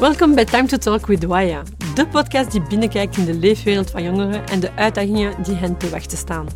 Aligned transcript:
Welkom 0.00 0.34
bij 0.34 0.44
Time 0.44 0.66
to 0.66 0.76
Talk 0.76 1.06
with 1.06 1.24
Waya, 1.24 1.62
de 1.94 2.06
podcast 2.06 2.50
die 2.50 2.62
binnenkijkt 2.62 3.16
in 3.16 3.24
de 3.24 3.34
leefwereld 3.34 3.90
van 3.90 4.02
jongeren 4.02 4.46
en 4.46 4.60
de 4.60 4.72
uitdagingen 4.74 5.42
die 5.42 5.54
hen 5.54 5.76
te 5.76 5.88
wachten 5.88 6.18
staan. 6.18 6.46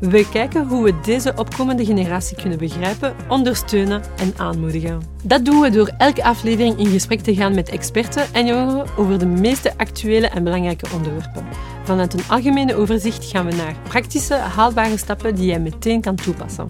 We 0.00 0.28
kijken 0.28 0.66
hoe 0.68 0.84
we 0.84 1.00
deze 1.00 1.32
opkomende 1.36 1.84
generatie 1.84 2.36
kunnen 2.36 2.58
begrijpen, 2.58 3.14
ondersteunen 3.28 4.02
en 4.16 4.34
aanmoedigen. 4.36 5.02
Dat 5.22 5.44
doen 5.44 5.60
we 5.60 5.70
door 5.70 5.90
elke 5.98 6.24
aflevering 6.24 6.78
in 6.78 6.86
gesprek 6.86 7.20
te 7.20 7.34
gaan 7.34 7.54
met 7.54 7.68
experten 7.68 8.26
en 8.32 8.46
jongeren 8.46 8.96
over 8.96 9.18
de 9.18 9.26
meeste 9.26 9.72
actuele 9.76 10.26
en 10.26 10.44
belangrijke 10.44 10.86
onderwerpen. 10.94 11.44
Vanuit 11.82 12.14
een 12.14 12.28
algemene 12.28 12.74
overzicht 12.74 13.24
gaan 13.24 13.46
we 13.46 13.54
naar 13.56 13.76
praktische, 13.88 14.34
haalbare 14.34 14.96
stappen 14.96 15.34
die 15.34 15.46
jij 15.46 15.60
meteen 15.60 16.00
kan 16.00 16.14
toepassen. 16.14 16.66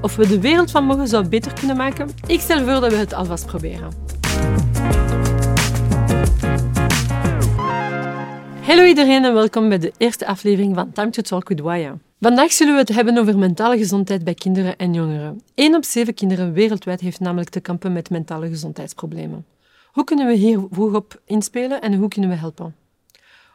Of 0.00 0.16
we 0.16 0.26
de 0.26 0.40
wereld 0.40 0.70
van 0.70 0.84
morgen 0.84 1.08
zou 1.08 1.28
beter 1.28 1.52
kunnen 1.52 1.76
maken? 1.76 2.10
Ik 2.26 2.40
stel 2.40 2.58
voor 2.58 2.80
dat 2.80 2.90
we 2.90 2.96
het 2.96 3.14
alvast 3.14 3.46
proberen. 3.46 4.15
Hallo 8.66 8.84
iedereen 8.84 9.24
en 9.24 9.34
welkom 9.34 9.68
bij 9.68 9.78
de 9.78 9.92
eerste 9.96 10.26
aflevering 10.26 10.74
van 10.74 10.92
Time 10.92 11.10
to 11.10 11.22
Talk 11.22 11.48
with 11.48 11.60
Waya. 11.60 11.98
Vandaag 12.20 12.52
zullen 12.52 12.72
we 12.72 12.80
het 12.80 12.94
hebben 12.94 13.18
over 13.18 13.38
mentale 13.38 13.78
gezondheid 13.78 14.24
bij 14.24 14.34
kinderen 14.34 14.76
en 14.76 14.94
jongeren. 14.94 15.42
1 15.54 15.74
op 15.74 15.84
7 15.84 16.14
kinderen 16.14 16.52
wereldwijd 16.52 17.00
heeft 17.00 17.20
namelijk 17.20 17.48
te 17.48 17.60
kampen 17.60 17.92
met 17.92 18.10
mentale 18.10 18.48
gezondheidsproblemen. 18.48 19.46
Hoe 19.92 20.04
kunnen 20.04 20.26
we 20.26 20.32
hier 20.32 20.60
vroeg 20.70 20.94
op 20.94 21.20
inspelen 21.24 21.80
en 21.80 21.94
hoe 21.94 22.08
kunnen 22.08 22.30
we 22.30 22.36
helpen? 22.36 22.74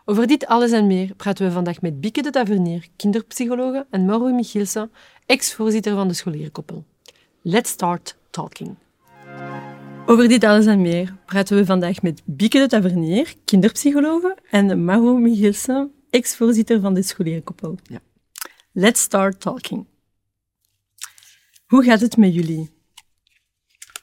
Over 0.06 0.28
dit 0.28 0.48
alles 0.48 0.72
en 0.72 0.88
meer 0.88 1.14
praten 1.16 1.46
we 1.46 1.52
vandaag 1.52 1.82
met 1.82 2.02
Bieke 2.02 2.22
de 2.22 2.30
Tavernier, 2.30 2.88
kinderpsychologe, 2.96 3.86
en 3.90 4.06
Mauro 4.06 4.34
Michielsen, 4.34 4.92
ex-voorzitter 5.26 5.96
van 5.96 6.08
de 6.08 6.14
scholierenkoppel. 6.14 6.84
Let's 7.42 7.70
start 7.70 8.16
talking. 8.30 8.76
Over 10.06 10.28
dit 10.28 10.44
alles 10.44 10.66
en 10.66 10.82
meer 10.82 11.16
praten 11.26 11.58
we 11.58 11.66
vandaag 11.66 12.02
met 12.02 12.22
Bieke 12.26 12.60
de 12.60 12.68
Tavernier, 12.68 13.34
kinderpsychologe, 13.46 14.38
en 14.50 14.86
Mauro 14.86 15.18
Michielsen, 15.18 15.92
ex-voorzitter 16.10 16.80
van 16.80 16.94
de 16.94 17.02
scholierenkoppel. 17.02 17.78
Ja. 17.84 18.00
Let's 18.72 19.02
start 19.02 19.40
talking. 19.40 19.86
Hoe 21.66 21.84
gaat 21.84 22.02
het 22.02 22.18
met 22.18 22.34
jullie? 22.34 22.70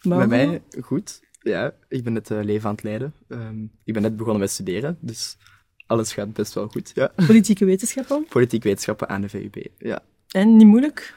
Mauro? 0.02 0.26
Bij 0.26 0.46
mij 0.46 0.62
goed. 0.80 1.20
Ja, 1.40 1.74
ik 1.88 2.04
ben 2.04 2.14
het 2.14 2.30
eh, 2.30 2.42
leven 2.42 2.68
aan 2.68 2.74
het 2.74 2.84
leiden. 2.84 3.14
Ehm, 3.28 3.62
ik 3.84 3.92
ben 3.92 4.02
net 4.02 4.16
begonnen 4.16 4.40
met 4.40 4.50
studeren, 4.50 4.98
dus 5.00 5.36
alles 5.86 6.12
gaat 6.12 6.32
best 6.32 6.54
wel 6.54 6.68
goed. 6.68 6.90
Ja. 6.94 7.12
Politieke 7.26 7.64
wetenschappen. 7.64 8.26
Politiek 8.28 8.62
wetenschappen 8.62 9.08
aan 9.08 9.20
de 9.20 9.28
VUB. 9.28 9.66
Ja. 9.78 10.02
En 10.28 10.56
niet 10.56 10.66
moeilijk? 10.66 11.14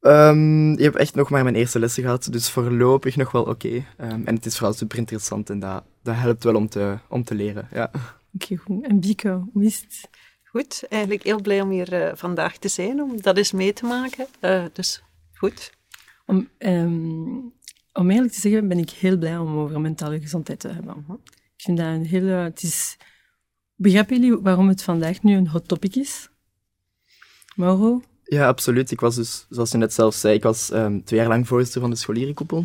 Ehm, 0.00 0.72
ik 0.72 0.78
heb 0.78 0.94
echt 0.94 1.14
nog 1.14 1.30
maar 1.30 1.42
mijn 1.42 1.54
eerste 1.54 1.78
lessen 1.78 2.02
gehad, 2.02 2.28
dus 2.32 2.50
voorlopig 2.50 3.16
nog 3.16 3.30
wel 3.32 3.44
oké. 3.44 3.84
Ehm, 3.96 4.22
en 4.24 4.34
het 4.34 4.46
is 4.46 4.56
vooral 4.56 4.72
super 4.72 4.98
interessant 4.98 5.50
en 5.50 5.58
dat, 5.58 5.84
dat 6.02 6.14
helpt 6.14 6.44
wel 6.44 6.54
om 6.54 6.68
te, 6.68 6.98
om 7.08 7.24
te 7.24 7.34
leren. 7.34 7.68
Ja. 7.72 7.90
Oké, 8.34 8.56
goed. 8.56 8.84
En 8.84 9.00
Bieke, 9.00 9.42
hoe 9.52 9.64
is 9.64 9.80
het? 9.80 10.08
Goed, 10.44 10.84
eigenlijk 10.88 11.22
heel 11.22 11.40
blij 11.40 11.60
om 11.60 11.70
hier 11.70 11.92
eh, 11.92 12.16
vandaag 12.16 12.56
te 12.56 12.68
zijn, 12.68 13.02
om 13.02 13.20
dat 13.20 13.36
eens 13.36 13.52
mee 13.52 13.72
te 13.72 13.86
maken. 13.86 14.26
Eh, 14.40 14.64
dus 14.72 15.02
goed. 15.34 15.72
Om, 16.26 16.48
ehm, 16.58 17.38
om 17.92 18.10
eerlijk 18.10 18.32
te 18.32 18.40
zeggen 18.40 18.68
ben 18.68 18.78
ik 18.78 18.90
heel 18.90 19.18
blij 19.18 19.38
om 19.38 19.58
over 19.58 19.80
mentale 19.80 20.20
gezondheid 20.20 20.60
te 20.60 20.68
hebben. 20.68 21.04
Ik 21.56 21.62
vind 21.64 21.78
dat 21.78 21.86
een 21.86 22.06
hele... 22.06 22.30
Het 22.30 22.62
is... 22.62 22.96
Begrijpen 23.74 24.20
jullie 24.20 24.38
waarom 24.38 24.68
het 24.68 24.82
vandaag 24.82 25.22
nu 25.22 25.36
een 25.36 25.48
hot 25.48 25.68
topic 25.68 25.96
is? 25.96 26.28
Mauro? 27.54 28.02
Ja, 28.30 28.46
absoluut. 28.46 28.90
Ik 28.90 29.00
was 29.00 29.14
dus, 29.14 29.46
zoals 29.48 29.70
je 29.70 29.78
net 29.78 29.94
zelf 29.94 30.14
zei, 30.14 30.34
ik 30.34 30.42
was 30.42 30.70
ehm, 30.70 31.00
twee 31.04 31.20
jaar 31.20 31.28
lang 31.28 31.48
voorzitter 31.48 31.80
van 31.80 31.90
de 31.90 31.96
scholierenkoepel. 31.96 32.64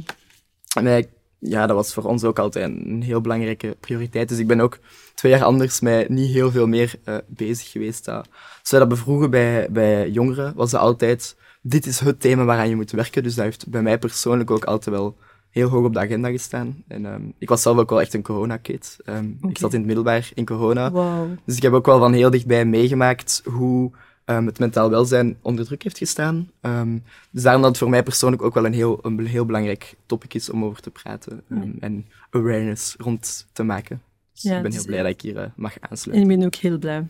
En 0.76 0.88
eigenlijk, 0.88 1.18
ja, 1.40 1.68
dat 1.68 1.76
was 1.76 1.94
voor 1.94 2.04
ons 2.04 2.24
ook 2.24 2.40
altijd 2.40 2.66
een 2.66 3.02
heel 3.02 3.22
belangrijke 3.22 3.78
prioriteit. 3.80 4.30
Dus 4.30 4.38
ik 4.38 4.48
ben 4.48 4.60
ook 4.60 4.80
twee 5.14 5.32
jaar 5.32 5.44
anders 5.44 5.80
met 5.80 6.10
niet 6.10 6.32
heel 6.32 6.52
veel 6.52 6.68
meer 6.68 6.96
eh, 7.04 7.18
bezig 7.28 7.72
geweest. 7.72 8.06
Ja. 8.06 8.18
Als 8.60 8.72
wij 8.72 8.80
dat 8.80 8.90
bevroegen 8.90 9.30
bij, 9.30 9.68
bij 9.72 10.10
jongeren, 10.10 10.54
was 10.56 10.72
dat 10.72 10.82
altijd, 10.82 11.36
dit 11.62 11.86
is 11.86 12.00
het 12.00 12.20
thema 12.20 12.44
waaraan 12.44 12.70
je 12.70 12.76
moet 12.76 12.92
werken. 12.92 13.24
Dus 13.24 13.36
dat 13.36 13.46
heeft 13.46 13.68
bij 13.68 13.82
mij 13.82 14.00
persoonlijk 14.00 14.52
ook 14.52 14.66
altijd 14.66 14.96
wel 14.96 15.18
heel 15.50 15.70
hoog 15.70 15.86
op 15.86 15.94
de 15.94 16.00
agenda 16.00 16.30
gestaan. 16.30 16.84
En 16.88 17.06
ehm, 17.06 17.22
ik 17.38 17.50
was 17.50 17.62
zelf 17.62 17.78
ook 17.78 17.90
wel 17.90 18.02
echt 18.02 18.14
een 18.14 18.24
corona-kid. 18.24 18.98
Ehm, 19.06 19.32
Ik 19.48 19.58
zat 19.58 19.74
in 19.74 19.78
het 19.78 19.88
middelbaar 19.88 20.32
in 20.34 20.46
corona. 20.46 20.92
Wauw. 20.92 21.28
Dus 21.46 21.56
ik 21.56 21.62
heb 21.62 21.74
ook 21.74 21.86
wel 21.86 22.00
van 22.00 22.14
heel 22.14 22.30
dichtbij 22.30 22.66
meegemaakt 22.66 23.42
hoe 23.46 23.92
ehm, 24.26 24.46
het 24.46 24.60
mentaal 24.60 24.90
welzijn 24.90 25.38
onder 25.42 25.66
druk 25.66 25.84
heeft 25.84 25.98
gestaan. 25.98 26.50
Ehm, 26.62 26.98
dus 27.32 27.44
daarom 27.44 27.62
dat 27.62 27.70
het 27.72 27.80
voor 27.80 27.90
mij 27.90 28.04
persoonlijk 28.04 28.42
ook 28.42 28.54
wel 28.54 28.66
een 28.66 28.74
heel, 28.74 29.00
een 29.06 29.26
heel 29.26 29.46
belangrijk 29.46 29.96
topic 30.06 30.34
is 30.34 30.50
om 30.50 30.64
over 30.66 30.82
te 30.82 30.92
praten. 30.92 31.44
ehm, 31.50 31.72
En 31.80 32.06
awareness 32.30 32.96
rond 32.98 33.48
te 33.54 33.64
maken. 33.64 34.02
Dus 34.34 34.42
Ja, 34.44 34.58
ik 34.58 34.64
ben 34.64 34.72
heel 34.72 34.86
blij 34.86 35.02
dat 35.02 35.12
ik 35.12 35.22
hier 35.22 35.38
eh, 35.38 35.50
mag 35.56 35.78
En 35.78 35.90
aansluiten. 35.90 36.30
ik 36.32 36.38
ben 36.38 36.46
ook 36.48 36.56
heel 36.56 36.78
blij. 36.78 37.08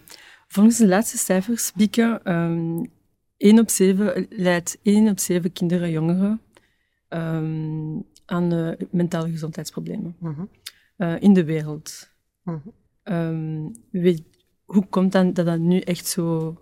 Volgens 0.47 0.77
de 0.77 0.87
laatste 0.87 1.17
cijfers, 1.17 1.71
Bieke, 1.75 2.19
ehm 2.23 2.83
1 3.37 3.59
op 3.59 3.69
7 3.69 4.25
leidt 4.29 4.77
1 4.81 5.07
op 5.09 5.19
7 5.19 5.51
kinderen 5.53 5.83
en 5.85 5.91
jongeren 5.91 6.41
ehm, 7.07 7.99
aan 8.25 8.51
eh, 8.51 8.87
mentale 8.91 9.29
gezondheidsproblemen 9.31 10.15
Mhm. 10.19 10.45
eh, 10.97 11.15
in 11.19 11.33
de 11.33 11.43
wereld. 11.43 12.09
Mhm. 12.43 12.57
Ehm, 13.03 13.67
weet, 13.91 14.23
hoe 14.65 14.85
komt 14.89 15.11
dan 15.11 15.33
dat 15.33 15.45
dat 15.45 15.59
nu 15.59 15.79
echt 15.79 16.07
zo... 16.07 16.55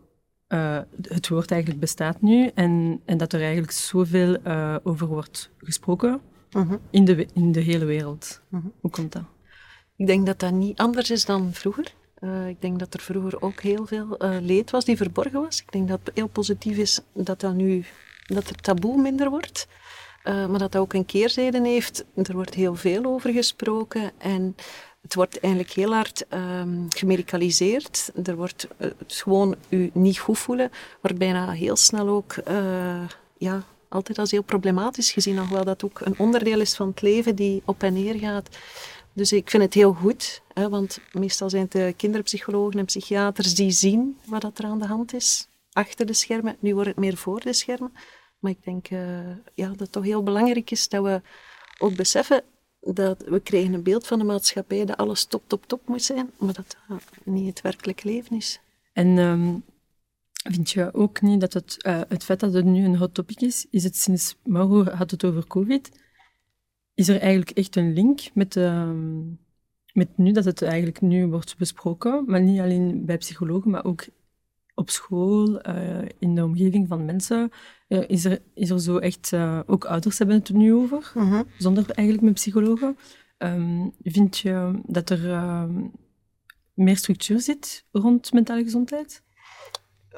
eh, 0.54 0.80
het 1.02 1.28
woord 1.28 1.52
eigenlijk 1.52 1.82
bestaat 1.82 2.22
nu 2.22 2.52
en, 2.56 3.02
en 3.06 3.18
dat 3.18 3.34
er 3.34 3.42
eigenlijk 3.42 3.72
zoveel 3.72 4.36
eh, 4.44 4.76
over 4.84 5.08
wordt 5.08 5.50
gesproken 5.58 6.22
Mhm. 6.54 6.76
in 6.90 7.06
de, 7.06 7.28
in 7.34 7.52
de 7.52 7.60
hele 7.60 7.86
wereld. 7.86 8.42
Mhm. 8.48 8.68
Hoe 8.80 8.92
komt 8.92 9.12
dat? 9.12 9.24
Ik 9.96 10.08
denk 10.08 10.26
dat 10.26 10.40
dat 10.40 10.52
niet 10.52 10.78
anders 10.78 11.12
is 11.12 11.26
dan 11.26 11.54
vroeger. 11.54 11.94
Eh, 12.16 12.48
ik 12.48 12.62
denk 12.62 12.80
dat 12.80 12.94
er 12.94 13.00
vroeger 13.00 13.42
ook 13.42 13.62
heel 13.62 13.86
veel 13.86 14.18
eh, 14.18 14.38
leed 14.42 14.72
was 14.72 14.86
die 14.86 14.98
verborgen 14.98 15.42
was. 15.42 15.62
Ik 15.62 15.72
denk 15.72 15.88
dat 15.88 16.00
het 16.04 16.16
heel 16.16 16.28
positief 16.28 16.78
is 16.78 17.00
dat 17.14 17.40
dat 17.40 17.54
nu 17.54 17.84
dat 18.26 18.48
het 18.48 18.64
taboe 18.64 19.02
minder 19.02 19.30
wordt. 19.30 19.68
Eh, 20.24 20.34
maar 20.34 20.60
dat 20.60 20.72
dat 20.72 20.82
ook 20.82 20.94
een 20.94 21.06
keerzijde 21.06 21.62
heeft. 21.62 22.06
Er 22.16 22.34
wordt 22.34 22.54
heel 22.54 22.76
veel 22.76 23.06
over 23.06 23.32
gesproken 23.32 24.12
en 24.18 24.56
het 25.04 25.16
wordt 25.16 25.40
eigenlijk 25.40 25.74
heel 25.74 25.94
hard 25.94 26.26
gemedicaliseerd. 26.90 28.12
Er 28.24 28.36
wordt 28.36 28.68
eh, 28.78 28.90
het 28.98 29.14
gewoon 29.14 29.56
u 29.70 29.90
niet 29.94 30.20
goed 30.20 30.40
voelen, 30.40 30.72
wordt 31.02 31.18
bijna 31.18 31.52
heel 31.52 31.76
snel 31.76 32.08
ook 32.08 32.34
eh, 32.34 33.08
ja, 33.38 33.64
altijd 33.90 34.20
als 34.20 34.32
heel 34.32 34.44
problematisch 34.44 35.12
gezien, 35.12 35.38
alhoewel 35.38 35.64
dat 35.64 35.84
ook 35.84 36.00
een 36.00 36.20
onderdeel 36.20 36.60
is 36.60 36.76
van 36.76 36.88
het 36.88 37.02
leven 37.02 37.36
die 37.36 37.62
op 37.66 37.84
en 37.84 37.94
neer 37.94 38.20
gaat. 38.20 38.58
Dus 39.14 39.32
ik 39.32 39.50
vind 39.50 39.64
het 39.64 39.74
heel 39.74 39.94
goed, 39.94 40.42
hè, 40.54 40.70
want 40.70 41.00
meestal 41.12 41.50
zijn 41.50 41.64
het 41.64 41.72
de 41.72 41.94
kinderpsychologen 41.98 42.80
en 42.80 42.86
psychiaters 42.86 43.56
die 43.56 43.72
zien 43.72 44.18
wat 44.26 44.42
dat 44.42 44.58
er 44.58 44.66
aan 44.66 44.80
de 44.80 44.86
hand 44.86 45.14
is 45.14 45.48
achter 45.72 46.06
de 46.06 46.14
schermen. 46.14 46.56
Nu 46.60 46.74
wordt 46.74 46.90
het 46.90 46.98
meer 46.98 47.18
voor 47.18 47.40
de 47.40 47.54
schermen. 47.54 47.94
Maar 48.40 48.52
ik 48.52 48.64
denk 48.64 48.88
eh, 48.88 49.30
ja, 49.54 49.68
dat 49.68 49.80
het 49.80 49.92
toch 49.92 50.04
heel 50.04 50.24
belangrijk 50.24 50.72
is 50.72 50.90
dat 50.90 51.04
we 51.04 51.22
ook 51.78 51.96
beseffen 51.96 52.44
dat 52.86 53.24
we 53.28 53.40
krijgen 53.40 53.74
een 53.74 53.84
beeld 53.84 54.08
van 54.08 54.20
de 54.20 54.26
maatschappij 54.26 54.86
dat 54.86 54.98
alles 54.98 55.26
top, 55.26 55.44
top, 55.48 55.66
top 55.66 55.88
moet 55.88 56.04
zijn, 56.04 56.30
maar 56.38 56.54
dat 56.54 56.78
dat 56.88 57.04
niet 57.24 57.48
het 57.48 57.62
werkelijk 57.62 58.04
leven 58.04 58.36
is. 58.36 58.60
En 58.94 59.18
ehm, 59.18 59.56
vind 60.54 60.70
je 60.70 60.94
ook 60.94 61.22
niet 61.22 61.42
dat 61.42 61.54
het, 61.54 61.84
eh, 61.84 62.02
het 62.08 62.24
feit 62.24 62.40
dat 62.40 62.54
het 62.54 62.66
nu 62.66 62.86
een 62.86 62.98
hot 62.98 63.14
topic 63.14 63.42
is, 63.42 63.66
is 63.70 63.84
het 63.84 63.98
sinds 63.98 64.36
Mauro 64.44 64.84
had 64.84 65.12
het 65.12 65.24
over 65.24 65.48
COVID, 65.48 65.92
is 66.94 67.08
er 67.08 67.20
eigenlijk 67.20 67.52
echt 67.52 67.76
een 67.76 67.94
link 67.94 68.20
met, 68.34 68.56
ehm, 68.56 69.22
met 69.94 70.18
nu 70.18 70.32
dat 70.32 70.46
het 70.46 70.62
eigenlijk 70.62 71.02
nu 71.02 71.28
wordt 71.28 71.58
besproken, 71.58 72.24
maar 72.28 72.42
niet 72.42 72.60
alleen 72.60 73.06
bij 73.06 73.18
psychologen, 73.18 73.72
maar 73.72 73.86
ook 73.86 74.06
op 74.76 74.90
school, 74.90 75.62
eh, 75.62 76.10
in 76.20 76.36
de 76.36 76.44
omgeving 76.44 76.88
van 76.88 77.06
mensen, 77.06 77.52
eh, 77.88 78.10
is, 78.10 78.26
er, 78.26 78.42
is 78.54 78.70
er 78.70 78.80
zo 78.80 78.98
echt, 78.98 79.34
eh, 79.34 79.60
ook 79.66 79.86
ouders 79.86 80.18
hebben 80.18 80.36
het 80.36 80.48
er 80.48 80.56
nu 80.56 80.74
over, 80.74 81.12
zonder 81.58 81.90
eigenlijk 81.90 82.26
met 82.26 82.34
psychologen. 82.34 82.98
Ehm, 83.38 83.88
vind 84.04 84.38
je 84.38 84.82
dat 84.86 85.10
er 85.10 85.32
ehm, 85.32 85.82
meer 86.74 86.98
structuur 86.98 87.40
zit 87.40 87.86
rond 87.92 88.34
mentale 88.34 88.64
gezondheid? 88.64 89.24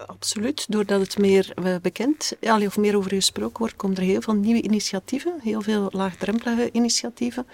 Absoluut. 0.05 0.71
Doordat 0.71 1.01
het 1.01 1.17
meer 1.17 1.53
bekend 1.81 2.37
of 2.41 2.77
meer 2.77 2.97
over 2.97 3.11
gesproken 3.11 3.59
wordt, 3.59 3.75
komen 3.75 3.97
er 3.97 4.03
heel 4.03 4.21
veel 4.21 4.33
nieuwe 4.33 4.61
initiatieven, 4.61 5.39
heel 5.41 5.61
veel 5.61 5.89
laagdrempelige 5.91 6.69
initiatieven, 6.71 7.45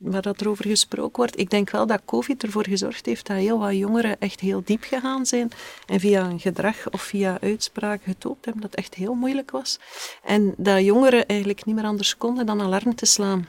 waar 0.00 0.22
dat 0.22 0.40
er 0.40 0.48
over 0.48 0.66
gesproken 0.66 1.16
wordt. 1.16 1.38
Ik 1.38 1.50
denk 1.50 1.70
wel 1.70 1.86
dat 1.86 2.04
COVID 2.04 2.42
ervoor 2.42 2.66
gezorgd 2.66 3.06
heeft 3.06 3.26
dat 3.26 3.36
heel 3.36 3.58
wat 3.58 3.76
jongeren 3.76 4.20
echt 4.20 4.40
heel 4.40 4.62
diep 4.64 4.82
gegaan 4.82 5.26
zijn 5.26 5.50
en 5.86 6.00
via 6.00 6.24
een 6.24 6.40
gedrag 6.40 6.90
of 6.90 7.02
via 7.02 7.40
uitspraken 7.40 8.12
getoond 8.12 8.44
hebben 8.44 8.62
dat 8.62 8.74
echt 8.74 8.94
heel 8.94 9.14
moeilijk 9.14 9.50
was. 9.50 9.78
En 10.22 10.54
dat 10.56 10.84
jongeren 10.84 11.26
eigenlijk 11.26 11.64
niet 11.64 11.74
meer 11.74 11.84
anders 11.84 12.16
konden 12.16 12.46
dan 12.46 12.60
alarm 12.60 12.94
te 12.94 13.06
slaan. 13.06 13.48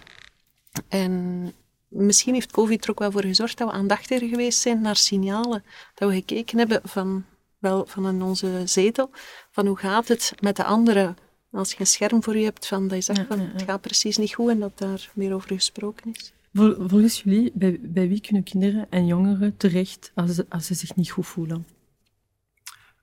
En 0.88 1.53
misschien 1.88 2.33
heeft 2.33 2.51
COVID 2.51 2.83
er 2.83 2.92
ook 2.92 3.00
wel 3.00 3.12
voor 3.12 3.25
gezorgd 3.25 3.57
dat 3.57 3.69
we 3.69 3.74
aandachtiger 3.74 4.27
geweest 4.27 4.59
zijn 4.59 4.81
naar 4.81 4.95
signalen. 4.95 5.63
Dat 5.95 6.09
we 6.09 6.15
gekeken 6.15 6.57
hebben 6.57 6.81
van, 6.83 7.25
wel 7.59 7.86
van 7.86 8.07
in 8.07 8.21
onze 8.21 8.62
zetel, 8.65 9.09
van 9.51 9.68
hoe 9.68 9.77
gaat 9.77 10.07
het 10.07 10.33
met 10.39 10.56
de 10.56 10.63
anderen. 10.63 11.18
Als 11.51 11.71
je 11.71 11.80
een 11.80 11.88
scherm 11.88 12.24
voor 12.24 12.38
je 12.38 12.44
hebt, 12.44 12.68
van 12.68 12.88
dat 12.88 13.06
je 13.06 13.13
zegt 13.13 13.27
van 13.27 13.39
het 13.39 13.62
gaat 13.62 13.81
precies 13.81 14.18
niet 14.18 14.33
goed 14.33 14.50
en 14.50 14.59
dat 14.59 14.77
daar 14.77 15.09
meer 15.13 15.33
over 15.33 15.56
gesproken 15.56 16.12
is. 16.13 16.33
Volgens 16.53 17.21
jullie, 17.21 17.51
bij, 17.53 17.80
bij 17.81 18.07
wie 18.07 18.21
kunnen 18.21 18.44
kinderen 18.44 18.88
en 18.89 19.06
jongeren 19.06 19.57
terecht 19.57 20.12
als 20.15 20.36
ze, 20.36 20.45
als 20.50 20.65
ze 20.65 20.74
zich 20.74 20.95
niet 20.95 21.12
goed 21.12 21.27
voelen? 21.27 21.65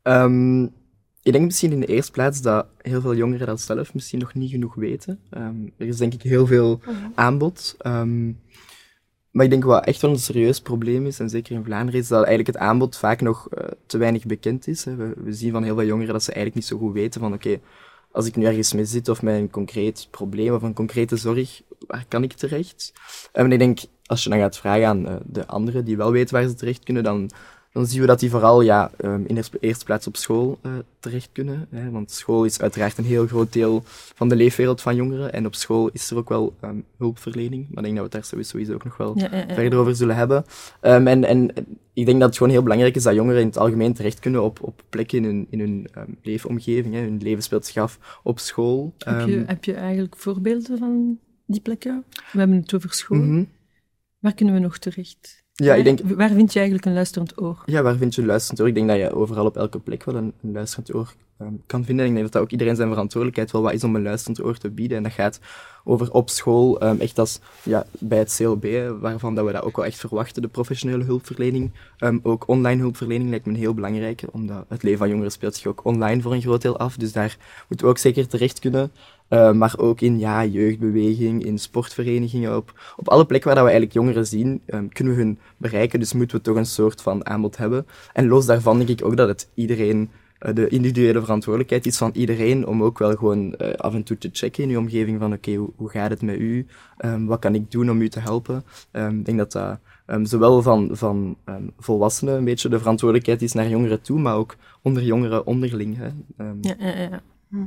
Um, 0.02 0.64
ik 1.22 1.32
denk 1.32 1.44
misschien 1.44 1.72
in 1.72 1.80
de 1.80 1.86
eerste 1.86 2.12
plaats 2.12 2.42
dat 2.42 2.66
heel 2.78 3.00
veel 3.00 3.14
jongeren 3.14 3.46
dat 3.46 3.60
zelf 3.60 3.94
misschien 3.94 4.18
nog 4.18 4.34
niet 4.34 4.50
genoeg 4.50 4.74
weten. 4.74 5.20
Um, 5.36 5.72
er 5.76 5.86
is 5.86 5.96
denk 5.96 6.14
ik 6.14 6.22
heel 6.22 6.46
veel 6.46 6.80
oh 6.86 6.96
aanbod. 7.14 7.76
Um, 7.86 8.40
maar 9.30 9.44
ik 9.44 9.50
denk 9.50 9.64
wat 9.64 9.84
echt 9.84 10.00
wel 10.00 10.10
een 10.10 10.18
serieus 10.18 10.60
probleem 10.60 11.06
is, 11.06 11.20
en 11.20 11.28
zeker 11.28 11.56
in 11.56 11.64
Vlaanderen, 11.64 12.00
is 12.00 12.08
dat 12.08 12.24
eigenlijk 12.24 12.56
het 12.56 12.66
aanbod 12.66 12.96
vaak 12.96 13.20
nog 13.20 13.48
uh, 13.58 13.64
te 13.86 13.98
weinig 13.98 14.26
bekend 14.26 14.66
is. 14.66 14.84
Hè. 14.84 14.96
We, 14.96 15.12
we, 15.16 15.32
zien 15.32 15.52
van 15.52 15.62
heel 15.62 15.74
veel 15.74 15.86
jongeren 15.86 16.12
dat 16.12 16.22
ze 16.22 16.32
eigenlijk 16.32 16.54
niet 16.54 16.64
zo 16.64 16.86
goed 16.86 16.92
weten 16.92 17.20
van 17.20 17.32
oké, 17.32 17.48
okay, 17.48 17.60
als 18.12 18.26
ik 18.26 18.36
nu 18.36 18.44
ergens 18.44 18.72
mee 18.72 18.84
zit 18.84 19.08
of 19.08 19.22
met 19.22 19.34
een 19.34 19.50
concreet 19.50 20.08
probleem 20.10 20.54
of 20.54 20.62
een 20.62 20.74
concrete 20.74 21.16
zorg, 21.16 21.62
waar 21.86 22.04
kan 22.08 22.22
ik 22.22 22.32
terecht? 22.32 22.92
Um, 23.32 23.44
en 23.44 23.52
ik 23.52 23.58
denk, 23.58 23.80
als 24.06 24.24
je 24.24 24.30
dan 24.30 24.38
gaat 24.38 24.56
vragen 24.56 24.86
aan 24.86 25.08
uh, 25.08 25.16
de 25.24 25.46
anderen 25.46 25.84
die 25.84 25.96
wel 25.96 26.12
weten 26.12 26.34
waar 26.34 26.48
ze 26.48 26.54
terecht 26.54 26.84
kunnen, 26.84 27.02
dan 27.02 27.30
dan 27.72 27.86
zien 27.86 28.00
we 28.00 28.06
dat 28.06 28.20
die 28.20 28.30
vooral 28.30 28.60
ja, 28.60 28.90
um, 29.04 29.24
in 29.26 29.34
de 29.34 29.44
eerste 29.60 29.84
plaats 29.84 30.06
op 30.06 30.16
school 30.16 30.58
uh, 30.62 30.72
terecht 31.00 31.28
kunnen. 31.32 31.66
Hè, 31.70 31.90
want 31.90 32.10
school 32.10 32.44
is 32.44 32.60
uiteraard 32.60 32.98
een 32.98 33.04
heel 33.04 33.26
groot 33.26 33.52
deel 33.52 33.82
van 33.84 34.28
de 34.28 34.36
leefwereld 34.36 34.80
van 34.80 34.96
jongeren. 34.96 35.32
En 35.32 35.46
op 35.46 35.54
school 35.54 35.88
is 35.92 36.10
er 36.10 36.16
ook 36.16 36.28
wel 36.28 36.56
um, 36.64 36.84
hulpverlening. 36.96 37.66
Maar 37.70 37.84
ik 37.84 37.90
denk 37.90 37.96
dat 37.96 38.12
we 38.12 38.18
het 38.18 38.30
daar 38.30 38.44
sowieso 38.44 38.74
ook 38.74 38.84
nog 38.84 38.96
wel 38.96 39.18
ja, 39.18 39.28
ja, 39.30 39.44
ja. 39.48 39.54
verder 39.54 39.78
over 39.78 39.96
zullen 39.96 40.16
hebben. 40.16 40.44
Um, 40.82 41.06
en, 41.06 41.24
en 41.24 41.50
ik 41.92 42.06
denk 42.06 42.18
dat 42.18 42.28
het 42.28 42.36
gewoon 42.36 42.52
heel 42.52 42.62
belangrijk 42.62 42.96
is 42.96 43.02
dat 43.02 43.14
jongeren 43.14 43.40
in 43.40 43.46
het 43.46 43.58
algemeen 43.58 43.94
terecht 43.94 44.18
kunnen 44.18 44.42
op, 44.42 44.62
op 44.62 44.82
plekken 44.88 45.18
in 45.18 45.24
hun, 45.24 45.46
in 45.50 45.60
hun 45.60 45.88
leefomgeving. 46.22 46.94
Hè. 46.94 47.00
Hun 47.00 47.18
leven 47.22 47.42
speelt 47.42 47.66
zich 47.66 47.76
af 47.82 48.20
op 48.22 48.38
school. 48.38 48.94
Heb 48.98 49.26
je, 49.26 49.44
heb 49.46 49.64
je 49.64 49.74
eigenlijk 49.74 50.16
voorbeelden 50.16 50.78
van 50.78 51.18
die 51.46 51.60
plekken? 51.60 52.04
We 52.32 52.38
hebben 52.38 52.56
het 52.56 52.74
over 52.74 52.92
school. 52.92 53.18
Mm 53.18 53.24
-hmm. 53.24 53.48
Waar 54.18 54.34
kunnen 54.34 54.54
we 54.54 54.60
nog 54.60 54.78
terecht? 54.78 55.46
Ja, 55.64 55.74
ik 55.74 55.84
denk... 55.84 56.00
Waar 56.04 56.30
vind 56.30 56.52
je 56.52 56.58
eigenlijk 56.58 56.88
een 56.88 56.94
luisterend 56.94 57.40
oor? 57.40 57.62
Ja, 57.66 57.82
waar 57.82 57.96
vind 57.96 58.14
je 58.14 58.20
een 58.20 58.26
luisterend 58.26 58.60
oor? 58.60 58.68
Ik 58.68 58.74
denk 58.74 58.88
dat 58.88 58.96
je 58.96 59.14
overal 59.14 59.46
op 59.46 59.56
elke 59.56 59.78
plek 59.78 60.04
wel 60.04 60.14
een, 60.14 60.32
een 60.42 60.52
luisterend 60.52 60.94
oor 60.94 61.14
um, 61.42 61.62
kan 61.66 61.84
vinden. 61.84 62.04
En 62.04 62.10
ik 62.10 62.16
denk 62.16 62.24
dat 62.24 62.32
dat 62.32 62.42
ook 62.42 62.50
iedereen 62.50 62.76
zijn 62.76 62.88
verantwoordelijkheid 62.88 63.50
wel 63.50 63.62
wat 63.62 63.72
is 63.72 63.84
om 63.84 63.96
een 63.96 64.02
luisterend 64.02 64.44
oor 64.44 64.58
te 64.58 64.70
bieden. 64.70 64.96
En 64.96 65.02
dat 65.02 65.12
gaat 65.12 65.40
over 65.84 66.12
op 66.12 66.30
school, 66.30 66.82
um, 66.82 67.00
echt 67.00 67.18
als 67.18 67.40
ja, 67.62 67.86
bij 67.98 68.18
het 68.18 68.34
CLB, 68.36 68.66
waarvan 69.00 69.34
dat 69.34 69.46
we 69.46 69.52
dat 69.52 69.62
ook 69.62 69.76
wel 69.76 69.84
echt 69.84 69.98
verwachten, 69.98 70.42
de 70.42 70.48
professionele 70.48 71.04
hulpverlening. 71.04 71.72
Um, 71.98 72.20
ook 72.22 72.48
online 72.48 72.80
hulpverlening 72.80 73.30
lijkt 73.30 73.46
me 73.46 73.58
heel 73.58 73.74
belangrijke, 73.74 74.28
omdat 74.32 74.64
het 74.68 74.82
leven 74.82 74.98
van 74.98 75.08
jongeren 75.08 75.32
speelt 75.32 75.54
zich 75.54 75.66
ook 75.66 75.84
online 75.84 76.22
voor 76.22 76.32
een 76.32 76.42
groot 76.42 76.62
deel 76.62 76.78
af. 76.78 76.96
Dus 76.96 77.12
daar 77.12 77.36
moeten 77.68 77.86
we 77.86 77.92
ook 77.92 77.98
zeker 77.98 78.28
terecht 78.28 78.58
kunnen. 78.58 78.92
Maar 79.28 79.74
ook 79.76 80.00
in 80.00 80.18
ja, 80.18 80.44
jeugdbeweging, 80.44 81.44
in 81.44 81.58
sportverenigingen, 81.58 82.56
op, 82.56 82.94
op 82.96 83.08
alle 83.08 83.26
plekken 83.26 83.46
waar 83.48 83.58
dat 83.58 83.66
we 83.66 83.70
eigenlijk 83.70 83.92
jongeren 83.92 84.26
zien, 84.26 84.62
kunnen 84.92 85.14
we 85.14 85.20
hun 85.20 85.38
bereiken. 85.56 86.00
Dus 86.00 86.12
moeten 86.12 86.36
we 86.36 86.42
toch 86.42 86.56
een 86.56 86.66
soort 86.66 87.02
van 87.02 87.26
aanbod 87.26 87.56
hebben. 87.56 87.86
En 88.12 88.26
los 88.26 88.46
daarvan 88.46 88.76
denk 88.76 88.88
ik 88.88 89.04
ook 89.04 89.16
dat 89.16 89.28
het 89.28 89.48
iedereen 89.54 90.10
de 90.38 90.68
individuele 90.68 91.20
verantwoordelijkheid 91.20 91.86
is 91.86 91.96
van 91.96 92.10
iedereen 92.14 92.66
om 92.66 92.82
ook 92.82 92.98
wel 92.98 93.16
gewoon 93.16 93.54
uh, 93.58 93.72
af 93.72 93.94
en 93.94 94.02
toe 94.02 94.18
te 94.18 94.28
checken 94.32 94.62
in 94.62 94.70
je 94.70 94.78
omgeving 94.78 95.18
van 95.18 95.32
oké, 95.32 95.36
okay, 95.36 95.54
hoe, 95.54 95.70
hoe, 95.76 95.90
gaat 95.90 96.10
het 96.10 96.22
met 96.22 96.38
u? 96.38 96.66
Um, 97.04 97.26
wat 97.26 97.38
kan 97.38 97.54
ik 97.54 97.70
doen 97.70 97.90
om 97.90 98.00
u 98.00 98.08
te 98.08 98.20
helpen? 98.20 98.64
Um, 98.92 99.18
ik 99.18 99.24
denk 99.24 99.38
dat 99.38 99.52
dat 99.52 99.78
um, 100.06 100.26
zowel 100.26 100.62
van, 100.62 100.90
van 100.92 101.36
volwassenen 101.78 102.36
een 102.36 102.44
beetje 102.44 102.68
de 102.68 102.78
verantwoordelijkheid 102.78 103.42
is 103.42 103.52
naar 103.52 103.68
jongeren 103.68 104.00
toe, 104.00 104.20
maar 104.20 104.36
ook 104.36 104.56
onder 104.82 105.02
jongeren 105.02 105.46
onderling. 105.46 105.96
Hè? 105.96 106.08
ja, 106.60 106.74
ja, 106.78 106.98
ja. 107.00 107.20
Hm. 107.48 107.64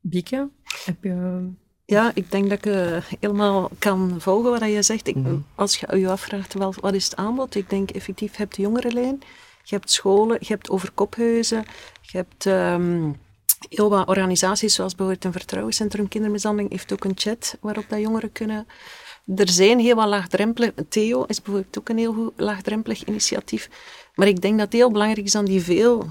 Bieke, 0.00 0.48
heb 0.84 1.04
je... 1.04 1.48
Ja, 1.84 2.10
ik 2.14 2.30
denk 2.30 2.48
dat 2.48 2.58
ik 2.58 2.66
uh, 2.66 2.96
helemaal 3.20 3.70
kan 3.78 4.14
volgen 4.18 4.50
wat 4.50 4.70
je 4.70 4.82
zegt. 4.82 5.06
Ik, 5.06 5.14
mm 5.14 5.24
-hmm. 5.24 5.44
Als 5.54 5.76
je 5.76 5.98
je 5.98 6.08
afvraagt 6.08 6.54
wel, 6.54 6.74
wat 6.80 6.94
is 6.94 7.04
het 7.04 7.16
aanbod, 7.16 7.54
ik 7.54 7.70
denk 7.70 7.90
effectief, 7.90 8.30
je 8.30 8.38
hebt 8.38 8.56
de 8.56 8.62
jongerenlijn, 8.62 9.22
je 9.68 9.74
hebt 9.74 9.90
scholen, 9.90 10.36
je 10.40 10.46
hebt 10.46 10.70
overkophuizen, 10.70 11.64
je 12.00 12.16
hebt 12.16 12.44
um, 12.44 13.20
heel 13.68 13.90
wat 13.90 14.08
organisaties, 14.08 14.74
zoals 14.74 14.94
bijvoorbeeld 14.94 15.24
een 15.24 15.40
vertrouwenscentrum 15.40 16.08
kindermishandeling, 16.08 16.70
heeft 16.70 16.92
ook 16.92 17.04
een 17.04 17.12
chat 17.14 17.56
waarop 17.60 17.84
dat 17.88 18.00
jongeren 18.00 18.32
kunnen... 18.32 18.66
Er 19.36 19.48
zijn 19.48 19.78
heel 19.78 19.94
wat 19.94 20.08
laagdrempelig... 20.08 20.72
Theo 20.88 21.24
is 21.24 21.42
bijvoorbeeld 21.42 21.78
ook 21.78 21.88
een 21.88 21.98
heel 21.98 22.12
goed 22.12 22.32
laagdrempelig 22.36 23.04
initiatief. 23.04 23.68
Maar 24.14 24.26
ik 24.26 24.40
denk 24.40 24.54
dat 24.54 24.64
het 24.64 24.72
heel 24.72 24.90
belangrijk 24.90 25.26
is 25.26 25.34
aan 25.34 25.44
die 25.44 25.62
veel 25.62 26.08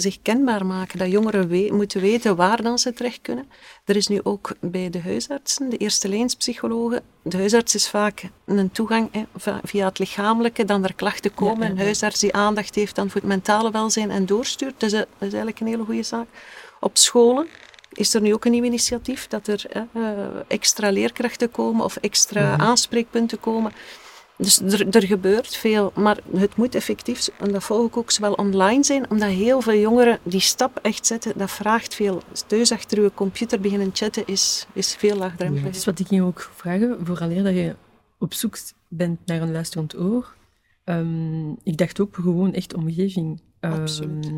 zich 0.00 0.18
kenbaar 0.22 0.66
maken, 0.66 0.98
dat 0.98 1.10
jongeren 1.10 1.48
we 1.48 1.68
moeten 1.72 2.00
weten 2.00 2.36
waar 2.36 2.62
dan 2.62 2.78
ze 2.78 2.92
terecht 2.92 3.18
kunnen. 3.22 3.50
Er 3.84 3.96
is 3.96 4.06
nu 4.06 4.20
ook 4.22 4.52
bij 4.60 4.90
de 4.90 5.00
huisartsen, 5.00 5.68
de 5.68 5.76
eerste 5.76 6.08
lijnspsychologen, 6.08 7.02
de 7.22 7.36
huisarts 7.36 7.74
is 7.74 7.88
vaak 7.88 8.22
een 8.44 8.70
toegang 8.70 9.08
hè, 9.12 9.52
via 9.62 9.86
het 9.86 9.98
lichamelijke, 9.98 10.64
dan 10.64 10.84
er 10.84 10.94
klachten 10.94 11.34
komen, 11.34 11.58
ja, 11.58 11.62
ja, 11.62 11.68
ja. 11.68 11.72
een 11.72 11.84
huisarts 11.84 12.20
die 12.20 12.34
aandacht 12.34 12.74
heeft 12.74 12.94
dan 12.94 13.10
voor 13.10 13.20
het 13.20 13.30
mentale 13.30 13.70
welzijn 13.70 14.10
en 14.10 14.26
doorstuurt. 14.26 14.80
Dus 14.80 14.92
dat 14.92 15.06
is 15.18 15.28
eigenlijk 15.28 15.60
een 15.60 15.66
hele 15.66 15.84
goede 15.84 16.02
zaak. 16.02 16.26
Op 16.80 16.96
scholen 16.96 17.46
is 17.92 18.14
er 18.14 18.20
nu 18.20 18.34
ook 18.34 18.44
een 18.44 18.50
nieuw 18.50 18.64
initiatief, 18.64 19.26
dat 19.26 19.46
er 19.46 19.64
uh, 19.92 20.02
extra 20.48 20.90
leerkrachten 20.90 21.50
komen 21.50 21.84
of 21.84 21.96
extra 21.96 22.52
-hmm. 22.52 22.60
aanspreekpunten 22.60 23.40
komen 23.40 23.72
dus 24.38 24.60
er, 24.60 24.88
er, 24.88 25.06
gebeurt 25.06 25.56
veel, 25.56 25.92
maar 25.94 26.18
het 26.36 26.56
moet 26.56 26.74
effectief, 26.74 27.28
en 27.38 27.52
dat 27.52 27.64
volg 27.64 27.86
ik 27.86 27.96
ook, 27.96 28.10
zowel 28.10 28.32
online 28.32 28.84
zijn, 28.84 29.10
omdat 29.10 29.28
heel 29.28 29.60
veel 29.60 29.80
jongeren 29.80 30.18
die 30.22 30.40
stap 30.40 30.78
echt 30.82 31.06
zetten, 31.06 31.32
dat 31.36 31.50
vraagt 31.50 31.94
veel. 31.94 32.22
Thuis 32.46 32.72
achter 32.72 33.02
je 33.02 33.10
computer 33.14 33.60
beginnen 33.60 33.90
chatten 33.92 34.26
is, 34.26 34.66
is 34.72 34.94
veel 34.94 35.16
laagdrempelig. 35.16 35.62
Ja, 35.62 35.66
dat 35.66 35.76
is 35.76 35.84
wat 35.84 35.98
ik 35.98 36.10
je 36.10 36.22
ook 36.22 36.50
vragen, 36.54 37.06
vooraleer 37.06 37.42
dat 37.42 37.54
je 37.54 37.74
op 38.18 38.34
zoek 38.34 38.58
bent 38.88 39.18
naar 39.26 39.42
een 39.42 39.52
luisterend 39.52 39.98
oor. 39.98 40.34
Um, 40.84 41.56
ik 41.62 41.76
dacht 41.76 42.00
ook 42.00 42.14
gewoon 42.14 42.52
echt 42.52 42.74
omgeving. 42.74 43.40
Um, 43.60 43.72
Absoluut. 43.72 44.32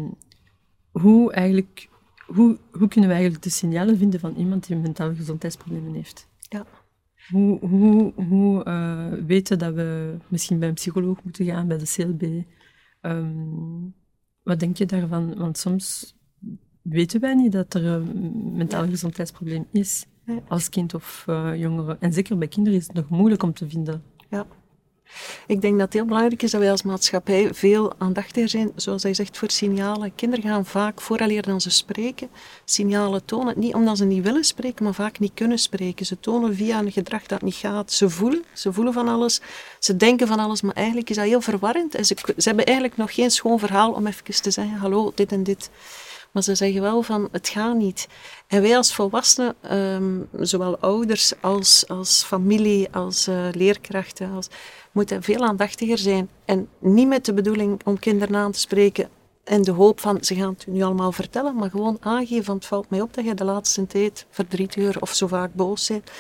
Hoe, 0.91 1.33
eigenlijk, 1.33 1.89
hoe, 2.27 2.59
hoe 2.71 2.89
kunnen 2.89 3.09
we 3.09 3.17
eigenlijk 3.17 3.43
de 3.45 3.51
signalen 3.51 3.99
vinden 3.99 4.21
van 4.21 4.35
iemand 4.35 4.67
die 4.67 4.77
mentale 4.77 5.15
gezondheidsproblemen 5.15 5.95
heeft? 5.95 6.27
Ja. 6.49 6.67
Hoe, 7.31 7.59
hoe, 7.67 8.13
hoe 8.15 8.65
uh, 8.65 9.13
weten 9.27 9.59
dat 9.59 9.75
we 9.75 10.17
misschien 10.29 10.59
bij 10.59 10.69
een 10.69 10.75
psycholoog 10.75 11.23
moeten 11.25 11.45
gaan, 11.45 11.69
bij 11.69 11.79
de 11.79 11.93
CLB? 11.95 12.23
Um, 13.03 13.95
wat 14.43 14.61
denk 14.61 14.77
je 14.77 14.87
daarvan? 14.87 15.35
Want 15.37 15.59
soms 15.59 16.15
weten 16.83 17.21
wij 17.21 17.35
niet 17.35 17.53
dat 17.53 17.75
er 17.75 17.85
een 17.85 18.57
mentaal 18.57 18.89
gezondheidsprobleem 18.89 19.67
is 19.73 20.07
als 20.49 20.69
kind 20.69 20.95
of 20.95 21.25
uh, 21.29 21.57
jongere. 21.57 21.97
En 22.01 22.13
zeker 22.13 22.39
bij 22.39 22.49
kinderen 22.49 22.79
is 22.79 22.87
het 22.87 22.97
nog 22.97 23.09
moeilijk 23.09 23.43
om 23.43 23.53
te 23.53 23.69
vinden. 23.69 24.03
Ja. 24.31 24.47
Ik 25.47 25.61
denk 25.61 25.73
dat 25.73 25.83
het 25.83 25.93
heel 25.93 26.05
belangrijk 26.05 26.43
is 26.43 26.51
dat 26.51 26.61
wij 26.61 26.71
als 26.71 26.83
maatschappij 26.83 27.55
veel 27.55 27.93
aandachtiger 27.99 28.49
zijn, 28.49 28.73
zoals 28.77 29.03
hij 29.03 29.15
zegt, 29.15 29.39
voor 29.39 29.51
signalen. 29.51 30.15
Kinderen 30.15 30.45
gaan 30.45 30.67
vaak, 30.67 31.01
vooraleer 31.01 31.43
dan 31.43 31.61
ze 31.61 31.71
spreken, 31.71 32.29
signalen 32.65 33.25
tonen. 33.25 33.59
Niet 33.59 33.75
omdat 33.75 33.97
ze 33.97 34.05
niet 34.05 34.23
willen 34.23 34.45
spreken, 34.45 34.85
maar 34.85 34.95
vaak 34.95 35.19
niet 35.19 35.35
kunnen 35.35 35.59
spreken. 35.59 36.07
Ze 36.07 36.21
tonen 36.21 36.55
via 36.55 36.79
een 36.79 36.93
gedrag 36.93 37.27
dat 37.27 37.43
niet 37.43 37.55
gaat. 37.55 37.93
Ze 37.93 38.11
voelen, 38.11 38.45
ze 38.53 38.73
voelen 38.73 38.93
van 38.93 39.09
alles, 39.09 39.41
ze 39.79 39.97
denken 39.97 40.27
van 40.27 40.39
alles, 40.39 40.63
maar 40.63 40.75
eigenlijk 40.75 41.11
is 41.11 41.17
dat 41.17 41.25
heel 41.25 41.41
verwarrend. 41.41 41.95
En 41.95 42.05
ze, 42.05 42.17
ze 42.37 42.49
hebben 42.49 42.65
eigenlijk 42.65 42.97
nog 42.97 43.15
geen 43.15 43.31
schoon 43.31 43.59
verhaal 43.59 43.93
om 43.93 44.07
even 44.07 44.43
te 44.43 44.51
zeggen, 44.51 44.77
hallo, 44.77 45.13
dit 45.15 45.33
en 45.33 45.43
dit. 45.43 45.71
Maar 46.33 46.43
ze 46.43 46.55
zeggen 46.55 46.83
wel 46.83 47.03
van, 47.03 47.29
het 47.33 47.49
gaat 47.49 47.77
niet. 47.77 48.09
En 48.47 48.63
wij 48.63 48.77
als 48.77 48.95
volwassenen, 48.95 49.55
um, 49.77 50.29
zowel 50.41 50.79
ouders 50.79 51.33
als, 51.41 51.89
als 51.89 52.23
familie, 52.25 52.89
als 52.93 53.29
uh, 53.29 53.49
leerkrachten, 53.53 54.33
als, 54.33 54.49
moeten 54.93 55.23
veel 55.23 55.45
aandachtiger 55.45 55.99
zijn. 55.99 56.29
En 56.45 56.69
niet 56.79 57.09
met 57.09 57.25
de 57.25 57.35
bedoeling 57.35 57.81
om 57.85 57.99
kinderen 57.99 58.37
aan 58.37 58.53
te 58.53 58.59
spreken 58.59 59.09
en 59.49 59.63
de 59.63 59.71
hoop 59.71 60.01
van, 60.01 60.25
ze 60.25 60.35
gaan 60.35 60.53
het 60.53 60.67
nu 60.67 60.83
allemaal 60.83 61.13
vertellen, 61.13 61.55
maar 61.55 61.71
gewoon 61.71 61.97
aangeven 62.01 62.45
van, 62.45 62.55
het 62.57 62.67
valt 62.67 62.91
mij 62.91 63.01
op 63.01 63.15
dat 63.15 63.25
je 63.25 63.35
de 63.35 63.45
laatste 63.45 63.87
tijd 63.87 64.27
verdrietig 64.31 65.01
of 65.01 65.15
zo 65.15 65.27
vaak 65.27 65.55
boos 65.55 65.89
bent. 65.89 66.11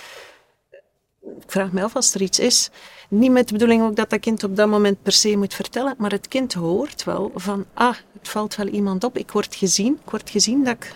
Ik 1.36 1.50
vraag 1.52 1.72
me 1.72 1.82
af 1.82 1.96
als 1.96 2.14
er 2.14 2.22
iets 2.22 2.38
is. 2.38 2.70
Niet 3.08 3.30
met 3.30 3.46
de 3.46 3.52
bedoeling 3.52 3.82
ook 3.82 3.96
dat 3.96 4.10
dat 4.10 4.20
kind 4.20 4.44
op 4.44 4.56
dat 4.56 4.68
moment 4.68 5.02
per 5.02 5.12
se 5.12 5.36
moet 5.36 5.54
vertellen, 5.54 5.94
maar 5.98 6.10
het 6.10 6.28
kind 6.28 6.54
hoort 6.54 7.04
wel 7.04 7.30
van, 7.34 7.64
ah, 7.74 7.94
het 8.18 8.28
valt 8.28 8.56
wel 8.56 8.66
iemand 8.66 9.04
op, 9.04 9.18
ik 9.18 9.30
word 9.30 9.54
gezien, 9.54 9.98
ik 10.04 10.10
word 10.10 10.30
gezien 10.30 10.64
dat 10.64 10.74
ik... 10.74 10.94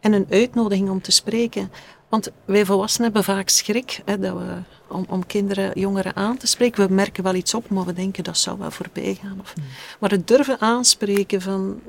En 0.00 0.12
een 0.12 0.26
uitnodiging 0.30 0.90
om 0.90 1.02
te 1.02 1.10
spreken. 1.10 1.70
Want 2.08 2.30
wij 2.44 2.64
volwassenen 2.64 3.04
hebben 3.04 3.34
vaak 3.34 3.48
schrik 3.48 4.02
hè, 4.04 4.18
dat 4.18 4.36
we, 4.38 4.56
om, 4.88 5.06
om 5.08 5.26
kinderen, 5.26 5.80
jongeren 5.80 6.16
aan 6.16 6.36
te 6.36 6.46
spreken. 6.46 6.88
We 6.88 6.94
merken 6.94 7.22
wel 7.22 7.34
iets 7.34 7.54
op, 7.54 7.68
maar 7.70 7.84
we 7.84 7.92
denken 7.92 8.24
dat 8.24 8.38
zou 8.38 8.58
wel 8.58 8.70
voorbij 8.70 9.18
gaan. 9.22 9.40
Of, 9.40 9.56
mm. 9.56 9.64
Maar 10.00 10.10
het 10.10 10.28
durven 10.28 10.60
aanspreken 10.60 11.42
van 11.42 11.80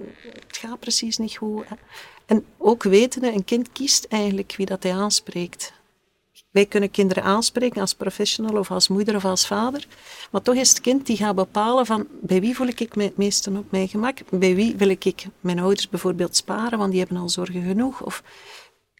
het 0.47 0.57
gaat 0.57 0.79
precies 0.79 1.17
niet 1.17 1.37
goed. 1.37 1.67
Hè. 1.67 1.75
En 2.25 2.45
ook 2.57 2.83
weten, 2.83 3.23
een 3.23 3.45
kind 3.45 3.71
kiest 3.71 4.05
eigenlijk 4.09 4.53
wie 4.57 4.65
dat 4.65 4.83
hij 4.83 4.93
aanspreekt. 4.93 5.73
Wij 6.51 6.65
kunnen 6.65 6.91
kinderen 6.91 7.23
aanspreken 7.23 7.81
als 7.81 7.93
professional 7.93 8.57
of 8.57 8.71
als 8.71 8.87
moeder 8.87 9.15
of 9.15 9.25
als 9.25 9.47
vader. 9.47 9.87
Maar 10.31 10.41
toch 10.41 10.55
is 10.55 10.69
het 10.69 10.81
kind 10.81 11.05
die 11.05 11.17
gaat 11.17 11.35
bepalen 11.35 11.85
van 11.85 12.07
bij 12.21 12.41
wie 12.41 12.55
voel 12.55 12.67
ik 12.67 12.95
me 12.95 13.03
het 13.03 13.17
meeste 13.17 13.51
op 13.51 13.71
mijn 13.71 13.87
gemak. 13.87 14.17
Bij 14.29 14.55
wie 14.55 14.75
wil 14.75 14.89
ik 14.89 15.25
mijn 15.39 15.59
ouders 15.59 15.89
bijvoorbeeld 15.89 16.35
sparen, 16.35 16.77
want 16.77 16.91
die 16.91 16.99
hebben 16.99 17.17
al 17.17 17.29
zorgen 17.29 17.61
genoeg. 17.61 18.01
Of 18.01 18.23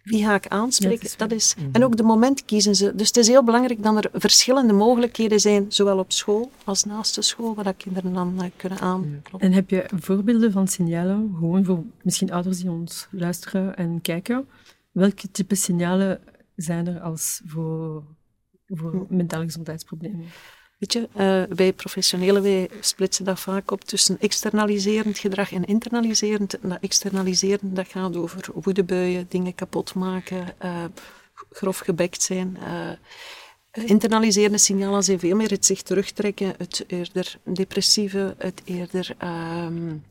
wie 0.04 0.24
ga 0.24 0.36
ik 0.36 0.48
aanspreken? 0.48 1.10
dat 1.18 1.32
is, 1.32 1.56
en 1.72 1.84
ook 1.84 1.98
de 1.98 2.04
moment 2.04 2.46
kiezen 2.46 2.76
ze. 2.76 2.96
Dus 2.96 3.08
het 3.08 3.18
is 3.18 3.28
heel 3.28 3.44
belangrijk 3.44 3.84
dat 3.84 4.06
er 4.06 4.10
verschillende 4.14 4.74
mogelijkheden 4.74 5.40
zijn, 5.40 5.66
zowel 5.68 5.98
op 5.98 6.12
school 6.12 6.52
als 6.64 6.84
naast 6.84 7.16
de 7.16 7.22
school, 7.22 7.56
waar 7.56 7.74
kinderen 7.74 8.14
dan 8.14 8.34
uh, 8.36 8.44
kunnen 8.56 8.80
aankloppen. 8.80 9.40
En 9.40 9.52
heb 9.52 9.70
je 9.70 9.90
voorbeelden 9.96 10.52
van 10.52 10.68
signalen, 10.68 11.36
gewoon 11.40 11.66
voor 11.66 11.84
misschien 12.02 12.32
ouders 12.32 12.60
die 12.60 12.72
ons 12.72 13.08
luisteren 13.12 13.76
en 13.76 14.00
kijken, 14.02 14.48
welke 14.92 15.32
type 15.32 15.56
signalen 15.56 16.22
zijn 16.62 16.88
er 16.88 17.00
als 17.00 17.42
voor, 17.46 18.04
voor 18.68 19.06
mentale 19.10 19.44
gezondheidsproblemen? 19.44 20.26
Weet 20.80 20.94
je, 20.94 21.00
uh, 21.00 21.56
wij 21.58 21.74
professionelen 21.74 22.42
wij 22.42 22.70
splitsen 22.80 23.26
dat 23.26 23.40
vaak 23.40 23.72
op 23.72 23.84
tussen 23.84 24.20
externaliserend 24.20 25.18
gedrag 25.18 25.52
en 25.52 25.66
internaliserend. 25.66 26.60
En 26.60 26.70
dat 26.70 26.78
externaliserend 26.82 27.76
dat 27.76 27.88
gaat 27.88 28.16
over 28.16 28.50
woedebuien, 28.54 29.26
dingen 29.30 29.56
kapot 29.56 29.94
maken, 29.94 30.46
uh, 30.64 30.84
grof 31.50 31.80
gebekt 31.80 32.22
zijn. 32.22 32.58
Uh, 32.62 32.92
internaliserende 33.72 34.58
signalen 34.58 35.04
zijn 35.04 35.20
veel 35.20 35.36
meer 35.36 35.50
het 35.50 35.66
zich 35.66 35.82
terugtrekken, 35.82 36.54
het 36.58 36.84
eerder 36.88 37.40
depressieve, 37.44 38.36
het 38.38 38.62
eerder 38.66 39.16
um, 39.24 40.04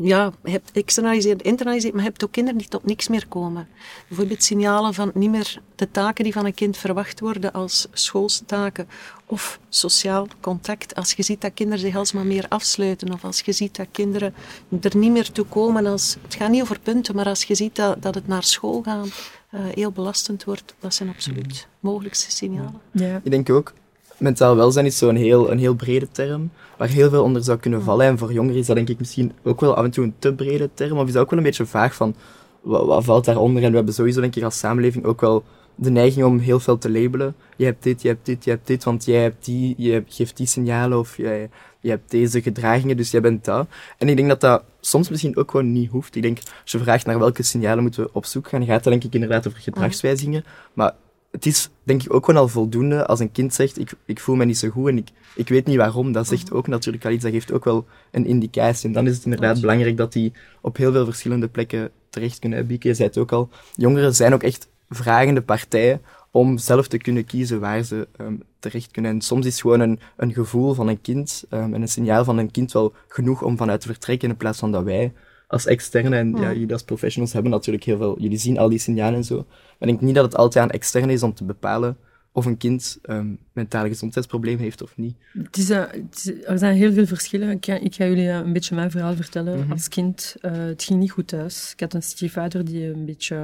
ja, 0.00 0.32
je 0.44 0.50
hebt 0.50 0.70
externaliseerd, 0.72 1.42
internaliseerd, 1.42 1.92
maar 1.92 2.02
je 2.02 2.08
hebt 2.08 2.24
ook 2.24 2.32
kinderen 2.32 2.58
die 2.58 2.68
tot 2.68 2.84
niks 2.84 3.08
meer 3.08 3.28
komen. 3.28 3.68
Bijvoorbeeld 4.08 4.42
signalen 4.42 4.94
van 4.94 5.10
niet 5.14 5.30
meer 5.30 5.60
de 5.74 5.90
taken 5.90 6.24
die 6.24 6.32
van 6.32 6.44
een 6.44 6.54
kind 6.54 6.76
verwacht 6.76 7.20
worden 7.20 7.52
als 7.52 7.86
schoolstaken 7.92 8.88
of 9.26 9.60
sociaal 9.68 10.26
contact. 10.40 10.94
Als 10.94 11.12
je 11.12 11.22
ziet 11.22 11.40
dat 11.40 11.54
kinderen 11.54 11.80
zich 11.80 11.96
alsmaar 11.96 12.26
meer 12.26 12.46
afsluiten 12.48 13.12
of 13.12 13.24
als 13.24 13.40
je 13.40 13.52
ziet 13.52 13.76
dat 13.76 13.86
kinderen 13.90 14.34
er 14.80 14.96
niet 14.96 15.12
meer 15.12 15.32
toe 15.32 15.44
komen. 15.44 15.86
Als, 15.86 16.16
het 16.22 16.34
gaat 16.34 16.50
niet 16.50 16.62
over 16.62 16.80
punten, 16.80 17.14
maar 17.14 17.26
als 17.26 17.44
je 17.44 17.54
ziet 17.54 17.76
dat, 17.76 18.02
dat 18.02 18.14
het 18.14 18.26
naar 18.26 18.44
school 18.44 18.82
gaan 18.82 19.06
uh, 19.06 19.60
heel 19.74 19.92
belastend 19.92 20.44
wordt, 20.44 20.74
dat 20.78 20.94
zijn 20.94 21.08
absoluut 21.08 21.66
mogelijkste 21.80 22.30
signalen. 22.30 22.80
Ja. 22.92 23.20
Ik 23.22 23.30
denk 23.30 23.50
ook, 23.50 23.72
mentaal 24.18 24.56
welzijn 24.56 24.86
is 24.86 24.98
zo'n 24.98 25.16
heel, 25.16 25.50
een 25.50 25.58
heel 25.58 25.74
brede 25.74 26.08
term, 26.12 26.50
waar 26.76 26.88
heel 26.88 27.10
veel 27.10 27.22
onder 27.22 27.42
zou 27.42 27.58
kunnen 27.58 27.82
vallen. 27.82 28.06
En 28.06 28.18
voor 28.18 28.32
jongeren 28.32 28.58
is 28.58 28.66
dat 28.66 28.76
denk 28.76 28.88
ik 28.88 28.98
misschien 28.98 29.32
ook 29.44 29.60
wel 29.60 29.74
af 29.74 29.84
en 29.84 29.90
toe 29.90 30.04
een 30.04 30.14
te 30.18 30.34
brede 30.34 30.70
term, 30.74 30.98
of 30.98 31.06
is 31.06 31.12
dat 31.12 31.22
ook 31.22 31.30
wel 31.30 31.38
een 31.38 31.44
beetje 31.44 31.66
vaag 31.66 31.94
van 31.94 32.14
wat, 32.60 32.86
wat 32.86 33.04
valt 33.04 33.24
daaronder? 33.24 33.62
En 33.62 33.70
we 33.70 33.76
hebben 33.76 33.94
sowieso 33.94 34.20
denk 34.20 34.36
ik 34.36 34.42
als 34.42 34.58
samenleving 34.58 35.04
ook 35.04 35.20
wel 35.20 35.44
de 35.74 35.90
neiging 35.90 36.26
om 36.26 36.38
heel 36.38 36.60
veel 36.60 36.78
te 36.78 36.90
labelen. 36.90 37.34
Je 37.56 37.64
hebt 37.64 37.82
dit, 37.82 38.02
je 38.02 38.08
hebt 38.08 38.26
dit, 38.26 38.44
je 38.44 38.50
hebt 38.50 38.66
dit, 38.66 38.84
want 38.84 39.04
jij 39.04 39.22
hebt 39.22 39.44
die, 39.44 39.74
je 39.76 40.04
geeft 40.08 40.36
die 40.36 40.46
signalen 40.46 40.98
of 40.98 41.16
jij, 41.16 41.50
je 41.80 41.90
hebt 41.90 42.10
deze 42.10 42.42
gedragingen, 42.42 42.96
dus 42.96 43.10
jij 43.10 43.20
bent 43.20 43.44
dat. 43.44 43.68
En 43.98 44.08
ik 44.08 44.16
denk 44.16 44.28
dat 44.28 44.40
dat 44.40 44.62
soms 44.80 45.08
misschien 45.08 45.36
ook 45.36 45.50
gewoon 45.50 45.72
niet 45.72 45.90
hoeft. 45.90 46.16
Ik 46.16 46.22
denk, 46.22 46.38
als 46.62 46.72
je 46.72 46.78
vraagt 46.78 47.06
naar 47.06 47.18
welke 47.18 47.42
signalen 47.42 47.82
moeten 47.82 48.02
we 48.02 48.10
op 48.12 48.24
zoek 48.24 48.48
gaan, 48.48 48.64
gaat 48.64 48.84
dat 48.84 48.92
denk 48.92 49.04
ik 49.04 49.14
inderdaad 49.14 49.46
over 49.46 49.58
gedragswijzigingen. 49.58 50.44
Maar 50.72 50.92
het 51.30 51.46
is 51.46 51.70
denk 51.82 52.02
ik 52.02 52.14
ook 52.14 52.24
gewoon 52.24 52.40
al 52.40 52.48
voldoende 52.48 53.06
als 53.06 53.20
een 53.20 53.32
kind 53.32 53.54
zegt, 53.54 53.78
ik, 53.78 53.92
ik 54.04 54.20
voel 54.20 54.36
me 54.36 54.44
niet 54.44 54.58
zo 54.58 54.68
goed 54.68 54.88
en 54.88 54.96
ik, 54.96 55.08
ik 55.34 55.48
weet 55.48 55.66
niet 55.66 55.76
waarom. 55.76 56.12
Dat 56.12 56.26
zegt 56.26 56.52
ook 56.52 56.66
natuurlijk 56.66 57.04
al 57.04 57.10
iets, 57.10 57.22
dat 57.22 57.32
geeft 57.32 57.52
ook 57.52 57.64
wel 57.64 57.86
een 58.10 58.26
indicatie. 58.26 58.86
En 58.86 58.92
dan 58.94 59.06
is 59.06 59.14
het 59.14 59.24
inderdaad 59.24 59.60
belangrijk 59.60 59.96
dat 59.96 60.12
die 60.12 60.32
op 60.60 60.76
heel 60.76 60.92
veel 60.92 61.04
verschillende 61.04 61.48
plekken 61.48 61.90
terecht 62.10 62.38
kunnen. 62.38 62.66
Bieke, 62.66 62.88
je 62.88 62.94
zei 62.94 63.08
het 63.08 63.18
ook 63.18 63.32
al, 63.32 63.48
jongeren 63.74 64.14
zijn 64.14 64.34
ook 64.34 64.42
echt 64.42 64.68
vragende 64.88 65.42
partijen 65.42 66.00
om 66.30 66.58
zelf 66.58 66.88
te 66.88 66.98
kunnen 66.98 67.24
kiezen 67.24 67.60
waar 67.60 67.82
ze 67.82 68.08
um, 68.20 68.42
terecht 68.58 68.90
kunnen. 68.90 69.10
En 69.10 69.20
soms 69.20 69.46
is 69.46 69.60
gewoon 69.60 69.80
een, 69.80 70.00
een 70.16 70.32
gevoel 70.32 70.74
van 70.74 70.88
een 70.88 71.00
kind 71.00 71.44
um, 71.50 71.74
en 71.74 71.80
een 71.80 71.88
signaal 71.88 72.24
van 72.24 72.38
een 72.38 72.50
kind 72.50 72.72
wel 72.72 72.92
genoeg 73.08 73.42
om 73.42 73.56
vanuit 73.56 73.80
te 73.80 73.86
vertrekken 73.86 74.28
in 74.28 74.36
plaats 74.36 74.58
van 74.58 74.72
dat 74.72 74.84
wij 74.84 75.12
als 75.48 75.66
externe 75.66 76.16
en 76.16 76.36
ja, 76.36 76.52
jullie 76.52 76.72
als 76.72 76.82
professionals 76.82 77.32
hebben 77.32 77.50
natuurlijk 77.50 77.84
heel 77.84 77.96
veel, 77.96 78.20
jullie 78.20 78.38
zien 78.38 78.58
al 78.58 78.68
die 78.68 78.78
signalen 78.78 79.14
en 79.14 79.24
zo. 79.24 79.36
Maar 79.36 79.76
ik 79.78 79.86
denk 79.88 80.00
niet 80.00 80.14
dat 80.14 80.24
het 80.24 80.36
altijd 80.36 80.64
aan 80.64 80.70
externe 80.70 81.12
is 81.12 81.22
om 81.22 81.34
te 81.34 81.44
bepalen 81.44 81.96
of 82.32 82.46
een 82.46 82.56
kind 82.56 82.98
um, 83.02 83.38
mentale 83.52 83.88
gezondheidsprobleem 83.88 84.58
heeft 84.58 84.82
of 84.82 84.96
niet. 84.96 85.16
Het 85.32 85.56
is, 85.56 85.70
uh, 85.70 85.84
het 85.90 86.16
is, 86.16 86.44
er 86.44 86.58
zijn 86.58 86.76
heel 86.76 86.92
veel 86.92 87.06
verschillen. 87.06 87.50
Ik 87.50 87.64
ga, 87.64 87.74
ik 87.74 87.94
ga 87.94 88.04
jullie 88.04 88.24
uh, 88.24 88.34
een 88.34 88.52
beetje 88.52 88.74
mijn 88.74 88.90
verhaal 88.90 89.14
vertellen. 89.14 89.64
Mm 89.64 89.72
Als 89.72 89.88
kind, 89.88 90.36
uh, 90.42 90.52
het 90.52 90.82
ging 90.82 91.00
niet 91.00 91.10
goed 91.10 91.28
thuis. 91.28 91.72
Ik 91.72 91.80
had 91.80 91.94
een 91.94 92.02
stiefvader 92.02 92.64
die 92.64 92.84
een 92.84 93.04
beetje... 93.04 93.36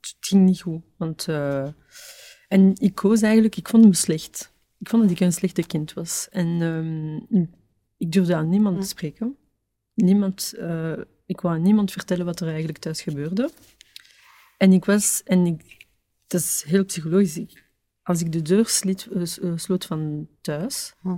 Het 0.00 0.16
ging 0.20 0.44
niet 0.44 0.60
goed. 0.60 0.82
Want, 0.96 1.28
en 2.48 2.72
ik 2.74 2.94
koos 2.94 3.22
eigenlijk... 3.22 3.56
Ik 3.56 3.68
vond 3.68 3.84
me 3.84 3.94
slecht. 3.94 4.52
Ik 4.78 4.88
vond 4.88 5.02
dat 5.02 5.10
ik 5.10 5.20
een 5.20 5.32
slechte 5.32 5.66
kind 5.66 5.92
was. 5.92 6.28
En 6.30 6.46
um, 6.46 7.48
ik 7.96 8.12
durfde 8.12 8.34
aan 8.34 8.48
niemand 8.48 8.80
te 8.80 8.86
spreken. 8.86 9.36
Niemand 9.94 10.54
ik 11.26 11.40
wou 11.40 11.58
niemand 11.58 11.92
vertellen 11.92 12.24
wat 12.24 12.40
er 12.40 12.48
eigenlijk 12.48 12.78
thuis 12.78 13.02
gebeurde. 13.02 13.50
En 14.56 14.72
ik 14.72 14.84
was, 14.84 15.22
en 15.24 15.46
ik, 15.46 15.86
dat 16.26 16.40
is 16.40 16.64
heel 16.66 16.84
psychologisch, 16.84 17.38
als 18.02 18.20
ik 18.20 18.32
de 18.32 18.42
deur 18.42 18.68
sliet, 18.68 19.08
uh, 19.12 19.52
sloot 19.56 19.84
van 19.84 20.28
thuis, 20.40 20.94
hm. 21.00 21.16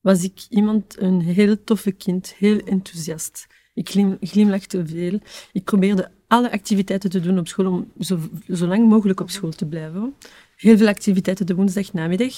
was 0.00 0.22
ik 0.22 0.46
iemand, 0.48 1.00
een 1.00 1.20
heel 1.20 1.64
toffe 1.64 1.92
kind, 1.92 2.34
heel 2.34 2.58
enthousiast. 2.58 3.46
Ik 3.74 3.88
glim, 3.88 4.16
glimlachte 4.20 4.86
veel. 4.86 5.20
Ik 5.52 5.64
probeerde 5.64 6.10
alle 6.26 6.50
activiteiten 6.52 7.10
te 7.10 7.20
doen 7.20 7.38
op 7.38 7.48
school 7.48 7.66
om 7.66 7.92
zo, 7.98 8.18
zo 8.48 8.66
lang 8.66 8.88
mogelijk 8.88 9.20
op 9.20 9.30
school 9.30 9.50
te 9.50 9.66
blijven. 9.66 10.14
Heel 10.56 10.76
veel 10.76 10.88
activiteiten 10.88 11.46
de 11.46 11.54
woensdag 11.54 11.92
namiddag. 11.92 12.34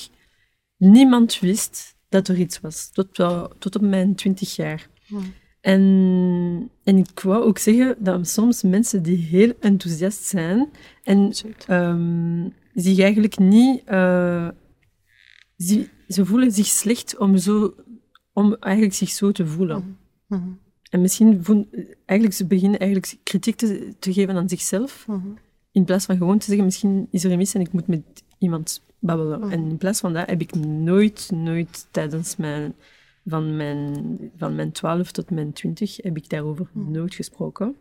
Niemand 0.76 1.38
wist 1.38 1.97
dat 2.09 2.28
er 2.28 2.38
iets 2.38 2.61
was, 2.61 2.90
tot, 2.90 3.14
tot 3.59 3.76
op 3.76 3.83
mijn 3.83 4.14
twintig 4.14 4.57
jaar. 4.57 4.88
Hm. 5.07 5.16
En, 5.68 6.70
en 6.84 6.96
ik 6.96 7.20
wou 7.20 7.44
ook 7.44 7.58
zeggen 7.58 7.96
dat 7.98 8.28
soms 8.28 8.62
mensen 8.62 9.02
die 9.02 9.16
heel 9.16 9.52
enthousiast 9.60 10.25
zijn 10.25 10.68
en 11.02 11.32
um, 11.70 12.52
zich 12.75 12.98
eigenlijk 12.98 13.38
niet... 13.38 13.82
Uh, 13.90 14.48
ze 16.08 16.25
voelen 16.25 16.52
zich 16.52 16.66
slecht 16.66 17.18
om, 17.18 17.37
zo, 17.37 17.75
om 18.32 18.56
eigenlijk 18.60 18.94
zich 18.94 19.08
zo 19.08 19.32
te 19.32 19.46
voelen. 19.46 19.96
Mhm. 20.26 20.40
Mhm. 20.40 20.52
En 20.90 21.00
misschien 21.00 21.44
voelen, 21.44 21.68
eigenlijk, 22.04 22.38
ze 22.38 22.46
beginnen 22.46 22.80
eigenlijk 22.80 23.16
kritiek 23.22 23.56
te, 23.56 23.94
te 23.98 24.12
geven 24.12 24.37
aan 24.37 24.48
zichzelf, 24.48 25.06
mhm. 25.06 25.28
in 25.72 25.84
plaats 25.84 26.04
van 26.04 26.16
gewoon 26.16 26.38
te 26.38 26.46
zeggen, 26.46 26.64
misschien 26.64 27.08
is 27.10 27.25
er 27.25 27.30
een 27.30 27.38
mis 27.38 27.54
en 27.54 27.60
ik 27.60 27.72
moet 27.72 27.87
met 27.87 28.02
iemand 28.38 28.82
babbelen. 28.98 29.50
En 29.50 29.68
in 29.68 29.78
plaats 29.78 30.00
van 30.00 30.12
dat 30.12 30.28
heb 30.28 30.40
ik 30.40 30.54
nooit, 30.54 31.30
nooit 31.32 31.87
tijdens 31.90 32.37
mijn 32.37 32.75
van 33.28 33.56
mijn, 33.56 34.18
van 34.37 34.54
mijn 34.54 34.73
12 34.73 35.12
tot 35.12 35.30
mijn 35.30 35.52
20 35.52 35.97
heb 35.97 36.16
ik 36.16 36.28
daarover 36.28 36.68
hm. 36.73 36.90
nooit 36.90 37.14
gesproken. 37.14 37.76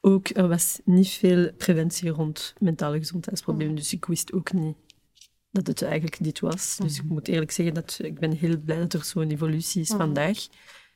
Ook, 0.00 0.28
er 0.28 0.48
was 0.48 0.80
niet 0.84 1.08
veel 1.08 1.52
preventie 1.52 2.10
rond 2.10 2.54
mentale 2.58 2.98
gezondheidsproblemen, 2.98 3.74
hm. 3.74 3.78
dus 3.78 3.92
ik 3.92 4.04
wist 4.04 4.32
ook 4.32 4.52
niet 4.52 4.76
dat 5.50 5.66
het 5.66 5.82
eigenlijk 5.82 6.24
dit 6.24 6.40
was. 6.40 6.76
Dus 6.76 6.96
ik 6.96 7.02
hm. 7.02 7.12
moet 7.12 7.28
eerlijk 7.28 7.50
zeggen 7.50 7.74
dat 7.74 7.98
ik 8.02 8.18
ben 8.18 8.32
heel 8.32 8.58
blij 8.58 8.78
dat 8.78 8.92
er 8.92 9.04
zo'n 9.04 9.30
evolutie 9.30 9.80
is 9.80 9.90
vandaag. 9.90 10.38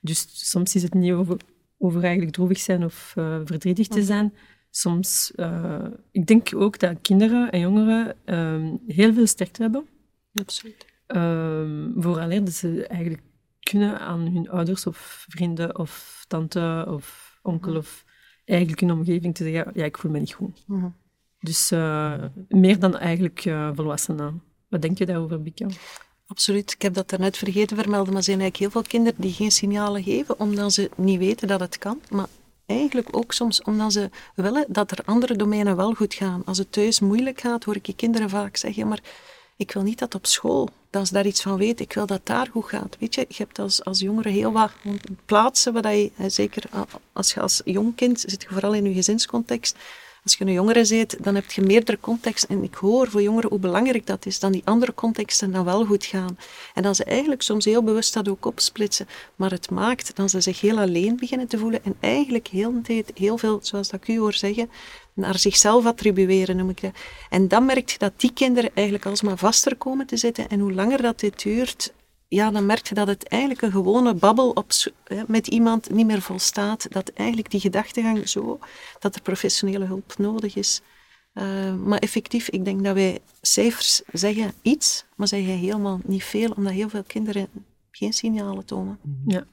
Dus 0.01 0.51
soms 0.51 0.75
is 0.75 0.83
het 0.83 0.95
niet 0.95 1.13
over, 1.13 1.37
over 1.79 2.03
eigenlijk 2.03 2.33
droevig 2.33 2.59
zijn 2.59 2.85
of 2.85 3.15
uh, 3.19 3.41
verdrietig 3.45 3.89
te 3.89 4.03
zijn. 4.03 4.35
Soms, 4.71 5.33
uh, 5.37 5.87
ik 6.11 6.27
denk 6.27 6.55
ook 6.55 6.79
dat 6.79 7.01
kinderen 7.01 7.51
en 7.53 7.61
jongeren 7.61 8.17
uh, 8.27 8.73
heel 8.87 9.15
veel 9.15 9.27
sterkte 9.27 9.63
hebben. 9.63 9.87
Absoluut. 10.35 10.87
Um, 11.07 11.95
vooraleer 11.97 12.45
dat 12.45 12.55
ze 12.55 12.87
eigenlijk 12.87 13.23
kunnen 13.71 14.01
aan 14.01 14.21
hun 14.21 14.51
ouders 14.51 14.87
of 14.87 15.27
vrienden 15.29 15.79
of 15.79 16.25
tante 16.29 16.87
of 16.89 17.39
onkel 17.43 17.71
mhm. 17.71 17.79
of 17.79 18.05
eigenlijk 18.45 18.81
hun 18.81 18.91
omgeving 18.91 19.35
te 19.35 19.45
zeggen, 19.45 19.73
ja, 19.75 19.85
ik 19.85 19.99
voel 19.99 20.11
me 20.11 20.19
niet 20.19 20.33
goed. 20.33 20.65
Mhm. 20.67 20.89
Dus 21.41 21.73
uh, 21.73 22.15
meer 22.49 22.79
dan 22.79 22.97
eigenlijk 22.97 23.45
uh, 23.45 23.71
volwassenen. 23.75 24.43
Wat 24.69 24.83
denk 24.83 24.99
je 24.99 25.07
daarover, 25.07 25.43
Bika? 25.43 25.67
Absoluut. 26.27 26.73
Ik 26.73 26.83
heb 26.83 26.95
dat 26.95 27.11
daarnet 27.11 27.37
vergeten 27.37 27.77
vermelden, 27.77 28.09
maar 28.09 28.17
er 28.17 28.25
zijn 28.25 28.41
eigenlijk 28.41 28.73
heel 28.73 28.83
veel 28.83 28.91
kinderen 28.91 29.21
die 29.21 29.33
geen 29.33 29.53
signalen 29.53 30.03
geven, 30.03 30.41
omdat 30.41 30.73
ze 30.73 30.91
niet 30.97 31.19
weten 31.19 31.49
dat 31.49 31.61
het 31.61 31.79
kan. 31.79 32.01
Maar 32.11 32.27
eigenlijk 32.67 33.17
ook 33.17 33.33
soms 33.33 33.63
omdat 33.63 33.93
ze 33.93 34.11
willen 34.35 34.65
dat 34.69 34.91
er 34.91 34.99
andere 35.05 35.37
domeinen 35.37 35.77
wel 35.77 35.95
goed 35.95 36.15
gaan. 36.15 36.43
Als 36.45 36.59
het 36.59 36.73
thuis 36.73 37.01
moeilijk 37.01 37.41
gaat, 37.41 37.65
hoor 37.65 37.77
ik 37.77 37.87
je 37.87 37.95
kinderen 37.95 38.31
vaak 38.31 38.57
zeggen, 38.57 38.89
maar 38.89 39.01
ik 39.57 39.73
wil 39.73 39.83
niet 39.83 39.99
dat 39.99 40.15
op 40.15 40.27
school, 40.27 40.69
dat 40.91 41.07
ze 41.07 41.13
daar 41.13 41.27
iets 41.27 41.43
van 41.43 41.57
weten. 41.57 41.85
Ik 41.85 41.93
wil 41.93 42.07
dat 42.07 42.27
daar 42.27 42.49
goed 42.53 42.65
gaat. 42.65 42.97
Weet 42.99 43.15
je, 43.15 43.25
je 43.29 43.35
hebt 43.37 43.59
als, 43.59 43.85
als 43.85 44.01
jongere 44.01 44.29
heel 44.29 44.53
wat 44.53 44.71
plaatsen 45.25 45.73
waar 45.73 45.95
je, 45.95 46.11
zeker 46.27 46.63
als 47.13 47.33
je 47.33 47.41
als 47.41 47.61
jong 47.65 47.95
kind, 47.95 48.21
zit 48.21 48.43
je 48.43 48.49
vooral 48.49 48.75
in 48.75 48.85
je 48.85 48.95
gezinscontext, 48.95 49.77
als 50.27 50.37
je 50.37 50.45
een 50.45 50.53
jongere 50.53 50.87
bent, 50.89 51.25
dan 51.25 51.35
heb 51.35 51.51
je 51.51 51.63
meerdere 51.63 52.01
contexten. 52.01 52.49
En 52.49 52.63
ik 52.63 52.75
hoor 52.75 53.11
voor 53.11 53.23
jongeren 53.23 53.51
hoe 53.51 53.59
belangrijk 53.59 54.07
dat 54.07 54.27
is, 54.27 54.39
dan 54.39 54.53
die 54.53 54.63
andere 54.65 54.95
contexten 54.95 55.53
dan 55.53 55.65
wel 55.65 55.85
goed 55.85 56.05
gaan. 56.05 56.39
En 56.75 56.83
dat 56.83 56.97
ze 56.97 57.05
eigenlijk 57.05 57.43
soms 57.43 57.65
heel 57.65 57.83
bewust 57.83 58.15
dat 58.15 58.29
ook 58.29 58.47
opsplitsen. 58.47 59.09
Maar 59.37 59.51
het 59.51 59.71
maakt 59.71 60.17
dat 60.17 60.31
ze 60.31 60.41
zich 60.41 60.61
heel 60.61 60.79
alleen 60.79 61.17
beginnen 61.17 61.47
te 61.47 61.59
voelen 61.59 61.85
en 61.85 61.97
eigenlijk 62.01 62.47
heel 62.49 62.73
de 62.73 62.81
tijd 62.81 63.11
heel 63.15 63.39
veel, 63.39 63.59
zoals 63.63 63.89
dat 63.89 64.01
ik 64.01 64.09
u 64.09 64.19
hoor 64.19 64.35
zeggen, 64.35 64.71
naar 65.17 65.39
zichzelf 65.39 65.87
attribueren, 65.87 66.57
noem 66.57 66.71
ik 66.71 66.81
dat. 66.81 66.93
En 67.31 67.49
dan 67.49 67.65
merk 67.65 67.89
je 67.89 67.99
dat 67.99 68.13
die 68.17 68.33
kinderen 68.33 68.71
eigenlijk 68.75 69.07
alsmaar 69.07 69.39
vaster 69.39 69.77
komen 69.77 70.07
te 70.07 70.17
zitten. 70.17 70.49
En 70.49 70.61
hoe 70.61 70.73
langer 70.73 71.03
dat 71.03 71.21
dit 71.21 71.43
duurt, 71.43 71.93
ja, 72.29 72.51
dan 72.51 72.67
merk 72.67 72.89
je 72.89 72.95
dat 72.95 73.07
het 73.07 73.29
eigenlijk 73.29 73.63
een 73.63 73.71
gewone 73.71 74.15
babbel 74.15 74.51
op, 74.51 74.71
met 75.27 75.47
iemand 75.47 75.91
niet 75.91 76.07
meer 76.07 76.23
volstaat. 76.23 76.93
Dat 76.93 77.09
eigenlijk 77.09 77.51
die 77.51 77.61
gedachtegang 77.61 78.29
zo, 78.29 78.59
dat 78.99 79.15
er 79.15 79.23
professionele 79.23 79.85
hulp 79.85 80.15
nodig 80.19 80.57
is, 80.57 80.83
Uh, 81.39 81.75
maar 81.75 81.99
effectief, 81.99 82.49
ik 82.49 82.65
denk 82.65 82.85
dat 82.85 82.95
wij 82.95 83.19
cijfers 83.41 84.03
zeggen 84.13 84.53
iets, 84.63 85.05
maar 85.17 85.29
zeggen 85.29 85.59
helemaal 85.59 86.01
niet 86.05 86.25
veel, 86.25 86.53
omdat 86.57 86.73
heel 86.73 86.89
veel 86.89 87.03
kinderen 87.03 87.49
geen 87.91 88.13
signalen 88.13 88.65
tonen. 88.65 88.99
Ja. 89.27 89.47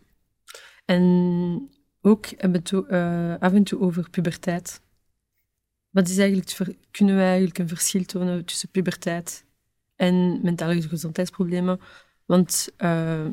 En 0.85 1.69
ook 2.01 2.25
uh, 2.31 3.35
af 3.39 3.53
en 3.53 3.63
toe 3.63 3.79
over 3.79 4.09
puberteit. 4.09 4.81
Wat 5.93 6.09
is 6.09 6.17
eigenlijk 6.17 6.75
kunnen 6.91 7.15
wij 7.15 7.25
eigenlijk 7.25 7.57
een 7.57 7.67
verschil 7.67 8.03
tonen 8.03 8.45
tussen 8.45 8.69
puberteit 8.69 9.45
en 9.95 10.39
mentale 10.43 10.81
gezondheidsproblemen? 10.81 11.79
Want 12.25 12.69
uh, 12.77 13.25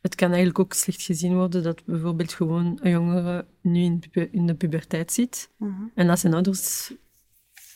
het 0.00 0.14
kan 0.14 0.28
eigenlijk 0.28 0.58
ook 0.58 0.72
slecht 0.72 1.02
gezien 1.02 1.34
worden 1.34 1.62
dat 1.62 1.84
bijvoorbeeld 1.84 2.32
gewoon 2.32 2.78
een 2.82 2.90
jongere 2.90 3.46
nu 3.60 3.82
in, 3.82 4.02
in 4.30 4.46
de 4.46 4.54
puberteit 4.54 5.12
zit. 5.12 5.50
Mhm. 5.56 5.82
En 5.94 6.06
dat 6.06 6.18
zijn 6.18 6.34
ouders 6.34 6.92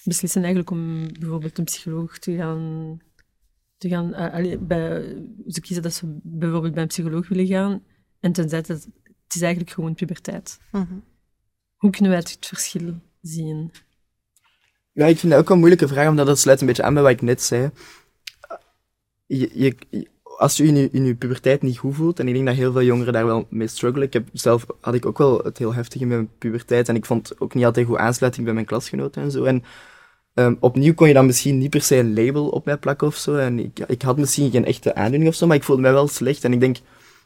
beslissen 0.04 0.42
eigenlijk 0.42 0.70
om 0.70 1.12
bijvoorbeeld 1.18 1.58
een 1.58 1.64
psycholoog 1.64 2.18
te 2.18 2.36
gaan... 2.36 2.98
Te 3.76 3.88
gaan 3.88 4.08
uh, 4.08 4.58
bij, 4.58 5.16
ze 5.46 5.60
kiezen 5.60 5.82
dat 5.82 5.94
ze 5.94 6.18
bijvoorbeeld 6.22 6.72
bij 6.72 6.82
een 6.82 6.88
psycholoog 6.88 7.28
willen 7.28 7.46
gaan. 7.46 7.82
En 8.20 8.32
tenzij 8.32 8.62
dat 8.62 8.86
het 9.22 9.34
is 9.34 9.42
eigenlijk 9.42 9.70
gewoon 9.70 9.94
puberteit. 9.94 10.60
Mhm. 10.72 10.98
Hoe 11.76 11.90
kunnen 11.90 12.10
wij 12.10 12.20
het 12.20 12.46
verschil 12.46 13.00
zien? 13.20 13.70
Ja, 14.92 15.06
ik 15.06 15.18
vind 15.18 15.32
dat 15.32 15.40
ook 15.40 15.50
een 15.50 15.58
moeilijke 15.58 15.88
vraag, 15.88 16.08
omdat 16.08 16.26
dat 16.26 16.38
sluit 16.38 16.60
een 16.60 16.66
beetje 16.66 16.82
aan 16.82 16.94
bij 16.94 17.02
wat 17.02 17.12
ik 17.12 17.22
net 17.22 17.42
zei. 17.42 17.70
Je, 19.26 19.76
als 20.38 20.56
je 20.56 20.64
in, 20.64 20.76
je 20.76 20.88
in 20.92 21.04
je 21.04 21.14
puberteit 21.14 21.62
niet 21.62 21.78
goed 21.78 21.94
voelt, 21.94 22.20
en 22.20 22.28
ik 22.28 22.34
denk 22.34 22.46
dat 22.46 22.54
heel 22.54 22.72
veel 22.72 22.82
jongeren 22.82 23.12
daar 23.12 23.26
wel 23.26 23.46
mee 23.50 23.66
struggelen. 23.66 24.06
Ik 24.06 24.12
heb 24.12 24.28
zelf 24.32 24.66
had 24.80 24.94
ik 24.94 25.06
ook 25.06 25.18
wel 25.18 25.38
het 25.38 25.58
heel 25.58 25.74
heftig 25.74 26.00
in 26.00 26.08
mijn 26.08 26.28
puberteit, 26.38 26.88
en 26.88 26.96
ik 26.96 27.04
vond 27.04 27.40
ook 27.40 27.54
niet 27.54 27.64
altijd 27.64 27.86
goed 27.86 27.96
aansluiting 27.96 28.44
bij 28.44 28.54
mijn 28.54 28.66
klasgenoten 28.66 29.22
en 29.22 29.30
zo. 29.30 29.44
En 29.44 29.64
um, 30.34 30.56
opnieuw 30.60 30.94
kon 30.94 31.08
je 31.08 31.14
dan 31.14 31.26
misschien 31.26 31.58
niet 31.58 31.70
per 31.70 31.82
se 31.82 31.96
een 31.96 32.14
label 32.14 32.48
op 32.48 32.64
mij 32.64 32.76
plakken 32.76 33.06
of 33.06 33.16
zo. 33.16 33.36
En 33.36 33.58
ik, 33.58 33.78
ik 33.86 34.02
had 34.02 34.16
misschien 34.16 34.50
geen 34.50 34.64
echte 34.64 34.94
aandoening 34.94 35.30
of 35.30 35.34
zo, 35.34 35.46
maar 35.46 35.56
ik 35.56 35.62
voelde 35.62 35.82
mij 35.82 35.92
wel 35.92 36.08
slecht. 36.08 36.44
En 36.44 36.52
ik 36.52 36.60
denk, 36.60 36.76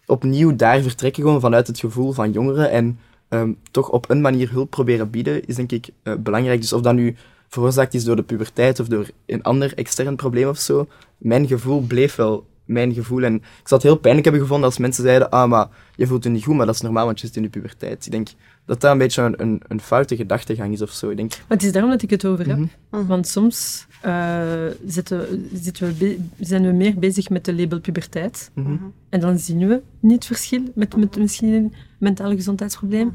opnieuw 0.07 0.57
daar 0.57 0.83
vertrekken 0.83 1.23
gewoon 1.23 1.41
vanuit 1.41 1.67
het 1.67 1.79
gevoel 1.79 2.13
van 2.13 2.33
jongeren 2.33 2.71
en 2.71 2.99
um, 3.29 3.59
toch 3.71 3.91
op 3.91 4.11
een 4.11 4.21
manier 4.21 4.51
hulp 4.51 4.71
proberen 4.71 5.11
bieden, 5.11 5.47
is 5.47 5.55
denk 5.55 5.73
ik 5.73 5.89
uh, 6.03 6.15
belangrijk. 6.15 6.61
Dus 6.61 6.73
of 6.73 6.81
dat 6.81 6.95
nu 6.95 7.17
veroorzaakt 7.49 7.95
is 7.95 8.05
door 8.05 8.17
de 8.17 8.23
puberteit 8.23 8.81
of 8.81 8.89
door 8.89 9.07
een 9.27 9.43
ander 9.43 9.75
extern 9.75 10.17
probleem 10.17 10.49
of 10.49 10.59
zo, 10.59 10.87
mijn 11.19 11.47
gevoel 11.47 11.81
bleef 11.81 12.15
wel 12.15 12.47
mijn 12.67 12.95
gevoel. 12.95 13.23
En 13.23 13.35
ik 13.35 13.43
zou 13.69 13.81
het 13.81 13.83
heel 13.83 13.97
pijnlijk 13.97 14.25
hebben 14.25 14.43
gevonden 14.43 14.69
als 14.69 14.79
mensen 14.79 15.05
zeiden, 15.05 15.31
ah, 15.31 15.49
maar 15.49 15.69
je 15.97 16.07
voelt 16.07 16.25
je 16.25 16.31
niet 16.31 16.45
goed, 16.45 16.57
maar 16.57 16.67
dat 16.67 16.75
is 16.75 16.81
normaal, 16.81 17.05
want 17.05 17.21
je 17.21 17.27
zit 17.27 17.37
in 17.37 17.43
de 17.43 17.49
puberteit. 17.49 18.07
Ik 18.07 18.13
denk 18.13 18.29
dat 18.65 18.81
dat 18.81 18.93
een 18.93 18.99
beetje 18.99 19.23
een, 19.23 19.43
een, 19.43 19.63
een 19.69 19.81
foute 19.81 20.17
gedachtegang 20.17 20.73
is 20.73 20.83
of 20.83 20.91
zo. 20.91 21.11
Ik 21.11 21.17
denk... 21.17 21.31
Maar 21.31 21.57
het 21.57 21.63
is 21.63 21.73
daarom 21.73 21.91
dat 21.91 22.03
ik 22.03 22.11
het 22.11 22.25
over 22.25 22.47
heb. 22.47 22.57
Mhm. 22.57 22.69
Mhm. 22.91 23.07
Want 23.07 23.29
soms 23.29 23.87
uh, 24.07 24.67
zitten, 24.87 25.49
zitten 25.53 25.97
we 25.99 26.19
zijn 26.41 26.63
we 26.63 26.73
meer 26.73 26.99
bezig 26.99 27.29
met 27.29 27.45
de 27.45 27.55
label 27.55 27.81
puberteit. 27.81 28.51
Mhm. 28.55 28.77
En 29.09 29.21
dan 29.21 29.39
zien 29.39 29.69
we 29.69 29.83
niet 30.01 30.15
het 30.15 30.27
verschil 30.27 30.63
met, 30.75 30.97
met 30.97 31.17
misschien 31.17 31.53
een 31.53 31.73
mentaal 31.99 32.31
gezondheidsprobleem. 32.31 33.13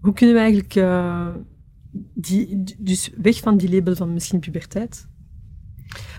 Hoe 0.00 0.12
kunnen 0.12 0.34
we 0.34 0.40
eigenlijk 0.40 0.74
uh, 0.74 1.26
die, 2.14 2.64
dus 2.78 3.10
weg 3.16 3.38
van 3.38 3.56
die 3.56 3.70
label 3.70 3.96
van 3.96 4.12
misschien 4.12 4.40
puberteit? 4.40 5.06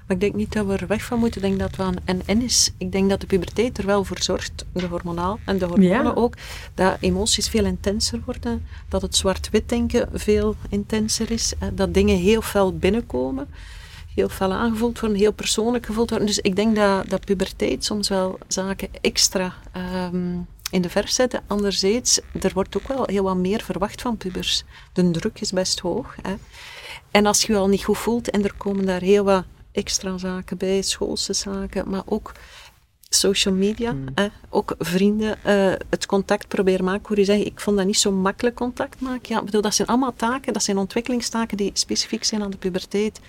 Maar 0.07 0.15
ik 0.15 0.19
denk 0.19 0.35
niet 0.35 0.53
dat 0.53 0.65
we 0.65 0.73
er 0.77 0.87
weg 0.87 1.03
van 1.03 1.19
moeten. 1.19 1.41
Ik 1.41 1.47
denk 1.47 1.59
dat 1.59 1.77
het 1.77 1.97
een 2.05 2.21
en 2.25 2.41
is. 2.41 2.73
Ik 2.77 2.91
denk 2.91 3.09
dat 3.09 3.21
de 3.21 3.27
puberteit 3.27 3.77
er 3.77 3.85
wel 3.85 4.03
voor 4.03 4.21
zorgt, 4.21 4.65
de 4.73 4.87
hormonaal 4.87 5.39
en 5.45 5.57
de 5.57 5.65
hormonen 5.65 6.03
Ja. 6.03 6.13
ook, 6.13 6.33
dat 6.73 6.97
emoties 6.99 7.49
veel 7.49 7.65
intenser 7.65 8.21
worden, 8.25 8.65
dat 8.89 9.01
het 9.01 9.15
zwart-wit 9.15 9.69
denken 9.69 10.09
veel 10.13 10.55
intenser 10.69 11.31
is, 11.31 11.53
dat 11.73 11.93
dingen 11.93 12.17
heel 12.17 12.41
fel 12.41 12.77
binnenkomen, 12.77 13.47
heel 14.15 14.29
fel 14.29 14.53
aangevoeld 14.53 14.99
worden, 14.99 15.17
heel 15.17 15.33
persoonlijk 15.33 15.85
gevoeld 15.85 16.09
worden. 16.09 16.27
Dus 16.27 16.39
ik 16.39 16.55
denk 16.55 16.75
dat, 16.75 17.09
dat 17.09 17.25
puberteit 17.25 17.85
soms 17.85 18.09
wel 18.09 18.37
zaken 18.47 18.89
extra 19.01 19.53
ehm, 19.71 20.37
in 20.75 20.81
de 20.81 20.89
verf 20.89 21.09
zetten. 21.09 21.43
Anderzijds, 21.47 22.19
er 22.41 22.51
wordt 22.53 22.77
ook 22.77 22.87
wel 22.87 23.03
heel 23.05 23.23
wat 23.23 23.35
meer 23.35 23.61
verwacht 23.61 24.01
van 24.01 24.17
pubers. 24.17 24.63
De 24.93 25.11
druk 25.11 25.41
is 25.41 25.51
best 25.51 25.79
hoog. 25.79 26.15
Hè. 26.21 26.35
En 27.11 27.25
als 27.25 27.41
je 27.41 27.53
je 27.53 27.59
al 27.59 27.67
niet 27.67 27.83
goed 27.83 27.97
voelt 27.97 28.29
en 28.29 28.43
er 28.43 28.53
komen 28.53 28.85
daar 28.85 29.01
heel 29.01 29.23
wat 29.23 29.43
extra 29.71 30.17
zaken 30.17 30.57
bij, 30.57 30.81
schoolse 30.81 31.33
zaken, 31.33 31.89
maar 31.89 32.01
ook 32.05 32.31
social 33.09 33.53
media, 33.53 33.91
Hmm. 33.91 34.05
hè, 34.15 34.27
ook 34.49 34.75
vrienden, 34.79 35.43
eh, 35.43 35.73
het 35.89 36.05
contact 36.05 36.47
proberen 36.47 36.85
maken. 36.85 37.07
Hoor 37.07 37.19
je 37.19 37.25
zeggen, 37.25 37.45
ik 37.45 37.59
vond 37.59 37.77
dat 37.77 37.85
niet 37.85 37.99
zo 37.99 38.11
makkelijk 38.11 38.55
contact 38.55 39.01
maken. 39.01 39.35
Ja, 39.35 39.43
bedoel, 39.43 39.61
dat 39.61 39.75
zijn 39.75 39.87
allemaal 39.87 40.13
taken, 40.15 40.53
dat 40.53 40.63
zijn 40.63 40.77
ontwikkelingstaken 40.77 41.57
die 41.57 41.71
specifiek 41.73 42.23
zijn 42.23 42.43
aan 42.43 42.51
de 42.51 42.57
puberteit. 42.57 43.19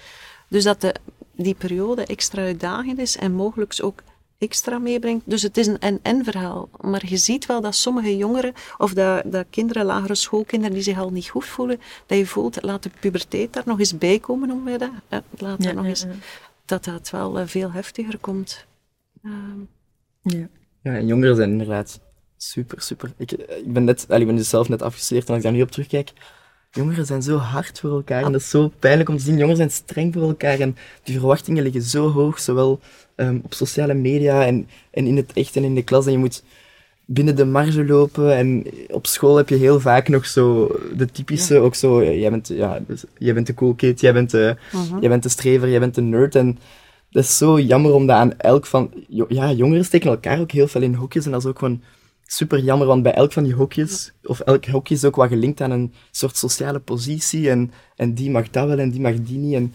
Dus 0.48 0.64
dat 0.64 0.80
de, 0.80 0.94
die 1.32 1.54
periode 1.54 2.04
extra 2.04 2.42
uitdagend 2.42 2.98
is 2.98 3.16
en 3.16 3.32
mogelijk 3.32 3.78
ook 3.82 4.02
extra 4.38 4.78
meebrengt. 4.78 5.22
Dus 5.26 5.42
het 5.42 5.56
is 5.56 5.66
een 5.66 5.78
en-en 5.78 6.24
verhaal. 6.24 6.68
Maar 6.80 7.02
je 7.06 7.16
ziet 7.16 7.46
wel 7.46 7.60
dat 7.60 7.74
sommige 7.74 8.16
jongeren, 8.16 8.52
of 8.78 8.94
dat, 8.94 9.22
dat 9.32 9.46
kinderen, 9.50 9.84
lagere 9.84 10.14
schoolkinderen, 10.14 10.74
die 10.74 10.84
zich 10.84 10.98
al 10.98 11.10
niet 11.10 11.28
goed 11.28 11.44
voelen, 11.44 11.80
dat 12.06 12.18
je 12.18 12.26
voelt, 12.26 12.62
laat 12.62 12.82
de 12.82 12.90
puberteit 13.00 13.52
daar 13.52 13.62
nog 13.66 13.78
eens 13.78 13.98
bij 13.98 14.18
komen, 14.18 14.48
noemen 14.48 14.64
wij 14.64 14.78
dat. 14.78 14.90
Eh, 15.08 15.18
Laat 15.38 15.62
daar 15.62 15.74
nog 15.74 15.84
eens, 15.84 16.06
dat 16.64 16.84
dat 16.84 17.10
wel 17.10 17.38
eh, 17.38 17.46
veel 17.46 17.72
heftiger 17.72 18.18
komt. 18.18 18.66
Ehm, 19.22 19.60
ja. 20.22 20.48
Ja, 20.82 20.94
en 20.94 21.06
jongeren 21.06 21.36
zijn 21.36 21.50
inderdaad 21.50 22.00
super, 22.36 22.80
super. 22.80 23.12
Ik, 23.16 23.32
ik 23.32 23.72
ben 23.72 23.84
net, 23.84 24.06
ik 24.08 24.26
ben 24.26 24.36
dus 24.36 24.48
zelf 24.48 24.68
net 24.68 24.82
afgestudeerd 24.82 25.26
en 25.26 25.34
als 25.34 25.38
ik 25.38 25.48
daar 25.48 25.56
nu 25.56 25.62
op 25.62 25.70
terugkijk, 25.70 26.12
jongeren 26.76 27.06
zijn 27.06 27.22
zo 27.22 27.36
hard 27.36 27.80
voor 27.80 27.90
elkaar 27.90 28.24
en 28.24 28.32
dat 28.32 28.40
is 28.40 28.50
zo 28.50 28.72
pijnlijk 28.78 29.08
om 29.08 29.16
te 29.16 29.22
zien. 29.22 29.34
Jongeren 29.34 29.56
zijn 29.56 29.70
streng 29.70 30.12
voor 30.14 30.22
elkaar 30.22 30.60
en 30.60 30.76
die 31.02 31.18
verwachtingen 31.18 31.62
liggen 31.62 31.82
zo 31.82 32.10
hoog, 32.10 32.40
zowel 32.40 32.80
um, 33.16 33.40
op 33.44 33.54
sociale 33.54 33.94
media 33.94 34.46
en, 34.46 34.68
en 34.90 35.06
in 35.06 35.16
het 35.16 35.32
echt 35.32 35.56
en 35.56 35.64
in 35.64 35.74
de 35.74 35.82
klas. 35.82 36.06
En 36.06 36.12
je 36.12 36.18
moet 36.18 36.42
binnen 37.04 37.36
de 37.36 37.44
marge 37.44 37.84
lopen 37.84 38.36
en 38.36 38.64
op 38.90 39.06
school 39.06 39.36
heb 39.36 39.48
je 39.48 39.56
heel 39.56 39.80
vaak 39.80 40.08
nog 40.08 40.26
zo 40.26 40.76
de 40.96 41.10
typische, 41.10 41.54
ja. 41.54 41.60
ook 41.60 41.74
zo, 41.74 42.04
jij 42.04 42.30
bent, 42.30 42.48
ja, 42.48 42.80
dus, 42.86 43.04
jij 43.18 43.34
bent 43.34 43.46
de 43.46 43.54
cool 43.54 43.74
kid, 43.74 44.00
jij 44.00 44.12
bent 44.12 44.30
de, 44.30 44.56
uh 44.74 44.80
-huh. 44.80 45.00
jij 45.00 45.08
bent 45.08 45.22
de 45.22 45.28
strever, 45.28 45.68
jij 45.68 45.80
bent 45.80 45.94
de 45.94 46.02
nerd 46.02 46.34
en 46.34 46.58
dat 47.10 47.24
is 47.24 47.36
zo 47.36 47.60
jammer 47.60 47.92
om 47.92 48.06
dat 48.06 48.16
aan 48.16 48.38
elk 48.38 48.66
van... 48.66 48.90
Ja, 49.28 49.52
jongeren 49.52 49.84
steken 49.84 50.10
elkaar 50.10 50.40
ook 50.40 50.50
heel 50.50 50.68
veel 50.68 50.82
in 50.82 50.94
hokjes 50.94 51.24
en 51.24 51.30
dat 51.30 51.40
is 51.40 51.48
ook 51.48 51.58
gewoon 51.58 51.80
super 52.26 52.58
jammer, 52.58 52.86
want 52.86 53.02
bij 53.02 53.12
elk 53.12 53.32
van 53.32 53.44
die 53.44 53.54
hokjes, 53.54 54.12
of 54.22 54.40
elk 54.40 54.66
hokje 54.66 54.94
is 54.94 55.04
ook 55.04 55.16
wat 55.16 55.28
gelinkt 55.28 55.60
aan 55.60 55.70
een 55.70 55.92
soort 56.10 56.36
sociale 56.36 56.80
positie 56.80 57.50
en, 57.50 57.72
en 57.96 58.14
die 58.14 58.30
mag 58.30 58.50
dat 58.50 58.68
wel 58.68 58.78
en 58.78 58.90
die 58.90 59.00
mag 59.00 59.22
die 59.22 59.38
niet 59.38 59.54
en 59.54 59.74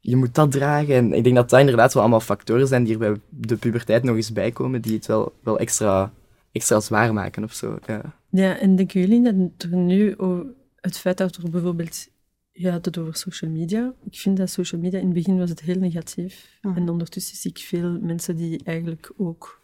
je 0.00 0.16
moet 0.16 0.34
dat 0.34 0.50
dragen. 0.50 0.94
En 0.94 1.12
ik 1.12 1.24
denk 1.24 1.36
dat 1.36 1.50
dat 1.50 1.60
inderdaad 1.60 1.92
wel 1.92 2.02
allemaal 2.02 2.20
factoren 2.20 2.66
zijn 2.66 2.84
die 2.84 2.92
er 2.92 2.98
bij 2.98 3.20
de 3.28 3.56
puberteit 3.56 4.02
nog 4.02 4.16
eens 4.16 4.32
bijkomen, 4.32 4.82
die 4.82 4.94
het 4.94 5.06
wel, 5.06 5.32
wel 5.42 5.58
extra, 5.58 6.12
extra 6.52 6.80
zwaar 6.80 7.12
maken 7.12 7.44
of 7.44 7.52
zo. 7.52 7.78
Ja, 7.86 8.14
ja 8.30 8.58
en 8.58 8.76
denken 8.76 9.00
jullie 9.00 9.22
dat 9.22 9.70
er 9.70 9.76
nu 9.76 10.16
over 10.16 10.46
het 10.80 10.98
feit 10.98 11.18
dat 11.18 11.36
er 11.36 11.50
bijvoorbeeld 11.50 12.08
je 12.56 12.70
had 12.70 12.84
het 12.84 12.98
over 12.98 13.16
social 13.16 13.50
media. 13.50 13.94
Ik 14.10 14.18
vind 14.18 14.36
dat 14.36 14.50
social 14.50 14.80
media 14.80 14.98
in 14.98 15.04
het 15.04 15.14
begin 15.14 15.38
was 15.38 15.50
het 15.50 15.60
heel 15.60 15.78
negatief. 15.78 16.58
Mhm. 16.62 16.76
En 16.76 16.88
ondertussen 16.88 17.36
zie 17.36 17.50
ik 17.50 17.58
veel 17.58 17.98
mensen 18.00 18.36
die 18.36 18.60
eigenlijk 18.64 19.12
ook 19.16 19.62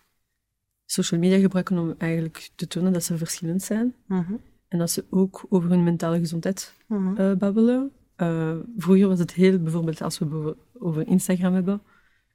social 0.90 1.20
media 1.20 1.38
gebruiken 1.38 1.79
om 1.79 1.94
eigenlijk 1.98 2.50
te 2.55 2.66
tonen 2.66 2.92
dat 2.92 3.05
ze 3.05 3.16
verschillend 3.16 3.62
zijn. 3.62 3.94
Mhm. 4.07 4.33
En 4.68 4.79
dat 4.79 4.90
ze 4.90 5.05
ook 5.11 5.46
over 5.48 5.70
hun 5.70 5.85
mentale 5.85 6.18
gezondheid 6.18 6.74
Mhm. 6.87 7.20
uh, 7.20 7.33
babbelen. 7.35 7.90
Uh, 8.16 8.57
vroeger 8.76 9.09
was 9.09 9.18
het 9.18 9.33
heel, 9.33 9.59
bijvoorbeeld 9.59 10.03
als 10.03 10.18
we 10.18 10.57
over 10.79 11.07
Instagram 11.07 11.55
hebben, 11.55 11.83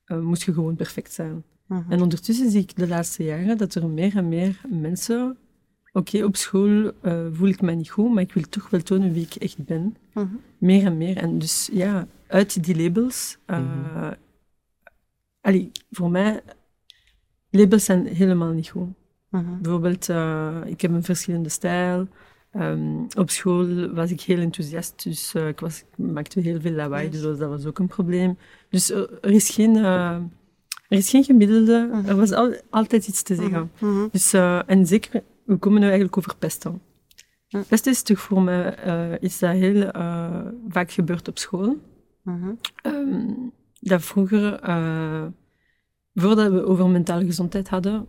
uh, 0.05 0.19
moest 0.19 0.43
je 0.43 0.53
gewoon 0.53 0.75
perfect 0.75 1.11
zijn. 1.13 1.43
Mhm. 1.67 1.91
En 1.91 2.01
ondertussen 2.01 2.51
zie 2.51 2.61
ik 2.61 2.75
de 2.75 2.87
laatste 2.87 3.23
jaren 3.23 3.57
dat 3.57 3.75
er 3.75 3.87
meer 3.89 4.17
en 4.17 4.27
meer 4.29 4.61
mensen 4.69 5.37
oké, 5.91 6.23
op 6.23 6.35
school 6.35 6.91
voel 7.31 7.47
ik 7.47 7.61
me 7.61 7.71
niet 7.71 7.89
goed, 7.89 8.13
maar 8.13 8.23
ik 8.23 8.33
wil 8.33 8.43
toch 8.49 8.69
wel 8.69 8.81
tonen 8.81 9.13
wie 9.13 9.23
ik 9.23 9.35
echt 9.35 9.65
ben. 9.65 9.95
Meer 10.57 10.85
en 10.85 10.97
meer. 10.97 11.17
En 11.17 11.39
dus 11.39 11.69
ja, 11.71 12.07
uit 12.27 12.63
die 12.63 12.75
labels. 12.81 13.37
Allee, 15.41 15.71
voor 15.91 16.09
mij, 16.11 16.41
labels 17.55 17.85
zijn 17.85 18.05
helemaal 18.07 18.51
niet 18.51 18.69
goed. 18.69 18.87
Mhm. 19.29 19.61
Bijvoorbeeld, 19.61 20.09
uh, 20.09 20.55
ik 20.65 20.81
heb 20.81 20.91
een 20.91 21.03
verschillende 21.03 21.49
stijl. 21.49 22.07
Um, 22.55 23.07
op 23.17 23.29
school 23.29 23.89
was 23.93 24.11
ik 24.11 24.21
heel 24.21 24.37
enthousiast, 24.39 25.03
dus 25.03 25.33
uh, 25.35 25.47
ik, 25.47 25.59
was, 25.59 25.79
ik 25.79 25.97
maakte 25.97 26.39
heel 26.39 26.61
veel 26.61 26.71
lawaai, 26.71 27.09
Yes. 27.09 27.21
dus 27.21 27.37
dat 27.37 27.49
was 27.49 27.65
ook 27.65 27.79
een 27.79 27.87
probleem. 27.87 28.37
Dus 28.69 28.91
uh, 28.91 28.97
er 29.21 29.31
is 29.31 29.49
geen, 29.49 29.75
er 29.75 30.21
is 30.87 31.09
geen 31.09 31.23
gemiddelde, 31.23 31.89
Mhm. 31.91 32.07
er 32.09 32.15
was 32.15 32.31
al, 32.31 32.55
altijd 32.69 33.07
iets 33.07 33.21
te 33.23 33.35
zeggen. 33.35 33.71
Mhm. 33.79 34.07
Dus, 34.11 34.33
en 34.65 34.85
zeker, 34.87 35.23
we 35.43 35.55
komen 35.57 35.79
nu 35.79 35.85
eigenlijk 35.85 36.17
over 36.17 36.35
pesten. 36.35 36.81
Pesten 37.67 37.91
is 37.91 38.01
toch 38.01 38.19
voor 38.19 38.41
mij 38.41 39.17
is 39.19 39.39
dat 39.39 39.51
heel 39.51 39.89
vaak 40.69 40.91
gebeurd 40.91 41.27
op 41.27 41.37
school. 41.37 41.77
Um, 42.83 43.51
dat 43.79 44.01
vroeger, 44.03 44.59
voordat 46.15 46.51
we 46.51 46.65
over 46.65 46.89
mentale 46.89 47.25
gezondheid 47.25 47.69
hadden, 47.69 48.07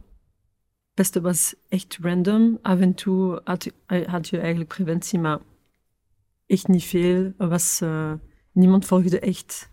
pesten 0.94 1.22
was 1.22 1.54
echt 1.68 1.98
random. 2.00 2.58
Af 2.62 2.80
en 2.80 2.94
toe 2.94 3.40
had 3.44 3.64
je, 3.64 3.72
had 4.06 4.28
je 4.28 4.38
eigenlijk 4.38 4.68
preventie, 4.68 5.18
maar 5.18 5.38
echt 6.46 6.68
niet 6.68 6.84
veel. 6.84 7.32
Er 7.38 7.48
was 7.48 7.80
uh, 7.82 8.12
niemand 8.52 8.84
volgde 8.84 9.20
echt 9.20 9.70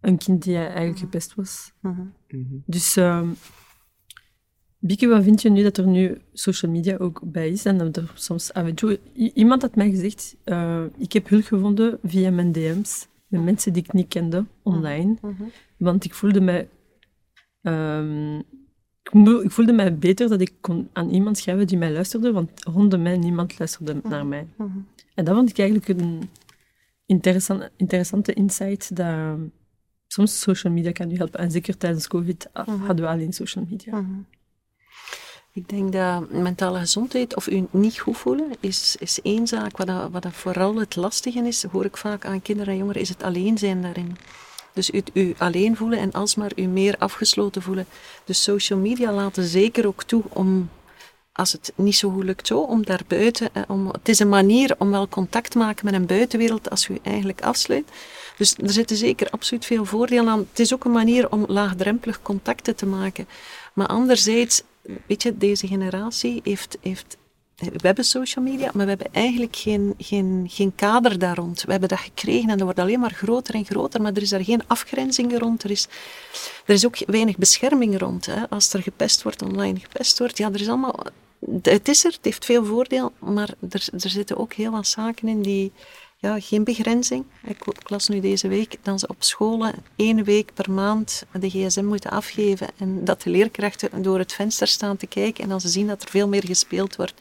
een 0.00 0.18
kind 0.18 0.42
die 0.42 0.56
eigenlijk 0.56 0.98
gepest 0.98 1.34
was. 1.34 1.72
Mhm. 1.80 2.02
Dus, 2.66 2.96
um, 2.96 3.36
Bieke, 4.80 5.08
wat 5.08 5.22
vind 5.22 5.42
je 5.42 5.50
nu 5.50 5.62
dat 5.62 5.76
er 5.76 5.86
nu 5.86 6.20
social 6.32 6.70
media 6.72 6.96
ook 6.96 7.20
bij 7.24 7.48
is 7.48 7.64
en 7.64 7.78
dat 7.78 7.96
er 7.96 8.10
soms 8.14 8.52
af 8.52 8.66
en 8.66 8.74
toe... 8.74 9.00
Iemand 9.34 9.62
had 9.62 9.76
mij 9.76 9.90
gezegd, 9.90 10.36
uh, 10.44 10.84
ik 10.96 11.12
heb 11.12 11.28
hulp 11.28 11.44
gevonden 11.44 11.98
via 12.02 12.30
mijn 12.30 12.52
DM's 12.52 13.08
met 13.26 13.44
mensen 13.44 13.72
die 13.72 13.82
ik 13.82 13.92
niet 13.92 14.08
kende 14.08 14.44
online, 14.62 15.16
Mhm. 15.22 15.42
want 15.76 16.04
ik 16.04 16.14
voelde 16.14 16.40
mij... 16.40 16.68
Um, 17.62 18.42
ik, 19.42 19.50
voelde 19.50 19.72
mij 19.72 19.98
beter 19.98 20.28
dat 20.28 20.40
ik 20.40 20.52
kon 20.60 20.88
aan 20.92 21.10
iemand 21.10 21.38
schrijven 21.38 21.66
die 21.66 21.78
mij 21.78 21.92
luisterde, 21.92 22.32
want 22.32 22.64
rondom 22.64 23.02
mij 23.02 23.16
niemand 23.16 23.58
luisterde 23.58 24.00
naar 24.02 24.26
mij. 24.26 24.46
Mhm. 24.56 24.78
En 25.14 25.24
dat 25.24 25.34
vond 25.34 25.50
ik 25.50 25.58
eigenlijk 25.58 25.88
een 25.88 26.30
interessant, 27.06 27.70
interessante 27.76 28.32
insight, 28.32 28.96
dat 28.96 29.38
soms 30.06 30.40
social 30.40 30.72
media 30.72 30.92
kan 30.92 31.10
je 31.10 31.16
helpen. 31.16 31.40
En 31.40 31.50
zeker 31.50 31.76
tijdens 31.76 32.08
COVID 32.08 32.48
Mhm. 32.52 32.70
hadden 32.70 33.04
we 33.04 33.10
alleen 33.10 33.32
social 33.32 33.66
media. 33.70 34.00
Mhm. 34.00 34.20
Ik 35.52 35.68
denk 35.68 35.92
dat 35.92 36.30
mentale 36.30 36.78
gezondheid 36.78 37.36
of 37.36 37.48
u 37.48 37.66
niet 37.70 37.98
goed 37.98 38.16
voelen 38.16 38.50
is, 38.60 38.96
is 38.98 39.20
één 39.22 39.46
zaak. 39.46 39.76
Wat, 39.76 39.86
dat, 39.86 40.10
wat 40.10 40.22
dat 40.22 40.32
vooral 40.32 40.76
het 40.76 40.96
lastige 40.96 41.46
is, 41.46 41.62
hoor 41.62 41.84
ik 41.84 41.96
vaak 41.96 42.24
aan 42.24 42.42
kinderen 42.42 42.72
en 42.72 42.78
jongeren, 42.78 43.00
is 43.00 43.08
het 43.08 43.22
alleen 43.22 43.58
zijn 43.58 43.82
daarin. 43.82 44.16
Dus 44.72 44.90
u, 44.90 45.02
u 45.12 45.34
alleen 45.38 45.76
voelen 45.76 45.98
en 45.98 46.12
alsmaar 46.12 46.50
u 46.56 46.62
meer 46.62 46.96
afgesloten 46.98 47.62
voelen. 47.62 47.86
Dus 48.24 48.42
social 48.42 48.78
media 48.78 49.12
laten 49.12 49.44
zeker 49.44 49.86
ook 49.86 50.02
toe 50.02 50.22
om, 50.28 50.70
als 51.32 51.52
het 51.52 51.72
niet 51.74 51.96
zo 51.96 52.10
goed 52.10 52.24
lukt 52.24 52.46
zo, 52.46 52.60
om 52.60 52.84
daarbuiten, 52.84 53.48
eh, 53.52 53.62
om, 53.68 53.88
het 53.88 54.08
is 54.08 54.18
een 54.18 54.28
manier 54.28 54.74
om 54.78 54.90
wel 54.90 55.08
contact 55.08 55.50
te 55.50 55.58
maken 55.58 55.84
met 55.84 55.94
een 55.94 56.06
buitenwereld 56.06 56.70
als 56.70 56.88
u 56.88 56.98
eigenlijk 57.02 57.42
afsluit. 57.42 57.88
Dus 58.36 58.54
er 58.54 58.70
zitten 58.70 58.96
zeker 58.96 59.30
absoluut 59.30 59.64
veel 59.64 59.84
voordelen 59.84 60.28
aan. 60.28 60.46
Het 60.50 60.58
is 60.58 60.74
ook 60.74 60.84
een 60.84 60.92
manier 60.92 61.30
om 61.30 61.44
laagdrempelig 61.48 62.22
contacten 62.22 62.76
te 62.76 62.86
maken. 62.86 63.28
Maar 63.74 63.86
anderzijds, 63.86 64.62
weet 65.06 65.22
je, 65.22 65.38
deze 65.38 65.66
generatie 65.66 66.40
heeft, 66.44 66.78
heeft 66.80 67.16
we 67.58 67.86
hebben 67.86 68.04
social 68.04 68.44
media, 68.44 68.70
maar 68.74 68.84
we 68.84 68.90
hebben 68.90 69.12
eigenlijk 69.12 69.56
geen, 69.56 69.94
geen, 69.98 70.46
geen 70.50 70.74
kader 70.74 71.18
daar 71.18 71.36
rond. 71.36 71.62
We 71.62 71.70
hebben 71.70 71.88
dat 71.88 71.98
gekregen 71.98 72.48
en 72.50 72.56
dat 72.56 72.60
wordt 72.60 72.78
alleen 72.78 73.00
maar 73.00 73.12
groter 73.12 73.54
en 73.54 73.64
groter, 73.64 74.02
maar 74.02 74.12
er 74.12 74.22
is 74.22 74.28
daar 74.28 74.44
geen 74.44 74.62
afgrenzing 74.66 75.38
rond. 75.38 75.62
Er 75.62 75.70
is, 75.70 75.88
er 76.66 76.74
is 76.74 76.86
ook 76.86 76.96
weinig 77.06 77.36
bescherming 77.36 77.98
rond. 77.98 78.26
Hè. 78.26 78.48
Als 78.48 78.72
er 78.72 78.82
gepest 78.82 79.22
wordt, 79.22 79.42
online 79.42 79.78
gepest 79.78 80.18
wordt, 80.18 80.38
ja, 80.38 80.48
er 80.52 80.60
is 80.60 80.68
allemaal... 80.68 81.00
Het 81.62 81.88
is 81.88 82.04
er, 82.04 82.12
het 82.12 82.24
heeft 82.24 82.44
veel 82.44 82.64
voordeel, 82.64 83.12
maar 83.18 83.48
er, 83.70 83.88
er 84.00 84.10
zitten 84.10 84.36
ook 84.36 84.52
heel 84.52 84.70
wat 84.70 84.86
zaken 84.86 85.28
in 85.28 85.42
die... 85.42 85.72
Ja, 86.20 86.40
geen 86.40 86.64
begrenzing. 86.64 87.24
Ik, 87.44 87.66
ik 87.66 87.90
las 87.90 88.08
nu 88.08 88.20
deze 88.20 88.48
week 88.48 88.76
dat 88.82 89.00
ze 89.00 89.08
op 89.08 89.16
scholen 89.18 89.74
één 89.96 90.24
week 90.24 90.54
per 90.54 90.70
maand 90.70 91.22
de 91.32 91.50
gsm 91.50 91.84
moeten 91.84 92.10
afgeven 92.10 92.68
en 92.76 93.04
dat 93.04 93.22
de 93.22 93.30
leerkrachten 93.30 94.02
door 94.02 94.18
het 94.18 94.32
venster 94.32 94.66
staan 94.66 94.96
te 94.96 95.06
kijken 95.06 95.42
en 95.42 95.48
dan 95.48 95.60
ze 95.60 95.68
zien 95.68 95.86
dat 95.86 96.02
er 96.02 96.10
veel 96.10 96.28
meer 96.28 96.44
gespeeld 96.46 96.96
wordt. 96.96 97.14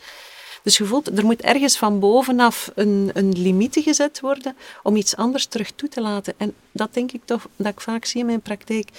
Dus 0.68 0.78
je 0.78 0.86
voelt, 0.86 1.18
er 1.18 1.26
moet 1.26 1.42
ergens 1.42 1.78
van 1.78 2.00
bovenaf 2.00 2.72
een, 2.76 3.10
een 3.14 3.42
limiete 3.42 3.82
gezet 3.82 4.20
worden 4.20 4.56
om 4.84 4.96
iets 4.96 5.16
anders 5.16 5.46
terug 5.46 5.72
toe 5.72 5.90
te 5.90 6.02
laten. 6.02 6.34
En 6.38 6.54
dat 6.72 6.94
denk 6.94 7.12
ik 7.12 7.22
toch, 7.26 7.48
dat 7.56 7.68
ik 7.68 7.82
vaak 7.82 8.06
zie 8.06 8.20
in 8.20 8.26
mijn 8.26 8.42
praktijk. 8.42 8.90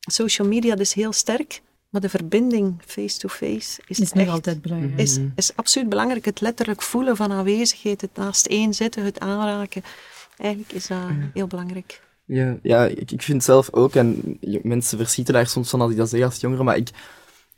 Social 0.00 0.48
media 0.48 0.76
is 0.76 0.92
heel 0.92 1.12
sterk, 1.12 1.62
maar 1.88 2.00
de 2.00 2.08
verbinding 2.08 2.74
face-to-face 2.86 3.80
is, 3.86 4.12
echt, 4.12 4.28
altijd 4.28 4.62
belangrijk. 4.62 4.98
is, 4.98 5.18
is 5.36 5.56
absoluut 5.56 5.88
belangrijk. 5.88 6.24
Het 6.24 6.40
letterlijk 6.40 6.82
voelen 6.82 7.16
van 7.16 7.32
aanwezigheid, 7.32 8.00
het 8.00 8.16
naast 8.16 8.46
één 8.46 8.74
zitten, 8.74 9.04
het 9.04 9.20
aanraken. 9.20 9.82
Eigenlijk 10.36 10.72
is 10.72 10.86
dat 10.86 10.98
heel 11.34 11.46
belangrijk. 11.46 12.02
Ja, 12.24 12.58
ja 12.62 12.86
ik, 12.86 13.10
ik 13.10 13.22
vind 13.22 13.44
zelf 13.44 13.72
ook, 13.72 13.94
en 13.94 14.38
mensen 14.62 14.98
verschieten 14.98 15.34
daar 15.34 15.46
soms 15.46 15.70
van 15.70 15.80
als 15.80 15.90
ik 15.90 15.96
dat 15.96 16.08
zeg 16.08 16.24
als 16.24 16.40
jongere, 16.40 16.62
maar 16.62 16.76
ik 16.76 16.90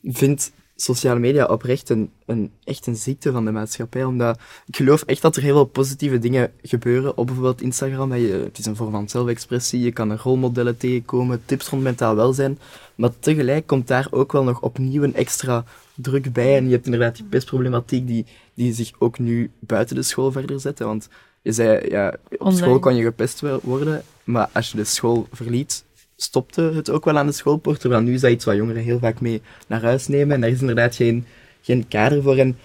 vind 0.03 0.51
sociale 0.81 1.21
media 1.21 1.45
oprecht 1.45 1.89
een, 1.89 2.11
een, 2.27 2.51
echt 2.65 2.87
een 2.87 2.97
ziekte 2.97 3.33
van 3.33 3.45
de 3.45 3.51
maatschappij. 3.51 4.05
Omdat 4.05 4.39
ik 4.67 4.77
geloof 4.77 5.03
echt 5.03 5.23
dat 5.23 5.37
er 5.37 5.43
heel 5.43 5.55
veel 5.55 5.65
positieve 5.65 6.19
dingen 6.19 6.53
gebeuren 6.63 7.17
op 7.17 7.27
bijvoorbeeld 7.27 7.63
Instagram. 7.63 8.15
Je, 8.15 8.33
het 8.33 8.59
is 8.59 8.67
een 8.67 8.77
vorm 8.77 8.91
van 8.91 9.09
zelfexpressie, 9.09 9.81
je 9.81 9.93
kan 9.93 10.11
er 10.11 10.21
rolmodellen 10.23 10.77
tegenkomen, 10.77 11.43
tips 11.45 11.69
rond 11.69 11.83
mentaal 11.83 12.15
welzijn. 12.15 12.59
Maar 12.95 13.11
tegelijk 13.19 13.67
komt 13.67 13.87
daar 13.87 14.09
ook 14.11 14.33
wel 14.33 14.45
nog 14.45 14.61
opnieuw 14.61 15.03
een 15.03 15.15
extra 15.15 15.65
druk 15.95 16.33
bij. 16.33 16.57
En 16.57 16.65
je 16.65 16.73
hebt 16.73 16.85
inderdaad 16.85 17.17
die 17.17 17.25
pestproblematiek 17.25 18.07
die, 18.07 18.27
die 18.55 18.73
zich 18.73 18.91
ook 18.99 19.19
nu 19.19 19.51
buiten 19.59 19.97
de 19.97 20.03
school 20.03 20.33
verder 20.33 20.61
zet. 20.61 20.79
Want 20.79 21.09
je 21.43 21.53
zei, 21.53 21.89
ja, 21.89 22.17
op 22.29 22.41
Online. 22.41 22.57
school 22.57 22.79
kan 22.79 22.97
je 22.97 23.03
gepest 23.03 23.43
worden, 23.63 24.03
maar 24.25 24.49
als 24.53 24.71
je 24.71 24.77
de 24.77 24.85
school 24.85 25.27
verliet, 25.33 25.85
stopte 26.21 26.61
het 26.63 26.91
ook 26.91 27.05
wel 27.05 27.19
aan 27.19 27.27
de 27.27 27.33
schoolpoort. 27.33 27.81
Terwijl 27.81 28.03
nu 28.03 28.15
is 28.15 28.21
dat 28.21 28.31
iets 28.31 28.45
wat 28.45 28.57
jongeren 28.57 28.83
heel 28.83 28.99
vaak 28.99 29.21
mee 29.21 29.43
naar 29.67 29.83
huis 29.83 30.07
nemen. 30.09 30.35
En 30.35 30.41
daar 30.41 30.51
is 30.51 30.61
inderdaad 30.61 30.95
geen, 30.95 31.27
geen 31.61 31.89
kader 31.89 32.23
voor. 32.23 32.37
En 32.37 32.59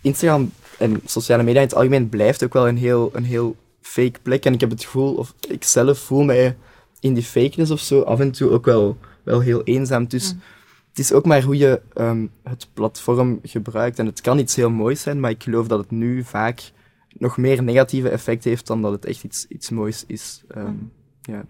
Instagram 0.00 0.52
en 0.78 1.00
sociale 1.04 1.42
media 1.42 1.60
in 1.60 1.66
het 1.66 1.76
algemeen 1.76 2.08
blijft 2.08 2.44
ook 2.44 2.52
wel 2.52 2.68
een 2.68 2.76
heel, 2.76 3.10
een 3.12 3.24
heel 3.24 3.56
fake 3.80 4.18
plek. 4.22 4.44
En 4.44 4.52
ik 4.52 4.60
heb 4.60 4.70
het 4.70 4.84
gevoel, 4.84 5.14
of 5.14 5.34
ik 5.48 5.64
zelf 5.64 5.98
voel 5.98 6.22
mij 6.22 6.56
in 7.00 7.14
die 7.14 7.22
fakeness 7.22 7.70
of 7.70 7.80
zo 7.80 8.00
af 8.00 8.20
en 8.20 8.30
toe 8.30 8.50
ook 8.50 8.64
wel, 8.64 8.96
wel 9.22 9.40
heel 9.40 9.62
eenzaam. 9.62 10.08
Dus 10.08 10.32
Mm. 10.32 10.40
het 10.88 10.98
is 10.98 11.12
ook 11.12 11.24
maar 11.26 11.42
hoe 11.42 11.56
je 11.56 11.80
um, 11.94 12.30
het 12.42 12.68
platform 12.72 13.38
gebruikt. 13.42 13.98
En 13.98 14.06
het 14.06 14.20
kan 14.20 14.38
iets 14.38 14.56
heel 14.56 14.70
moois 14.70 15.00
zijn, 15.00 15.20
maar 15.20 15.30
ik 15.30 15.42
geloof 15.42 15.66
dat 15.66 15.78
het 15.78 15.90
nu 15.90 16.24
vaak 16.24 16.60
nog 17.08 17.36
meer 17.36 17.62
negatieve 17.62 18.08
effect 18.08 18.44
heeft 18.44 18.66
dan 18.66 18.82
dat 18.82 18.92
het 18.92 19.04
echt 19.04 19.24
iets, 19.24 19.46
iets 19.48 19.70
moois 19.70 20.04
is. 20.06 20.42
Um, 20.56 20.92
ja. 21.22 21.44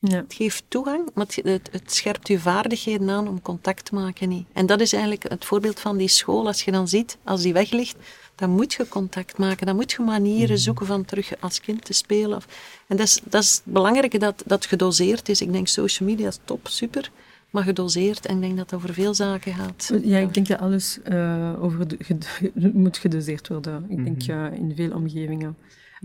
Ja. 0.00 0.16
Het 0.16 0.34
geeft 0.34 0.64
toegang, 0.68 1.10
maar 1.14 1.26
het, 1.26 1.40
het, 1.44 1.68
het, 1.72 1.92
scherpt 1.92 2.28
je 2.28 2.38
vaardigheden 2.38 3.10
aan 3.10 3.28
om 3.28 3.42
contact 3.42 3.84
te 3.84 3.94
maken. 3.94 4.28
Niet. 4.28 4.46
En 4.52 4.66
dat 4.66 4.80
is 4.80 4.92
eigenlijk 4.92 5.28
het 5.28 5.44
voorbeeld 5.44 5.80
van 5.80 5.96
die 5.96 6.08
school. 6.08 6.46
Als 6.46 6.62
je 6.62 6.70
dan 6.70 6.88
ziet, 6.88 7.18
als 7.24 7.42
die 7.42 7.52
weg 7.52 7.70
ligt, 7.70 7.96
dan 8.34 8.50
moet 8.50 8.72
je 8.72 8.88
contact 8.88 9.38
maken. 9.38 9.66
Dan 9.66 9.76
moet 9.76 9.92
je 9.92 10.02
manieren 10.02 10.58
zoeken 10.58 10.86
van 10.86 11.04
terug 11.04 11.40
als 11.40 11.60
kind 11.60 11.84
te 11.84 11.92
spelen. 11.92 12.36
Of, 12.36 12.46
en 12.86 12.96
dat 12.96 13.06
is, 13.06 13.20
dat 13.24 13.42
is 13.42 13.54
het 13.54 13.72
belangrijke, 13.72 14.18
dat, 14.18 14.42
dat 14.46 14.66
gedoseerd 14.66 15.28
is. 15.28 15.40
Ik 15.40 15.52
denk, 15.52 15.68
social 15.68 16.08
media 16.08 16.28
is 16.28 16.38
top, 16.44 16.68
super. 16.68 17.10
Maar 17.50 17.62
gedoseerd. 17.62 18.26
En 18.26 18.34
ik 18.34 18.40
denk 18.40 18.56
dat 18.56 18.68
dat 18.68 18.78
over 18.78 18.94
veel 18.94 19.14
zaken 19.14 19.54
gaat. 19.54 19.92
Ja, 20.02 20.18
ik 20.18 20.34
denk 20.34 20.46
dat 20.46 20.58
alles 20.58 20.98
uh, 21.08 21.62
over 21.62 21.88
de, 21.88 21.96
ged, 21.98 22.40
moet 22.72 22.96
gedoseerd 22.96 23.48
worden. 23.48 23.86
Ik 23.88 24.04
denk 24.04 24.26
uh, 24.26 24.58
in 24.58 24.72
veel 24.76 24.92
omgevingen. 24.92 25.56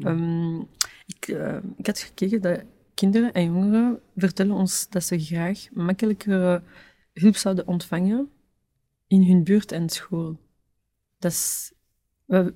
Um, 0.03 0.67
ik, 1.05 1.27
uh, 1.27 1.55
ik 1.77 1.85
had 1.85 1.99
gekeken 1.99 2.41
dat 2.41 2.61
kinderen 2.93 3.33
en 3.33 3.45
jongeren 3.45 3.99
vertellen 4.15 4.55
ons 4.55 4.89
dat 4.89 5.03
ze 5.03 5.19
graag 5.19 5.71
makkelijker 5.71 6.63
hulp 7.13 7.35
zouden 7.35 7.67
ontvangen 7.67 8.29
in 9.07 9.23
hun 9.23 9.43
buurt 9.43 9.71
en 9.71 9.89
school. 9.89 10.39
Dat 11.19 11.31
is, 11.31 11.73
we, 12.25 12.53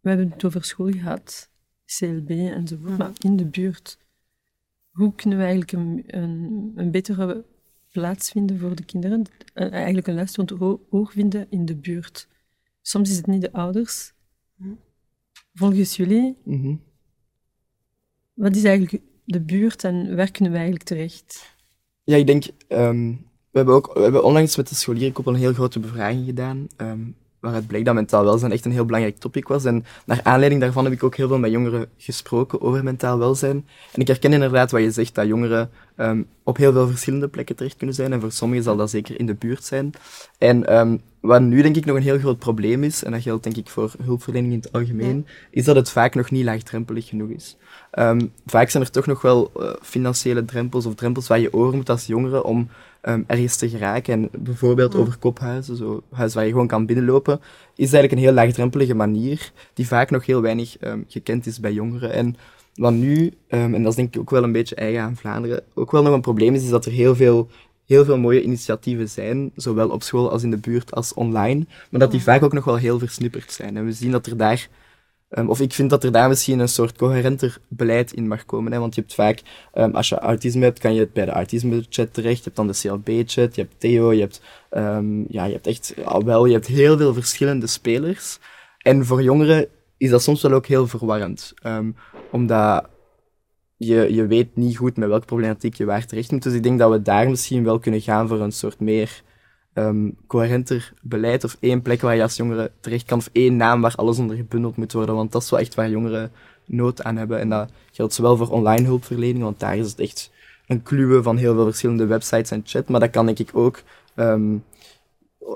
we 0.00 0.08
hebben 0.08 0.30
het 0.30 0.44
over 0.44 0.64
school 0.64 0.90
gehad, 0.90 1.50
CLB 1.86 2.30
enzovoort, 2.30 2.90
mm. 2.90 2.96
maar 2.96 3.12
in 3.18 3.36
de 3.36 3.46
buurt. 3.46 3.98
Hoe 4.90 5.14
kunnen 5.14 5.38
we 5.38 5.44
eigenlijk 5.44 5.72
een, 5.72 6.04
een, 6.06 6.72
een 6.76 6.90
betere 6.90 7.44
plaats 7.90 8.30
vinden 8.30 8.58
voor 8.58 8.74
de 8.74 8.84
kinderen? 8.84 9.24
Eigenlijk 9.54 10.06
een 10.06 10.14
luisterend 10.14 10.60
oor 10.90 11.10
vinden 11.10 11.46
in 11.50 11.64
de 11.64 11.76
buurt. 11.76 12.28
Soms 12.80 13.10
is 13.10 13.16
het 13.16 13.26
niet 13.26 13.40
de 13.40 13.52
ouders. 13.52 14.12
Mm. 14.54 14.78
Volgens 15.54 15.96
jullie, 15.96 16.36
mm 16.44 16.62
-hmm. 16.62 16.82
wat 18.34 18.56
is 18.56 18.64
eigenlijk 18.64 19.02
de 19.24 19.40
buurt 19.40 19.84
en 19.84 20.16
waar 20.16 20.30
kunnen 20.30 20.52
we 20.52 20.58
eigenlijk 20.58 20.88
terecht? 20.88 21.54
Ja, 22.02 22.16
ik 22.16 22.26
denk, 22.26 22.44
um, 22.68 23.26
we, 23.50 23.58
hebben 23.58 23.74
ook, 23.74 23.90
we 23.94 24.00
hebben 24.00 24.24
onlangs 24.24 24.56
met 24.56 24.68
de 24.68 24.74
scholierenkoppel 24.74 25.32
een 25.32 25.38
heel 25.38 25.52
grote 25.52 25.80
bevraging 25.80 26.26
gedaan, 26.26 26.66
um, 26.76 27.14
waaruit 27.40 27.66
bleek 27.66 27.84
dat 27.84 27.94
mentaal 27.94 28.24
welzijn 28.24 28.52
echt 28.52 28.64
een 28.64 28.72
heel 28.72 28.84
belangrijk 28.84 29.18
topic 29.18 29.48
was. 29.48 29.64
En 29.64 29.84
naar 30.06 30.20
aanleiding 30.22 30.60
daarvan 30.60 30.84
heb 30.84 30.92
ik 30.92 31.02
ook 31.02 31.16
heel 31.16 31.28
veel 31.28 31.38
met 31.38 31.50
jongeren 31.50 31.88
gesproken 31.96 32.60
over 32.60 32.84
mentaal 32.84 33.18
welzijn. 33.18 33.66
En 33.92 34.00
ik 34.00 34.06
herken 34.06 34.32
inderdaad 34.32 34.70
wat 34.70 34.82
je 34.82 34.90
zegt, 34.90 35.14
dat 35.14 35.26
jongeren 35.26 35.70
um, 35.96 36.26
op 36.42 36.56
heel 36.56 36.72
veel 36.72 36.88
verschillende 36.88 37.28
plekken 37.28 37.56
terecht 37.56 37.76
kunnen 37.76 37.94
zijn. 37.94 38.12
En 38.12 38.20
voor 38.20 38.32
sommigen 38.32 38.64
zal 38.64 38.76
dat 38.76 38.90
zeker 38.90 39.18
in 39.18 39.26
de 39.26 39.34
buurt 39.34 39.64
zijn. 39.64 39.92
En 40.38 40.72
wat 41.24 41.40
nu 41.40 41.62
denk 41.62 41.76
ik 41.76 41.84
nog 41.84 41.96
een 41.96 42.02
heel 42.02 42.18
groot 42.18 42.38
probleem 42.38 42.84
is, 42.84 43.04
en 43.04 43.12
dat 43.12 43.22
geldt 43.22 43.42
denk 43.42 43.56
ik 43.56 43.68
voor 43.68 43.92
hulpverlening 44.02 44.52
in 44.52 44.58
het 44.58 44.72
algemeen, 44.72 45.16
ja. 45.16 45.32
is 45.50 45.64
dat 45.64 45.76
het 45.76 45.90
vaak 45.90 46.14
nog 46.14 46.30
niet 46.30 46.44
laagdrempelig 46.44 47.08
genoeg 47.08 47.28
is. 47.28 47.56
Um, 47.98 48.32
vaak 48.46 48.70
zijn 48.70 48.82
er 48.82 48.90
toch 48.90 49.06
nog 49.06 49.22
wel 49.22 49.50
uh, 49.56 49.70
financiële 49.82 50.44
drempels 50.44 50.86
of 50.86 50.94
drempels 50.94 51.26
waar 51.26 51.40
je 51.40 51.52
over 51.52 51.76
moet 51.76 51.90
als 51.90 52.06
jongere 52.06 52.44
om 52.44 52.68
um, 53.02 53.24
ergens 53.26 53.56
te 53.56 53.68
geraken. 53.68 54.12
En 54.12 54.28
bijvoorbeeld 54.44 54.92
ja. 54.92 54.98
over 54.98 55.16
kophuizen, 55.18 55.76
zo 55.76 56.02
huis 56.12 56.34
waar 56.34 56.44
je 56.44 56.50
gewoon 56.50 56.66
kan 56.66 56.86
binnenlopen, 56.86 57.40
is 57.74 57.92
eigenlijk 57.92 58.12
een 58.12 58.28
heel 58.28 58.32
laagdrempelige 58.32 58.94
manier 58.94 59.52
die 59.74 59.86
vaak 59.86 60.10
nog 60.10 60.26
heel 60.26 60.40
weinig 60.40 60.76
um, 60.80 61.04
gekend 61.08 61.46
is 61.46 61.60
bij 61.60 61.72
jongeren. 61.72 62.12
En 62.12 62.36
wat 62.74 62.92
nu, 62.92 63.32
en 63.48 63.82
dat 63.82 63.90
is 63.90 63.96
denk 63.96 64.14
ik 64.14 64.20
ook 64.20 64.30
wel 64.30 64.42
een 64.42 64.52
beetje 64.52 64.74
eigen 64.74 65.02
aan 65.02 65.16
Vlaanderen, 65.16 65.62
ook 65.74 65.90
wel 65.90 66.02
nog 66.02 66.14
een 66.14 66.20
probleem 66.20 66.54
is, 66.54 66.62
is 66.62 66.68
dat 66.68 66.86
er 66.86 66.92
heel 66.92 67.14
veel 67.14 67.48
heel 67.86 68.04
veel 68.04 68.18
mooie 68.18 68.42
initiatieven 68.42 69.08
zijn, 69.08 69.50
zowel 69.56 69.88
op 69.88 70.02
school 70.02 70.30
als 70.30 70.42
in 70.42 70.50
de 70.50 70.56
buurt 70.56 70.92
als 70.92 71.14
online, 71.14 71.66
maar 71.90 72.00
dat 72.00 72.10
die 72.10 72.22
vaak 72.22 72.42
ook 72.42 72.52
nog 72.52 72.64
wel 72.64 72.76
heel 72.76 72.98
versnipperd 72.98 73.52
zijn. 73.52 73.76
En 73.76 73.84
we 73.84 73.92
zien 73.92 74.10
dat 74.10 74.26
er 74.26 74.36
daar 74.36 74.68
Ehm, 75.34 75.48
of 75.48 75.60
ik 75.60 75.72
vind 75.72 75.90
dat 75.90 76.04
er 76.04 76.12
daar 76.12 76.28
misschien 76.28 76.58
een 76.58 76.68
soort 76.68 76.96
coherenter 76.96 77.58
beleid 77.68 78.12
in 78.12 78.28
mag 78.28 78.44
komen. 78.46 78.72
Hè? 78.72 78.78
Want 78.78 78.94
je 78.94 79.00
hebt 79.00 79.14
vaak, 79.14 79.42
um, 79.74 79.94
als 79.94 80.08
je 80.08 80.18
autisme 80.18 80.64
hebt, 80.64 80.78
kan 80.78 80.94
je 80.94 81.08
bij 81.12 81.24
de 81.24 81.30
autisme-chat 81.30 82.14
terecht. 82.14 82.36
Je 82.36 82.44
hebt 82.44 82.56
dan 82.56 82.66
de 82.66 82.78
CLB-chat, 82.80 83.54
je 83.54 83.60
hebt 83.60 83.74
Theo, 83.80 84.12
je 84.12 84.20
hebt, 84.20 84.40
um, 84.70 85.24
ja, 85.28 85.44
je 85.44 85.52
hebt 85.52 85.66
echt, 85.66 85.94
al 86.04 86.24
wel, 86.24 86.44
je 86.44 86.52
hebt 86.52 86.66
heel 86.66 86.96
veel 86.96 87.14
verschillende 87.14 87.66
spelers. 87.66 88.38
En 88.78 89.06
voor 89.06 89.22
jongeren 89.22 89.66
is 89.96 90.10
dat 90.10 90.22
soms 90.22 90.42
wel 90.42 90.52
ook 90.52 90.66
heel 90.66 90.86
verwarrend. 90.86 91.54
omdat 92.30 92.88
je, 93.86 94.14
je 94.14 94.26
weet 94.26 94.56
niet 94.56 94.76
goed 94.76 94.96
met 94.96 95.08
welke 95.08 95.26
problematiek 95.26 95.74
je 95.74 95.84
waar 95.84 96.06
terecht 96.06 96.30
moet. 96.30 96.42
Dus 96.42 96.52
ik 96.52 96.62
denk 96.62 96.78
dat 96.78 96.90
we 96.90 97.02
daar 97.02 97.28
misschien 97.28 97.64
wel 97.64 97.78
kunnen 97.78 98.00
gaan 98.00 98.28
voor 98.28 98.40
een 98.40 98.52
soort 98.52 98.80
meer 98.80 99.22
um, 99.74 100.16
coherenter 100.26 100.92
beleid 101.02 101.44
of 101.44 101.56
één 101.60 101.82
plek 101.82 102.00
waar 102.00 102.16
je 102.16 102.22
als 102.22 102.36
jongere 102.36 102.70
terecht 102.80 103.04
kan 103.04 103.18
of 103.18 103.28
één 103.32 103.56
naam 103.56 103.80
waar 103.80 103.94
alles 103.94 104.18
onder 104.18 104.36
gebundeld 104.36 104.76
moet 104.76 104.92
worden. 104.92 105.14
Want 105.14 105.32
dat 105.32 105.42
is 105.42 105.50
wel 105.50 105.60
echt 105.60 105.74
waar 105.74 105.90
jongeren 105.90 106.32
nood 106.64 107.02
aan 107.02 107.16
hebben. 107.16 107.38
En 107.38 107.48
dat 107.48 107.70
geldt 107.92 108.14
zowel 108.14 108.36
voor 108.36 108.50
online 108.50 108.86
hulpverlening, 108.86 109.42
want 109.42 109.60
daar 109.60 109.76
is 109.76 109.90
het 109.90 110.00
echt 110.00 110.30
een 110.66 110.82
kluwe 110.82 111.22
van 111.22 111.36
heel 111.36 111.54
veel 111.54 111.64
verschillende 111.64 112.06
websites 112.06 112.50
en 112.50 112.62
chat. 112.64 112.88
Maar 112.88 113.00
dat 113.00 113.10
kan 113.10 113.26
denk 113.26 113.38
ik 113.38 113.50
ook 113.52 113.82
um, 114.16 114.64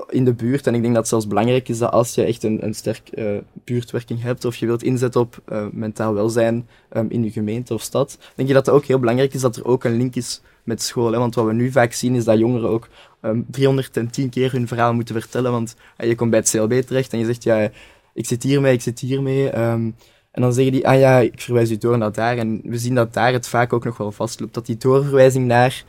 in 0.08 0.24
de 0.24 0.32
buurt. 0.32 0.66
En 0.66 0.74
ik 0.74 0.80
denk 0.80 0.92
dat 0.92 1.02
het 1.02 1.10
zelfs 1.10 1.26
belangrijk 1.26 1.68
is 1.68 1.78
dat 1.78 1.90
als 1.92 2.14
je 2.14 2.24
echt 2.24 2.42
een, 2.42 2.64
een 2.64 2.74
sterk 2.74 3.10
uh, 3.14 3.38
buurtwerking 3.64 4.22
hebt 4.22 4.44
of 4.44 4.56
je 4.56 4.66
wilt 4.66 4.82
inzetten 4.82 5.20
op 5.20 5.42
uh, 5.48 5.66
mentaal 5.72 6.14
welzijn 6.14 6.68
um, 6.96 7.10
in 7.10 7.24
je 7.24 7.30
gemeente 7.30 7.74
of 7.74 7.82
stad, 7.82 8.18
denk 8.34 8.48
je 8.48 8.54
dat 8.54 8.66
het 8.66 8.74
ook 8.74 8.84
heel 8.84 8.98
belangrijk 8.98 9.34
is 9.34 9.40
dat 9.40 9.56
er 9.56 9.64
ook 9.64 9.84
een 9.84 9.96
link 9.96 10.14
is 10.14 10.40
met 10.62 10.82
school. 10.82 11.12
Hè? 11.12 11.18
Want 11.18 11.34
wat 11.34 11.46
we 11.46 11.52
nu 11.52 11.70
vaak 11.70 11.92
zien 11.92 12.14
is 12.14 12.24
dat 12.24 12.38
jongeren 12.38 12.68
ook 12.68 12.88
um, 13.22 13.30
ehm, 13.30 13.42
310 13.50 14.28
keer 14.28 14.52
hun 14.52 14.68
verhaal 14.68 14.94
moeten 14.94 15.20
vertellen. 15.20 15.50
Want 15.50 15.76
uh, 15.98 16.08
je 16.08 16.14
komt 16.14 16.30
bij 16.30 16.38
het 16.38 16.50
CLB 16.50 16.72
terecht 16.72 17.12
en 17.12 17.18
je 17.18 17.24
zegt, 17.24 17.42
ja, 17.42 17.70
ik 18.14 18.26
zit 18.26 18.42
hiermee, 18.42 18.72
ik 18.72 18.82
zit 18.82 19.00
hiermee. 19.00 19.58
Um, 19.58 19.94
en 20.30 20.42
dan 20.42 20.52
zeggen 20.52 20.72
die, 20.72 20.88
ah 20.88 20.98
ja, 20.98 21.18
ik 21.18 21.40
verwijs 21.40 21.70
u 21.70 21.76
door 21.76 21.98
naar 21.98 22.12
daar. 22.12 22.36
En 22.36 22.60
we 22.64 22.78
zien 22.78 22.94
dat 22.94 23.14
daar 23.14 23.32
het 23.32 23.48
vaak 23.48 23.72
ook 23.72 23.84
nog 23.84 23.96
wel 23.96 24.12
vastloopt. 24.12 24.54
Dat 24.54 24.66
die 24.66 24.76
doorverwijzing 24.76 25.46
naar, 25.46 25.84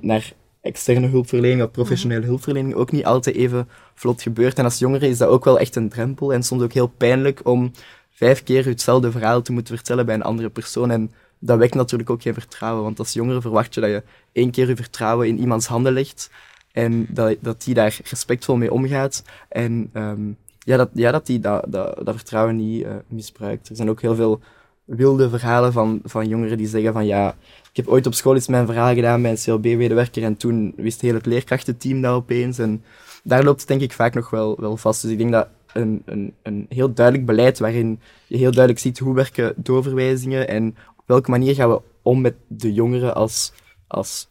naar 0.00 0.32
externe 0.64 1.06
hulpverlening 1.06 1.62
of 1.62 1.70
professionele 1.70 2.20
mhm. 2.20 2.28
hulpverlening 2.28 2.74
ook 2.74 2.92
niet 2.92 3.04
altijd 3.04 3.36
even 3.36 3.68
vlot 3.94 4.22
gebeurt. 4.22 4.58
En 4.58 4.64
als 4.64 4.78
jongere 4.78 5.08
is 5.08 5.18
dat 5.18 5.28
ook 5.28 5.44
wel 5.44 5.58
echt 5.58 5.76
een 5.76 5.88
drempel 5.88 6.32
en 6.32 6.42
soms 6.42 6.62
ook 6.62 6.72
heel 6.72 6.86
pijnlijk 6.86 7.40
om 7.44 7.72
vijf 8.10 8.42
keer 8.42 8.64
hetzelfde 8.64 9.10
verhaal 9.10 9.42
te 9.42 9.52
moeten 9.52 9.76
vertellen 9.76 10.06
bij 10.06 10.14
een 10.14 10.22
andere 10.22 10.48
persoon. 10.48 10.90
En 10.90 11.12
dat 11.38 11.58
wekt 11.58 11.74
natuurlijk 11.74 12.10
ook 12.10 12.22
geen 12.22 12.34
vertrouwen, 12.34 12.82
want 12.82 12.98
als 12.98 13.12
jongere 13.12 13.40
verwacht 13.40 13.74
je 13.74 13.80
dat 13.80 13.90
je 13.90 14.02
één 14.32 14.50
keer 14.50 14.68
je 14.68 14.76
vertrouwen 14.76 15.28
in 15.28 15.38
iemands 15.38 15.66
handen 15.66 15.92
legt 15.92 16.30
en 16.72 17.06
dat, 17.08 17.36
dat 17.40 17.62
die 17.62 17.74
daar 17.74 17.98
respectvol 18.04 18.56
mee 18.56 18.72
omgaat. 18.72 19.22
En 19.48 19.90
um, 19.92 20.36
ja, 20.58 20.76
dat, 20.76 20.90
ja, 20.94 21.10
dat 21.10 21.26
die 21.26 21.40
dat, 21.40 21.64
dat, 21.68 22.00
dat 22.04 22.14
vertrouwen 22.14 22.56
niet 22.56 22.84
uh, 22.84 22.94
misbruikt. 23.08 23.68
Er 23.68 23.76
zijn 23.76 23.90
ook 23.90 24.00
heel 24.00 24.14
veel 24.14 24.40
wilde 24.84 25.28
verhalen 25.28 25.72
van, 25.72 26.00
van 26.04 26.28
jongeren 26.28 26.58
die 26.58 26.66
zeggen 26.66 26.92
van 26.92 27.06
ja, 27.06 27.36
ik 27.74 27.84
heb 27.84 27.88
ooit 27.88 28.06
op 28.06 28.14
school 28.14 28.34
eens 28.34 28.48
mijn 28.48 28.66
verhaal 28.66 28.94
gedaan 28.94 29.22
bij 29.22 29.30
een 29.30 29.36
CLB-medewerker 29.36 30.22
en 30.22 30.36
toen 30.36 30.72
wist 30.76 31.00
heel 31.00 31.14
het 31.14 31.26
leerkrachtenteam 31.26 32.00
dat 32.00 32.14
opeens. 32.14 32.58
En 32.58 32.84
daar 33.22 33.44
loopt 33.44 33.58
het 33.58 33.68
denk 33.68 33.80
ik 33.80 33.92
vaak 33.92 34.14
nog 34.14 34.30
wel, 34.30 34.60
wel 34.60 34.76
vast. 34.76 35.02
Dus 35.02 35.10
ik 35.10 35.18
denk 35.18 35.32
dat 35.32 35.48
een, 35.72 36.02
een, 36.04 36.34
een 36.42 36.66
heel 36.68 36.92
duidelijk 36.92 37.26
beleid 37.26 37.58
waarin 37.58 38.00
je 38.26 38.36
heel 38.36 38.50
duidelijk 38.50 38.78
ziet 38.78 38.98
hoe 38.98 39.14
werken 39.14 39.54
doorverwijzingen 39.56 40.48
en 40.48 40.76
op 40.96 41.04
welke 41.06 41.30
manier 41.30 41.54
gaan 41.54 41.70
we 41.70 41.80
om 42.02 42.20
met 42.20 42.34
de 42.46 42.72
jongeren 42.72 43.14
als, 43.14 43.52
als, 43.86 44.28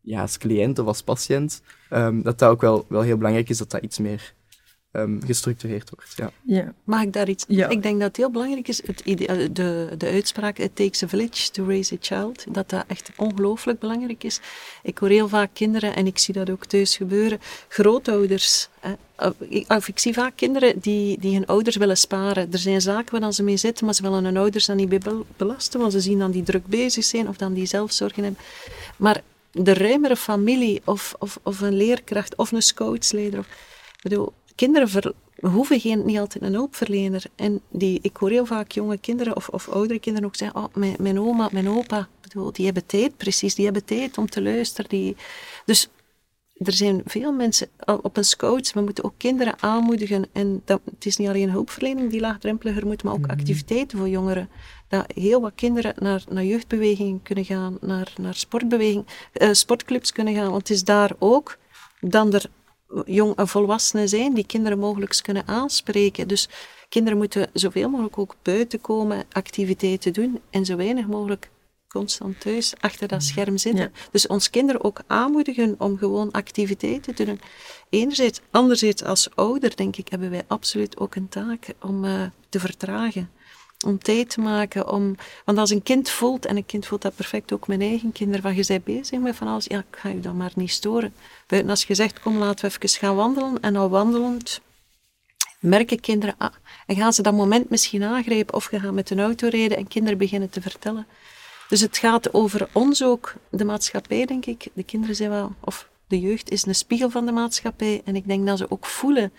ja, 0.00 0.20
als 0.20 0.38
cliënt 0.38 0.78
of 0.78 0.86
als 0.86 1.02
patiënt, 1.02 1.62
um, 1.90 2.22
dat 2.22 2.38
dat 2.38 2.50
ook 2.50 2.60
wel, 2.60 2.84
wel 2.88 3.02
heel 3.02 3.16
belangrijk 3.16 3.48
is 3.48 3.58
dat 3.58 3.70
dat 3.70 3.82
iets 3.82 3.98
meer 3.98 4.34
um, 4.92 5.20
gestructureerd 5.26 5.90
wordt. 5.90 6.12
Ja. 6.16 6.30
ja. 6.42 6.72
Mag 6.84 7.02
ik 7.02 7.12
daar 7.12 7.28
iets? 7.28 7.44
Ja. 7.48 7.68
Ik 7.68 7.82
denk 7.82 7.98
dat 7.98 8.08
het 8.08 8.16
heel 8.16 8.30
belangrijk 8.30 8.68
is, 8.68 8.82
het 8.86 9.02
eh, 9.02 9.48
de, 9.52 9.94
de 9.98 10.06
uitspraak 10.06 10.58
It 10.58 10.76
takes 10.76 11.02
a 11.02 11.08
village 11.08 11.50
to 11.50 11.64
raise 11.66 11.94
a 11.94 11.96
child, 12.00 12.54
dat 12.54 12.70
dat 12.70 12.84
echt 12.86 13.10
ongelooflijk 13.16 13.78
belangrijk 13.78 14.24
is. 14.24 14.40
Ik 14.82 14.98
hoor 14.98 15.08
heel 15.08 15.28
vaak 15.28 15.50
kinderen, 15.52 15.94
en 15.94 16.06
ik 16.06 16.18
zie 16.18 16.34
dat 16.34 16.50
ook 16.50 16.66
thuis 16.66 16.96
gebeuren, 16.96 17.40
grootouders. 17.68 18.68
Hè, 18.80 18.92
of 19.68 19.88
ik 19.88 19.98
zie 19.98 20.12
vaak 20.12 20.36
kinderen 20.36 20.78
die, 20.78 21.18
die 21.18 21.34
hun 21.34 21.46
ouders 21.46 21.76
willen 21.76 21.96
sparen. 21.96 22.52
Er 22.52 22.58
zijn 22.58 22.80
zaken 22.80 23.20
waar 23.20 23.32
ze 23.32 23.42
mee 23.42 23.56
zitten, 23.56 23.84
maar 23.84 23.94
ze 23.94 24.02
willen 24.02 24.24
hun 24.24 24.36
ouders 24.36 24.66
dan 24.66 24.76
niet 24.76 25.04
belasten, 25.36 25.80
want 25.80 25.92
ze 25.92 26.00
zien 26.00 26.18
dan 26.18 26.30
die 26.30 26.42
druk 26.42 26.66
bezig 26.66 27.04
zijn 27.04 27.28
of 27.28 27.36
dan 27.36 27.52
die 27.52 27.66
zelfzorgen 27.66 28.22
hebben. 28.22 28.42
Maar 28.96 29.22
de 29.50 29.74
ruimere 29.74 30.16
familie 30.16 30.82
of, 30.84 31.14
of, 31.18 31.38
of 31.42 31.60
een 31.60 31.76
leerkracht 31.76 32.36
of 32.36 32.52
een 32.52 32.62
scoutsleider. 32.62 33.38
Of, 33.38 33.46
bedoel, 34.02 34.32
kinderen 34.54 35.14
hoeven 35.40 35.80
geen, 35.80 36.04
niet 36.04 36.18
altijd 36.18 36.44
een 36.44 36.52
hulpverlener. 36.52 37.24
En 37.36 37.60
die, 37.70 37.98
ik 38.02 38.16
hoor 38.16 38.30
heel 38.30 38.46
vaak 38.46 38.70
jonge 38.70 38.98
kinderen 38.98 39.36
of, 39.36 39.48
of 39.48 39.68
oudere 39.68 40.00
kinderen 40.00 40.28
ook 40.28 40.36
zeggen, 40.36 40.62
oh, 40.62 40.74
mijn, 40.74 40.96
mijn 40.98 41.20
oma, 41.20 41.48
mijn 41.52 41.68
opa, 41.68 42.08
bedoel, 42.20 42.52
die 42.52 42.64
hebben 42.64 42.86
tijd, 42.86 43.16
precies, 43.16 43.54
die 43.54 43.64
hebben 43.64 43.84
tijd 43.84 44.18
om 44.18 44.28
te 44.28 44.42
luisteren. 44.42 44.90
Die, 44.90 45.16
dus 45.64 45.88
er 46.56 46.72
zijn 46.72 47.02
veel 47.04 47.32
mensen 47.32 47.68
op 48.02 48.16
een 48.16 48.24
scout, 48.24 48.72
we 48.72 48.80
moeten 48.80 49.04
ook 49.04 49.14
kinderen 49.16 49.54
aanmoedigen. 49.60 50.26
En 50.32 50.62
dat, 50.64 50.80
het 50.84 51.06
is 51.06 51.16
niet 51.16 51.28
alleen 51.28 51.50
hulpverlening 51.50 52.10
die 52.10 52.20
laagdrempeliger 52.20 52.86
moet, 52.86 53.02
maar 53.02 53.12
ook 53.12 53.18
mhm. 53.18 53.30
activiteiten 53.30 53.98
voor 53.98 54.08
jongeren. 54.08 54.48
Dat 54.88 55.12
heel 55.14 55.40
wat 55.40 55.52
kinderen 55.54 55.94
naar, 55.98 56.24
naar 56.28 56.44
jeugdbewegingen 56.44 57.22
kunnen 57.22 57.44
gaan, 57.44 57.78
naar, 57.80 58.12
naar 58.20 58.34
sportbeweging, 58.34 59.06
uh, 59.34 59.52
sportclubs 59.52 60.12
kunnen 60.12 60.34
gaan. 60.34 60.50
Want 60.50 60.68
het 60.68 60.70
is 60.70 60.84
daar 60.84 61.12
ook 61.18 61.58
dan 62.00 62.32
er 62.32 62.50
jong 63.04 63.32
volwassenen 63.36 64.08
zijn 64.08 64.34
die 64.34 64.46
kinderen 64.46 64.78
mogelijk 64.78 65.18
kunnen 65.22 65.48
aanspreken. 65.48 66.28
Dus 66.28 66.48
kinderen 66.88 67.18
moeten 67.18 67.50
zoveel 67.52 67.88
mogelijk 67.88 68.18
ook 68.18 68.36
buiten 68.42 68.80
komen, 68.80 69.24
activiteiten 69.32 70.12
doen 70.12 70.40
en 70.50 70.64
zo 70.64 70.76
weinig 70.76 71.06
mogelijk 71.06 71.50
constant 71.88 72.40
thuis 72.40 72.74
achter 72.80 73.08
dat 73.08 73.22
scherm 73.22 73.58
zitten. 73.58 73.92
Dus 74.10 74.26
ons 74.26 74.50
kinderen 74.50 74.84
ook 74.84 75.00
aanmoedigen 75.06 75.74
om 75.78 75.98
gewoon 75.98 76.30
activiteiten 76.30 77.14
te 77.14 77.24
doen. 77.24 77.40
Enerzijds, 77.90 78.40
anderzijds 78.50 79.04
als 79.04 79.28
ouder 79.34 79.76
denk 79.76 79.96
ik 79.96 80.08
hebben 80.08 80.30
wij 80.30 80.44
absoluut 80.46 80.98
ook 80.98 81.14
een 81.14 81.28
taak 81.28 81.66
om 81.80 82.04
uh, 82.04 82.22
te 82.48 82.60
vertragen 82.60 83.30
om 83.84 83.98
tijd 83.98 84.30
te 84.30 84.40
maken. 84.40 84.88
Om, 84.88 85.16
want 85.44 85.58
als 85.58 85.70
een 85.70 85.82
kind 85.82 86.10
voelt, 86.10 86.46
en 86.46 86.56
een 86.56 86.66
kind 86.66 86.86
voelt 86.86 87.02
dat 87.02 87.14
perfect 87.14 87.52
ook 87.52 87.66
mijn 87.66 87.80
eigen 87.80 88.12
kinderen, 88.12 88.42
van 88.42 88.54
je 88.54 88.64
bent 88.66 88.84
bezig 88.84 89.18
met 89.18 89.36
van 89.36 89.48
alles, 89.48 89.64
ja, 89.64 89.78
ik 89.78 89.98
ga 89.98 90.08
je 90.08 90.20
dan 90.20 90.36
maar 90.36 90.52
niet 90.54 90.70
storen. 90.70 91.14
Buiten 91.46 91.70
als 91.70 91.84
je 91.84 91.94
zegt, 91.94 92.20
kom 92.20 92.36
laten 92.36 92.70
we 92.70 92.76
even 92.76 92.98
gaan 92.98 93.14
wandelen, 93.14 93.60
en 93.60 93.76
al 93.76 93.88
wandelend 93.88 94.60
merken 95.60 96.00
kinderen, 96.00 96.34
ah, 96.38 96.52
en 96.86 96.96
gaan 96.96 97.12
ze 97.12 97.22
dat 97.22 97.34
moment 97.34 97.70
misschien 97.70 98.02
aangrijpen, 98.02 98.54
of 98.54 98.70
je 98.70 98.80
gaat 98.80 98.92
met 98.92 99.10
een 99.10 99.20
auto 99.20 99.48
rijden 99.48 99.76
en 99.76 99.88
kinderen 99.88 100.18
beginnen 100.18 100.50
te 100.50 100.60
vertellen. 100.60 101.06
Dus 101.68 101.80
het 101.80 101.98
gaat 101.98 102.34
over 102.34 102.68
ons 102.72 103.04
ook, 103.04 103.34
de 103.50 103.64
maatschappij, 103.64 104.26
denk 104.26 104.46
ik. 104.46 104.68
De 104.72 104.82
kinderen 104.82 105.16
zijn 105.16 105.30
wel, 105.30 105.52
of 105.60 105.88
de 106.06 106.20
jeugd 106.20 106.50
is 106.50 106.66
een 106.66 106.74
spiegel 106.74 107.10
van 107.10 107.26
de 107.26 107.32
maatschappij. 107.32 108.02
En 108.04 108.16
ik 108.16 108.26
denk 108.26 108.46
dat 108.46 108.58
ze 108.58 108.70
ook 108.70 108.86
voelen 108.86 109.32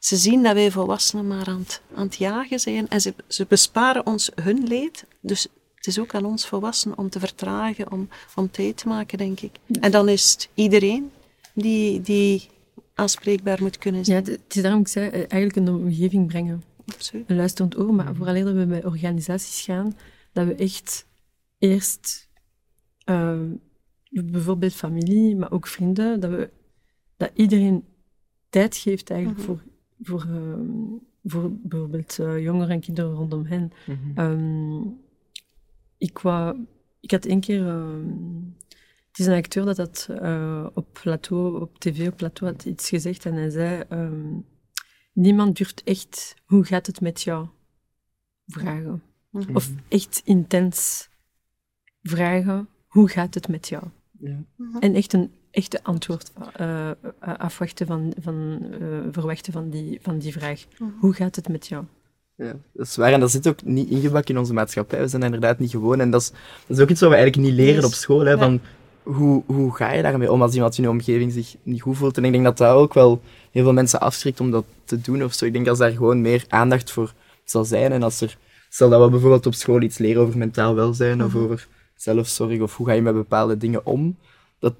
ze 0.00 0.16
zien 0.16 0.42
dat 0.42 0.54
wij 0.54 0.70
volwassenen 0.70 1.26
maar 1.26 1.46
aan 1.46 1.58
het, 1.58 1.80
aan 1.94 2.04
het 2.04 2.16
jagen 2.16 2.60
zijn 2.60 2.88
en 2.88 3.00
ze, 3.00 3.14
ze 3.28 3.46
besparen 3.48 4.06
ons 4.06 4.30
hun 4.34 4.66
leed. 4.66 5.04
Dus 5.20 5.46
het 5.74 5.86
is 5.86 5.98
ook 5.98 6.14
aan 6.14 6.24
ons 6.24 6.46
volwassenen 6.46 6.98
om 6.98 7.10
te 7.10 7.18
vertragen, 7.18 7.92
om, 7.92 8.08
om 8.34 8.50
tijd 8.50 8.76
te 8.76 8.88
maken, 8.88 9.18
denk 9.18 9.40
ik. 9.40 9.52
En 9.80 9.90
dan 9.90 10.08
is 10.08 10.32
het 10.32 10.48
iedereen 10.54 11.10
die, 11.54 12.00
die 12.00 12.48
aanspreekbaar 12.94 13.62
moet 13.62 13.78
kunnen 13.78 14.04
zijn. 14.04 14.24
Ja, 14.24 14.30
het 14.30 14.56
is 14.56 14.62
daarom 14.62 14.80
ik 14.80 14.88
zei, 14.88 15.08
eh, 15.08 15.18
eigenlijk 15.18 15.56
een 15.56 15.74
omgeving 15.74 16.26
brengen. 16.26 16.62
Absoluut. 16.86 17.30
Een 17.30 17.36
luisterend 17.36 17.78
oor, 17.78 17.94
maar 17.94 18.14
vooral 18.14 18.44
dat 18.44 18.54
we 18.54 18.66
bij 18.66 18.84
organisaties 18.84 19.64
gaan, 19.64 19.96
dat 20.32 20.46
we 20.46 20.54
echt 20.54 21.06
eerst, 21.58 22.28
uh, 23.04 23.40
bijvoorbeeld 24.10 24.74
familie, 24.74 25.36
maar 25.36 25.52
ook 25.52 25.66
vrienden, 25.66 26.20
dat, 26.20 26.30
we, 26.30 26.50
dat 27.16 27.30
iedereen 27.34 27.84
tijd 28.48 28.76
geeft 28.76 29.10
eigenlijk 29.10 29.40
mhm. 29.40 29.50
voor 29.50 29.62
voor, 30.00 30.20
ehm, 30.20 30.70
voor 31.24 31.50
bijvoorbeeld 31.52 32.18
uh, 32.20 32.42
jongeren 32.42 32.70
en 32.70 32.80
kinderen 32.80 33.12
rondom 33.14 33.44
hen. 33.44 33.72
Mm 33.86 34.14
-hmm. 34.14 35.00
ik, 35.98 36.18
wou, 36.18 36.66
ik 37.00 37.10
had 37.10 37.24
één 37.24 37.40
keer... 37.40 37.66
Ehm, 37.68 38.08
het 39.08 39.18
is 39.18 39.26
een 39.26 39.36
acteur 39.36 39.64
dat 39.64 39.76
dat 39.76 40.08
uh, 40.10 40.66
op 40.74 40.98
plateau, 41.02 41.60
op 41.60 41.78
tv 41.78 42.08
op 42.08 42.16
plateau 42.16 42.52
had 42.52 42.64
iets 42.64 42.88
gezegd 42.88 43.26
en 43.26 43.34
hij 43.34 43.50
zei... 43.50 43.84
niemand 45.12 45.56
durft 45.56 45.82
echt, 45.82 46.34
hoe 46.44 46.64
gaat 46.64 46.86
het 46.86 47.00
met 47.00 47.22
jou? 47.22 47.48
Vragen. 48.46 49.02
Mhm. 49.30 49.56
Of 49.56 49.70
echt 49.88 50.22
intens 50.24 51.08
vragen, 52.02 52.68
hoe 52.86 53.08
gaat 53.08 53.34
het 53.34 53.48
met 53.48 53.68
jou? 53.68 53.84
Ja. 54.18 54.44
En 54.80 54.94
echt 54.94 55.12
een 55.12 55.30
echte 55.50 55.80
antwoord 55.82 56.32
uh, 56.60 56.90
afwachten 57.20 57.86
van, 57.86 58.12
van 58.20 58.58
uh, 58.80 58.98
verwachten 59.10 59.52
van 59.52 59.70
die, 59.70 59.98
van 60.02 60.18
die 60.18 60.32
vraag. 60.32 60.64
Mhm. 60.78 60.90
Hoe 61.00 61.14
gaat 61.14 61.36
het 61.36 61.48
met 61.48 61.66
jou? 61.66 61.84
Ja, 62.34 62.54
dat 62.72 62.86
is 62.86 62.96
waar. 62.96 63.12
En 63.12 63.20
dat 63.20 63.30
zit 63.30 63.48
ook 63.48 63.62
niet 63.64 63.90
ingebakken 63.90 64.34
in 64.34 64.40
onze 64.40 64.52
maatschappij. 64.52 65.00
We 65.00 65.08
zijn 65.08 65.22
inderdaad 65.22 65.58
niet 65.58 65.70
gewoon. 65.70 66.00
En 66.00 66.10
dat 66.10 66.20
is, 66.20 66.30
dat 66.66 66.76
is 66.76 66.82
ook 66.82 66.88
iets 66.88 67.00
wat 67.00 67.10
we 67.10 67.16
eigenlijk 67.16 67.46
niet 67.46 67.58
leren 67.58 67.84
op 67.84 67.92
school. 67.92 68.24
Hè, 68.24 68.38
van 68.38 68.60
hoe, 69.02 69.42
hoe 69.46 69.76
ga 69.76 69.92
je 69.92 70.02
daarmee 70.02 70.32
om 70.32 70.42
als 70.42 70.54
iemand 70.54 70.76
in 70.76 70.82
je 70.82 70.90
omgeving 70.90 71.32
zich 71.32 71.56
niet 71.62 71.82
goed 71.82 71.96
voelt? 71.96 72.16
En 72.16 72.24
ik 72.24 72.32
denk 72.32 72.44
dat 72.44 72.58
dat 72.58 72.74
ook 72.74 72.94
wel 72.94 73.20
heel 73.50 73.62
veel 73.62 73.72
mensen 73.72 74.00
afschrikt 74.00 74.40
om 74.40 74.50
dat 74.50 74.64
te 74.84 75.00
doen 75.00 75.24
of 75.24 75.32
zo. 75.32 75.44
Ik 75.44 75.52
denk 75.52 75.66
dat 75.66 75.78
daar 75.78 75.90
gewoon 75.90 76.20
meer 76.20 76.44
aandacht 76.48 76.90
voor 76.90 77.12
zal 77.44 77.64
zijn. 77.64 77.92
En 77.92 78.02
als 78.02 78.20
er, 78.20 78.36
stel 78.68 78.90
dat 78.90 79.04
we 79.04 79.10
bijvoorbeeld 79.10 79.46
op 79.46 79.54
school 79.54 79.80
iets 79.80 79.98
leren 79.98 80.22
over 80.22 80.38
mentaal 80.38 80.74
welzijn 80.74 81.24
of 81.24 81.34
over 81.34 81.68
zelfzorg 81.96 82.60
of 82.60 82.76
hoe 82.76 82.86
ga 82.86 82.92
je 82.92 83.02
met 83.02 83.14
bepaalde 83.14 83.56
dingen 83.56 83.86
om, 83.86 84.16
dat 84.60 84.74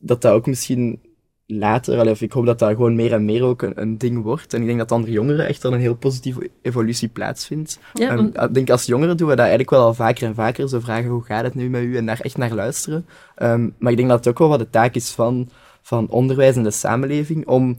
dat, 0.00 0.22
dat 0.22 0.32
ook 0.32 0.46
misschien 0.46 1.00
later, 1.46 2.10
of 2.10 2.20
ik 2.20 2.32
hoop 2.32 2.46
dat 2.46 2.58
dat 2.58 2.70
gewoon 2.70 2.94
meer 2.94 3.12
en 3.12 3.24
meer 3.24 3.42
ook 3.42 3.62
een, 3.62 3.80
een 3.80 3.98
ding 3.98 4.22
wordt. 4.22 4.54
En 4.54 4.60
ik 4.60 4.66
denk 4.66 4.78
dat 4.78 4.92
andere 4.92 5.12
jongeren 5.12 5.46
echt 5.46 5.64
al 5.64 5.72
een 5.72 5.80
heel 5.80 5.96
positieve 5.96 6.50
evolutie 6.62 7.08
plaatsvindt. 7.08 7.78
Ja, 7.92 8.10
En 8.10 8.34
ik 8.34 8.54
denk 8.54 8.70
als 8.70 8.84
jongeren 8.84 9.16
doen 9.16 9.28
we 9.28 9.34
dat 9.34 9.46
eigenlijk 9.46 9.70
wel 9.70 9.84
al 9.84 9.94
vaker 9.94 10.26
en 10.26 10.34
vaker. 10.34 10.68
Zo 10.68 10.80
vragen 10.80 11.10
hoe 11.10 11.24
gaat 11.24 11.44
het 11.44 11.54
nu 11.54 11.70
met 11.70 11.82
u 11.82 11.96
en 11.96 12.06
daar 12.06 12.20
echt 12.20 12.36
naar 12.36 12.54
luisteren. 12.54 13.06
Ehm, 13.34 13.68
maar 13.78 13.90
ik 13.90 13.96
denk 13.96 14.08
dat 14.08 14.18
het 14.18 14.28
ook 14.28 14.38
wel 14.38 14.48
wat 14.48 14.58
de 14.58 14.70
taak 14.70 14.94
is 14.94 15.10
van, 15.10 15.48
van 15.82 16.08
onderwijs 16.08 16.56
en 16.56 16.62
de 16.62 16.70
samenleving 16.70 17.46
om 17.46 17.78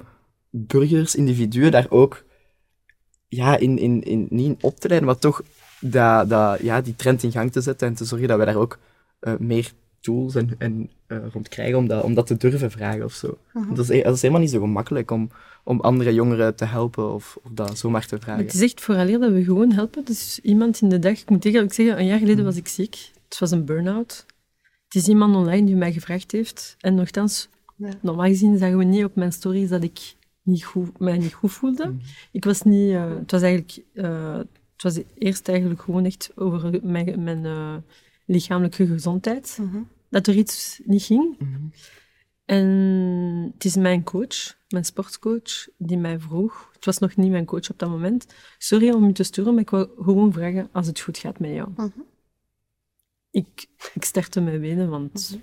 burgers, 0.49 1.15
individuen 1.15 1.71
daar 1.71 1.87
ook 1.89 2.23
ja, 3.27 3.57
in, 3.57 3.77
in, 3.77 4.03
in, 4.03 4.27
niet 4.29 4.45
in 4.45 4.57
op 4.61 4.79
te 4.79 4.87
leiden, 4.87 5.09
maar 5.09 5.19
toch 5.19 5.41
dat, 5.79 6.29
dat, 6.29 6.59
ja, 6.59 6.81
die 6.81 6.95
trend 6.95 7.23
in 7.23 7.31
gang 7.31 7.51
te 7.51 7.61
zetten 7.61 7.87
en 7.87 7.93
te 7.93 8.05
zorgen 8.05 8.27
dat 8.27 8.39
we 8.39 8.45
daar 8.45 8.55
ook 8.55 8.79
eh, 9.19 9.33
meer 9.39 9.71
tools 10.11 10.35
en, 10.35 10.55
en, 10.57 10.89
eh, 11.07 11.17
rond 11.33 11.47
krijgen 11.49 11.77
om 11.77 11.87
dat, 11.87 12.03
om 12.03 12.13
dat 12.13 12.27
te 12.27 12.37
durven 12.37 12.71
vragen 12.71 13.03
of 13.03 13.13
zo. 13.13 13.37
Want 13.53 13.75
Dat, 13.75 13.89
is, 13.89 14.03
dat 14.03 14.15
is 14.15 14.21
helemaal 14.21 14.41
niet 14.43 14.51
zo 14.51 14.59
gemakkelijk 14.59 15.11
om, 15.11 15.29
om 15.63 15.79
andere 15.81 16.13
jongeren 16.13 16.55
te 16.55 16.65
helpen 16.65 17.13
of, 17.13 17.37
of 17.43 17.51
dat 17.51 17.77
zomaar 17.77 18.05
te 18.07 18.19
vragen. 18.19 18.43
Het 18.45 18.53
is 18.53 18.61
echt 18.61 18.81
vooraleer 18.81 19.19
dat 19.19 19.31
we 19.31 19.43
gewoon 19.43 19.71
helpen. 19.71 20.05
Dus 20.05 20.39
iemand 20.43 20.81
in 20.81 20.89
de 20.89 20.99
dag, 20.99 21.21
ik 21.21 21.29
moet 21.29 21.45
eerlijk 21.45 21.73
zeggen, 21.73 21.99
een 21.99 22.05
jaar 22.05 22.19
Mm. 22.19 22.23
geleden 22.25 22.45
was 22.45 22.55
ik 22.55 22.67
ziek. 22.67 23.11
Het 23.29 23.39
was 23.39 23.51
een 23.51 23.65
burn-out. 23.65 24.25
Het 24.83 24.95
is 24.95 25.07
iemand 25.07 25.35
online 25.35 25.65
die 25.65 25.75
mij 25.75 25.91
gevraagd 25.93 26.31
heeft. 26.31 26.75
En 26.79 26.95
nogthans, 26.95 27.49
Ja. 27.75 27.89
normaal 28.01 28.25
gezien 28.27 28.57
zagen 28.57 28.77
we 28.77 28.83
niet 28.83 29.03
op 29.03 29.15
mijn 29.15 29.31
stories 29.33 29.69
dat 29.69 29.83
ik 29.83 30.15
niet 30.43 30.63
goed, 30.63 30.99
mij 30.99 31.17
niet 31.17 31.33
goed 31.33 31.51
voelde. 31.51 31.85
Mm. 31.85 31.99
Ik 32.31 32.43
was 32.45 32.61
niet... 32.61 32.91
eh, 32.93 33.09
het 33.19 33.31
was 33.31 33.41
eigenlijk... 33.41 33.77
eh, 33.93 34.35
het 34.37 34.83
was 34.95 34.99
eerst 35.17 35.47
eigenlijk 35.49 35.81
gewoon 35.81 36.05
echt 36.05 36.31
over 36.35 36.79
mijn, 36.83 37.23
mijn 37.23 37.45
eh, 37.45 37.75
lichamelijke 38.25 38.87
gezondheid. 38.87 39.57
Mhm. 39.61 39.77
Dat 40.09 40.27
er 40.27 40.35
iets 40.35 40.81
niet 40.85 41.03
ging. 41.03 41.35
Mhm. 41.39 41.61
En 42.45 42.67
het 43.53 43.65
is 43.65 43.75
mijn 43.75 44.03
coach, 44.03 44.57
mijn 44.69 44.85
sportcoach, 44.85 45.67
die 45.77 45.97
mij 45.97 46.19
vroeg. 46.19 46.69
Het 46.73 46.85
was 46.85 46.97
nog 46.97 47.15
niet 47.15 47.31
mijn 47.31 47.45
coach 47.45 47.69
op 47.69 47.79
dat 47.79 47.89
moment. 47.89 48.27
Sorry 48.57 48.89
om 48.91 49.05
je 49.07 49.11
te 49.13 49.23
sturen, 49.23 49.53
maar 49.53 49.61
ik 49.61 49.69
wil 49.69 49.93
gewoon 49.99 50.33
vragen 50.33 50.69
als 50.71 50.87
het 50.87 50.99
goed 50.99 51.17
gaat 51.17 51.39
met 51.39 51.51
jou. 51.53 51.69
Mhm. 51.75 51.87
Ik, 53.31 53.67
ik 53.93 54.03
startte 54.03 54.41
mijn 54.41 54.61
benen, 54.61 54.89
want 54.89 55.29
Mhm. 55.31 55.41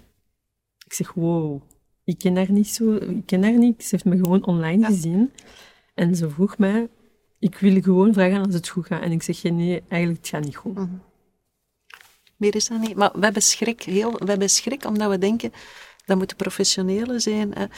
ik 0.87 0.93
zeg, 0.93 1.13
wow, 1.13 1.63
ik 2.05 2.19
ken 2.19 2.37
haar 2.37 2.53
niet 2.53 2.69
zo, 2.69 2.95
ik 2.95 3.27
ken 3.27 3.43
haar 3.43 3.59
niet. 3.59 3.83
Ze 3.85 3.89
heeft 3.91 4.05
me 4.05 4.17
gewoon 4.17 4.47
online 4.47 4.81
Ja. 4.81 4.87
gezien. 4.87 5.31
En 5.95 6.17
ze 6.17 6.31
vroeg 6.31 6.59
mij, 6.59 6.89
ik 7.39 7.57
wil 7.59 7.83
gewoon 7.83 8.13
vragen 8.13 8.45
als 8.45 8.55
het 8.55 8.69
goed 8.69 8.87
gaat. 8.87 9.03
En 9.03 9.13
ik 9.13 9.23
zeg, 9.23 9.43
nee, 9.43 9.83
eigenlijk 9.89 10.21
het 10.21 10.29
gaat 10.31 10.45
niet 10.45 10.57
goed. 10.57 10.79
Meer 12.37 12.55
is 12.55 12.69
dat 12.69 12.81
niet. 12.81 12.97
Maar 12.97 13.11
we 13.15 13.25
hebben 13.25 13.43
schrik, 13.43 13.83
heel, 13.83 14.13
we 14.13 14.31
hebben 14.31 14.51
schrik 14.51 14.85
omdat 14.85 15.11
we 15.11 15.19
denken 15.19 15.53
dat 16.05 16.17
moeten 16.17 16.37
professionelen 16.37 17.21
zijn. 17.21 17.55
eh, 17.55 17.69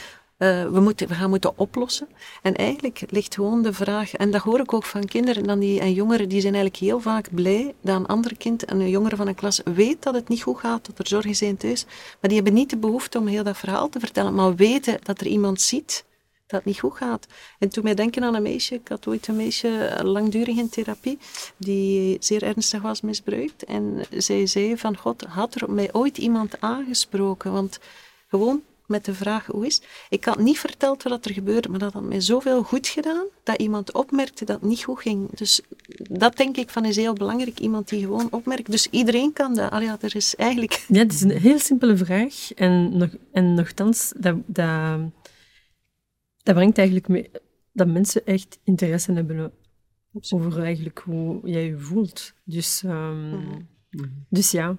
we, 0.69 0.79
moeten, 0.79 1.07
we 1.07 1.13
gaan 1.13 1.29
moeten 1.29 1.57
oplossen. 1.57 2.07
En 2.41 2.55
eigenlijk 2.55 3.03
ligt 3.09 3.35
gewoon 3.35 3.61
de 3.61 3.73
vraag, 3.73 4.13
en 4.13 4.31
dat 4.31 4.41
hoor 4.41 4.59
ik 4.59 4.73
ook 4.73 4.83
van 4.83 5.05
kinderen 5.05 5.43
dan 5.43 5.59
die, 5.59 5.79
en 5.79 5.93
jongeren, 5.93 6.29
die 6.29 6.41
zijn 6.41 6.53
eigenlijk 6.53 6.83
heel 6.83 6.99
vaak 6.99 7.27
blij 7.33 7.73
dat 7.81 7.95
een 7.95 8.05
ander 8.05 8.37
kind, 8.37 8.71
een 8.71 8.89
jongere 8.89 9.15
van 9.15 9.27
een 9.27 9.35
klas, 9.35 9.61
weet 9.63 10.03
dat 10.03 10.13
het 10.13 10.27
niet 10.27 10.41
goed 10.41 10.59
gaat, 10.59 10.85
dat 10.85 10.99
er 10.99 11.07
zorgen 11.07 11.35
zijn 11.35 11.57
thuis. 11.57 11.85
Maar 11.85 12.29
die 12.29 12.35
hebben 12.35 12.53
niet 12.53 12.69
de 12.69 12.77
behoefte 12.77 13.17
om 13.17 13.27
heel 13.27 13.43
dat 13.43 13.57
verhaal 13.57 13.89
te 13.89 13.99
vertellen, 13.99 14.33
maar 14.33 14.55
weten 14.55 14.99
dat 15.03 15.21
er 15.21 15.27
iemand 15.27 15.61
ziet 15.61 16.05
dat 16.47 16.59
het 16.59 16.65
niet 16.65 16.79
goed 16.79 16.95
gaat. 16.95 17.27
En 17.59 17.69
toen 17.69 17.83
mij 17.83 17.93
denken 17.93 18.23
aan 18.23 18.35
een 18.35 18.41
meisje, 18.41 18.75
ik 18.75 18.87
had 18.87 19.07
ooit 19.07 19.27
een 19.27 19.35
meisje 19.35 19.85
eh, 19.85 20.05
langdurig 20.05 20.57
in 20.57 20.69
therapie, 20.69 21.17
die 21.57 22.17
zeer 22.19 22.43
ernstig 22.43 22.81
was 22.81 23.01
misbruikt. 23.01 23.63
En 23.63 24.05
zij 24.17 24.47
zei 24.47 24.77
van, 24.77 24.97
God, 24.97 25.23
had 25.23 25.55
er 25.55 25.71
mij 25.71 25.89
ooit 25.93 26.17
iemand 26.17 26.61
aangesproken? 26.61 27.51
Want 27.51 27.79
gewoon 28.27 28.61
met 28.87 29.05
de 29.05 29.13
vraag, 29.13 29.45
hoe 29.45 29.65
is? 29.65 29.81
Ik 30.09 30.25
had 30.25 30.39
niet 30.39 30.59
verteld 30.59 31.03
wat 31.03 31.25
er 31.25 31.33
gebeurde, 31.33 31.69
maar 31.69 31.79
dat 31.79 31.93
had 31.93 32.03
mij 32.03 32.21
zoveel 32.21 32.63
goed 32.63 32.87
gedaan, 32.87 33.25
dat 33.43 33.57
iemand 33.57 33.93
opmerkte 33.93 34.45
dat 34.45 34.59
het 34.59 34.69
niet 34.69 34.83
goed 34.83 34.99
ging. 34.99 35.29
Dus 35.35 35.61
dat 36.09 36.37
denk 36.37 36.57
ik 36.57 36.69
van 36.69 36.85
is 36.85 36.95
heel 36.95 37.13
belangrijk, 37.13 37.59
iemand 37.59 37.89
die 37.89 38.01
gewoon 38.01 38.27
opmerkt. 38.31 38.71
Dus 38.71 38.87
iedereen 38.89 39.33
kan 39.33 39.55
dat. 39.55 39.71
Allee, 39.71 39.87
ja, 39.87 39.97
er 40.01 40.15
is 40.15 40.35
eigenlijk... 40.35 40.85
Ja, 40.87 40.99
het 40.99 41.13
is 41.13 41.21
een 41.21 41.31
heel 41.31 41.59
simpele 41.59 41.97
vraag. 41.97 42.53
En, 42.53 42.97
nog, 42.97 43.09
en 43.31 43.53
nogthans, 43.53 44.13
dat, 44.17 44.35
dat, 44.45 44.99
dat 46.47 46.55
brengt 46.55 46.77
eigenlijk 46.77 47.07
mee 47.07 47.29
dat 47.73 47.87
mensen 47.87 48.25
echt 48.25 48.59
interesse 48.63 49.13
hebben 49.13 49.51
over 50.29 50.63
eigenlijk 50.63 50.99
hoe 50.99 51.39
jij 51.43 51.65
je 51.65 51.77
voelt. 51.77 52.33
Dus, 52.43 52.83
ehm, 52.83 53.29
Mhm. 53.89 54.07
dus 54.29 54.51
ja, 54.51 54.77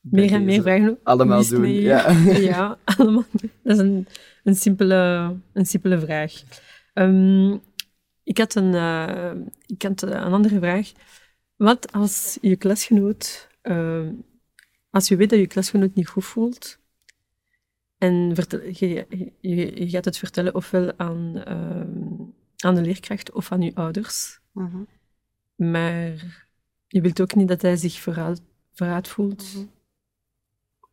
Bij 0.00 0.20
meer 0.20 0.32
en 0.32 0.44
meer 0.44 0.62
vragen. 0.62 0.98
Allemaal 1.02 1.48
doen, 1.48 1.70
ja. 1.72 2.10
ja, 2.50 2.78
allemaal. 2.84 3.24
Dat 3.62 3.76
is 3.76 3.78
een, 3.78 4.06
een, 4.44 4.54
simpele, 4.54 5.32
een 5.52 5.66
simpele 5.66 5.98
vraag. 5.98 6.42
Ehm, 6.92 7.56
ik, 8.22 8.38
had 8.38 8.54
een, 8.54 8.74
eh, 8.74 9.32
ik 9.66 9.82
had 9.82 10.02
een 10.02 10.12
andere 10.12 10.58
vraag. 10.58 10.92
Wat 11.56 11.92
als 11.92 12.38
je 12.40 12.56
klasgenoot, 12.56 13.48
ehm, 13.62 14.12
als 14.90 15.08
je 15.08 15.16
weet 15.16 15.30
dat 15.30 15.38
je 15.38 15.46
klasgenoot 15.46 15.94
niet 15.94 16.08
goed 16.08 16.24
voelt, 16.24 16.78
en 17.98 18.30
vertel, 18.34 18.60
je, 18.62 19.06
je, 19.40 19.80
je 19.80 19.88
gaat 19.88 20.04
het 20.04 20.18
vertellen 20.18 20.54
ofwel 20.54 20.92
aan, 20.96 21.42
ehm, 21.44 22.28
aan 22.56 22.74
de 22.74 22.80
leerkracht 22.80 23.32
of 23.32 23.52
aan 23.52 23.62
je 23.62 23.74
ouders, 23.74 24.38
Mhm, 24.52 24.82
maar 25.56 26.12
je 26.86 27.00
wilt 27.00 27.20
ook 27.20 27.34
niet 27.34 27.48
dat 27.48 27.62
hij 27.62 27.76
zich 27.76 28.00
verraad, 28.00 28.42
verraad 28.72 29.08
voelt. 29.08 29.54
mhm. 29.54 29.64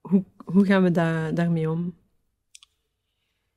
Hoe, 0.01 0.23
hoe 0.45 0.65
gaan 0.65 0.83
we 0.83 0.91
daar 0.91 1.33
daarmee 1.33 1.69
om? 1.69 1.95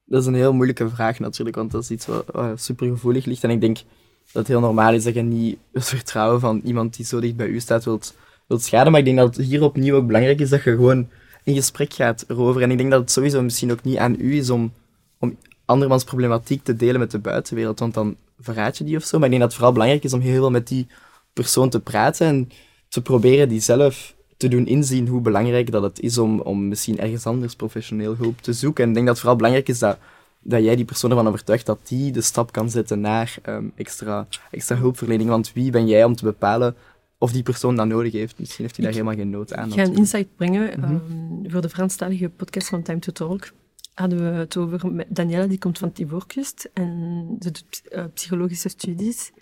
Dat 0.04 0.20
is 0.20 0.26
een 0.26 0.34
heel 0.34 0.52
moeilijke 0.52 0.88
vraag 0.88 1.18
natuurlijk, 1.18 1.56
want 1.56 1.70
dat 1.70 1.82
is 1.82 1.90
iets 1.90 2.06
wat 2.06 2.36
uh, 2.36 2.52
supergevoelig 2.54 3.24
ligt. 3.24 3.44
En 3.44 3.50
ik 3.50 3.60
denk 3.60 3.76
dat 3.76 3.86
het 4.32 4.46
heel 4.46 4.60
normaal 4.60 4.94
is 4.94 5.04
dat 5.04 5.14
je 5.14 5.22
niet 5.22 5.58
het 5.72 5.84
vertrouwen 5.84 6.40
van 6.40 6.60
iemand 6.64 6.96
die 6.96 7.04
zo 7.04 7.20
dicht 7.20 7.36
bij 7.36 7.46
u 7.46 7.60
staat 7.60 7.84
wilt, 7.84 8.16
wilt 8.46 8.62
schaden. 8.62 8.90
Maar 8.90 9.00
ik 9.00 9.06
denk 9.06 9.18
dat 9.18 9.36
het 9.36 9.46
hier 9.46 9.62
opnieuw 9.62 9.94
ook 9.96 10.06
belangrijk 10.06 10.40
is 10.40 10.48
dat 10.48 10.62
je 10.62 10.70
gewoon 10.70 11.08
in 11.46 11.54
gesprek 11.54 11.94
gaat 11.94 12.24
erover. 12.28 12.62
En 12.62 12.70
ik 12.70 12.78
denk 12.78 12.90
dat 12.90 13.00
het 13.00 13.10
sowieso 13.10 13.42
misschien 13.42 13.72
ook 13.72 13.82
niet 13.82 13.96
aan 13.96 14.16
u 14.18 14.36
is 14.36 14.50
om, 14.50 14.72
om 15.18 15.36
andermans 15.64 16.04
problematiek 16.04 16.64
te 16.64 16.76
delen 16.76 17.00
met 17.00 17.10
de 17.10 17.18
buitenwereld, 17.18 17.78
want 17.78 17.94
dan 17.94 18.16
verraad 18.40 18.78
je 18.78 18.84
die 18.84 18.96
of 18.96 19.04
zo. 19.04 19.18
Maar 19.18 19.24
ik 19.24 19.30
denk 19.30 19.40
dat 19.40 19.50
het 19.50 19.54
vooral 19.54 19.72
belangrijk 19.72 20.04
is 20.04 20.12
om 20.12 20.20
heel 20.20 20.40
veel 20.40 20.50
met 20.50 20.68
die 20.68 20.86
persoon 21.32 21.68
te 21.68 21.80
praten 21.80 22.26
en 22.26 22.50
te 22.88 23.02
proberen 23.02 23.48
die 23.48 23.60
zelf 23.60 24.14
te 24.36 24.48
doen 24.48 24.66
inzien 24.66 25.08
hoe 25.08 25.20
belangrijk 25.20 25.70
dat 25.70 25.82
het 25.82 26.00
is 26.00 26.18
om, 26.18 26.40
om 26.40 26.68
misschien 26.68 26.98
ergens 26.98 27.26
anders 27.26 27.56
professioneel 27.56 28.16
hulp 28.16 28.40
te 28.40 28.52
zoeken. 28.52 28.82
En 28.82 28.88
ik 28.88 28.94
denk 28.94 29.06
dat 29.06 29.14
het 29.14 29.24
vooral 29.24 29.40
belangrijk 29.40 29.68
is 29.68 29.78
dat, 29.78 29.98
dat 30.40 30.64
jij 30.64 30.76
die 30.76 30.84
persoon 30.84 31.10
ervan 31.10 31.28
overtuigt 31.28 31.66
dat 31.66 31.78
die 31.82 32.12
de 32.12 32.20
stap 32.20 32.52
kan 32.52 32.70
zetten 32.70 33.00
naar 33.00 33.36
ehm, 33.42 33.64
extra, 33.74 34.26
extra 34.50 34.76
hulpverlening. 34.76 35.28
Want 35.28 35.52
wie 35.52 35.70
ben 35.70 35.86
jij 35.86 36.04
om 36.04 36.16
te 36.16 36.24
bepalen 36.24 36.76
of 37.18 37.32
die 37.32 37.42
persoon 37.42 37.76
dat 37.76 37.86
nodig 37.86 38.12
heeft? 38.12 38.38
Misschien 38.38 38.64
heeft 38.64 38.76
hij 38.76 38.84
daar 38.84 38.94
helemaal 38.94 39.16
geen 39.16 39.30
nood 39.30 39.54
aan. 39.54 39.68
Ik 39.68 39.74
ga 39.74 39.82
een 39.82 39.96
insight 39.96 40.36
brengen. 40.36 40.80
Mhm. 40.80 40.94
ehm, 40.94 41.50
voor 41.50 41.60
de 41.60 41.68
Franstalige 41.68 42.28
podcast 42.28 42.68
van 42.68 42.82
Time 42.82 42.98
to 42.98 43.12
Talk 43.12 43.52
hadden 43.96 44.18
we 44.18 44.38
het 44.38 44.56
over 44.56 44.92
met 44.92 45.06
Daniela, 45.08 45.46
die 45.46 45.58
komt 45.58 45.78
van 45.78 45.92
Tivorkust 45.92 46.70
en 46.72 47.26
ze 47.40 47.50
doet 47.50 47.82
eh, 47.88 48.04
psychologische 48.14 48.68
studies. 48.68 49.32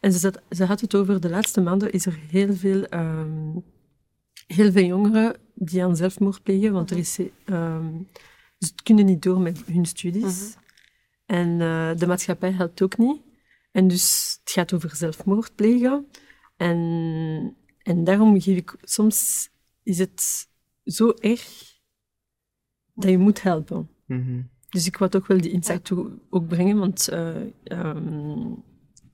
En 0.00 0.12
ze, 0.12 0.18
zat, 0.18 0.42
ze 0.50 0.64
had 0.64 0.80
het 0.80 0.94
over 0.94 1.20
de 1.20 1.30
laatste 1.30 1.60
maanden 1.60 1.92
is 1.92 2.06
er 2.06 2.18
heel 2.30 2.54
veel, 2.54 2.84
ehm, 2.84 3.58
heel 4.46 4.72
veel 4.72 4.84
jongeren 4.84 5.36
die 5.54 5.84
aan 5.84 5.96
zelfmoord 5.96 6.42
plegen, 6.42 6.72
want 6.72 6.90
er 6.90 6.96
is, 6.96 7.18
ehm, 7.44 7.94
ze 8.58 8.72
kunnen 8.82 9.04
niet 9.04 9.22
door 9.22 9.40
met 9.40 9.62
hun 9.66 9.86
studies. 9.86 10.22
Mhm. 10.22 10.58
En 11.26 11.60
eh, 11.60 11.96
de 11.96 12.06
maatschappij 12.06 12.50
helpt 12.50 12.82
ook 12.82 12.98
niet. 12.98 13.20
En 13.72 13.88
dus 13.88 14.36
het 14.40 14.52
gaat 14.52 14.72
over 14.72 14.96
zelfmoord 14.96 15.54
plegen. 15.54 16.06
En, 16.56 17.56
en 17.82 18.04
daarom 18.04 18.40
geef 18.40 18.56
ik... 18.56 18.76
Soms 18.82 19.48
is 19.82 19.98
het 19.98 20.48
zo 20.84 21.10
erg 21.18 21.74
dat 22.94 23.10
je 23.10 23.18
moet 23.18 23.42
helpen. 23.42 23.88
Mhm. 24.06 24.40
Dus 24.68 24.86
ik 24.86 24.96
wou 24.96 25.10
toch 25.10 25.26
wel 25.26 25.40
die 25.40 25.50
insight 25.50 25.84
toe 25.84 26.10
ook 26.30 26.48
brengen, 26.48 26.78
want 26.78 27.08
eh, 27.08 27.36
ehm, 27.64 28.48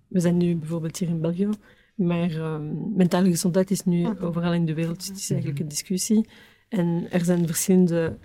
we 0.08 0.20
zijn 0.20 0.36
nu 0.36 0.56
bijvoorbeeld 0.56 0.96
hier 0.98 1.08
in 1.08 1.20
België, 1.20 1.48
maar 1.94 2.30
ehm, 2.30 2.94
mentale 2.96 3.28
gezondheid 3.28 3.70
is 3.70 3.84
nu 3.84 4.02
Mhm. 4.02 4.24
overal 4.24 4.52
in 4.54 4.64
de 4.66 4.74
wereld. 4.74 5.06
Het 5.06 5.16
is 5.16 5.30
eigenlijk 5.30 5.60
een 5.60 5.68
discussie. 5.68 6.28
En 6.68 7.06
er 7.10 7.24
zijn 7.24 7.46
verschillende 7.46 8.18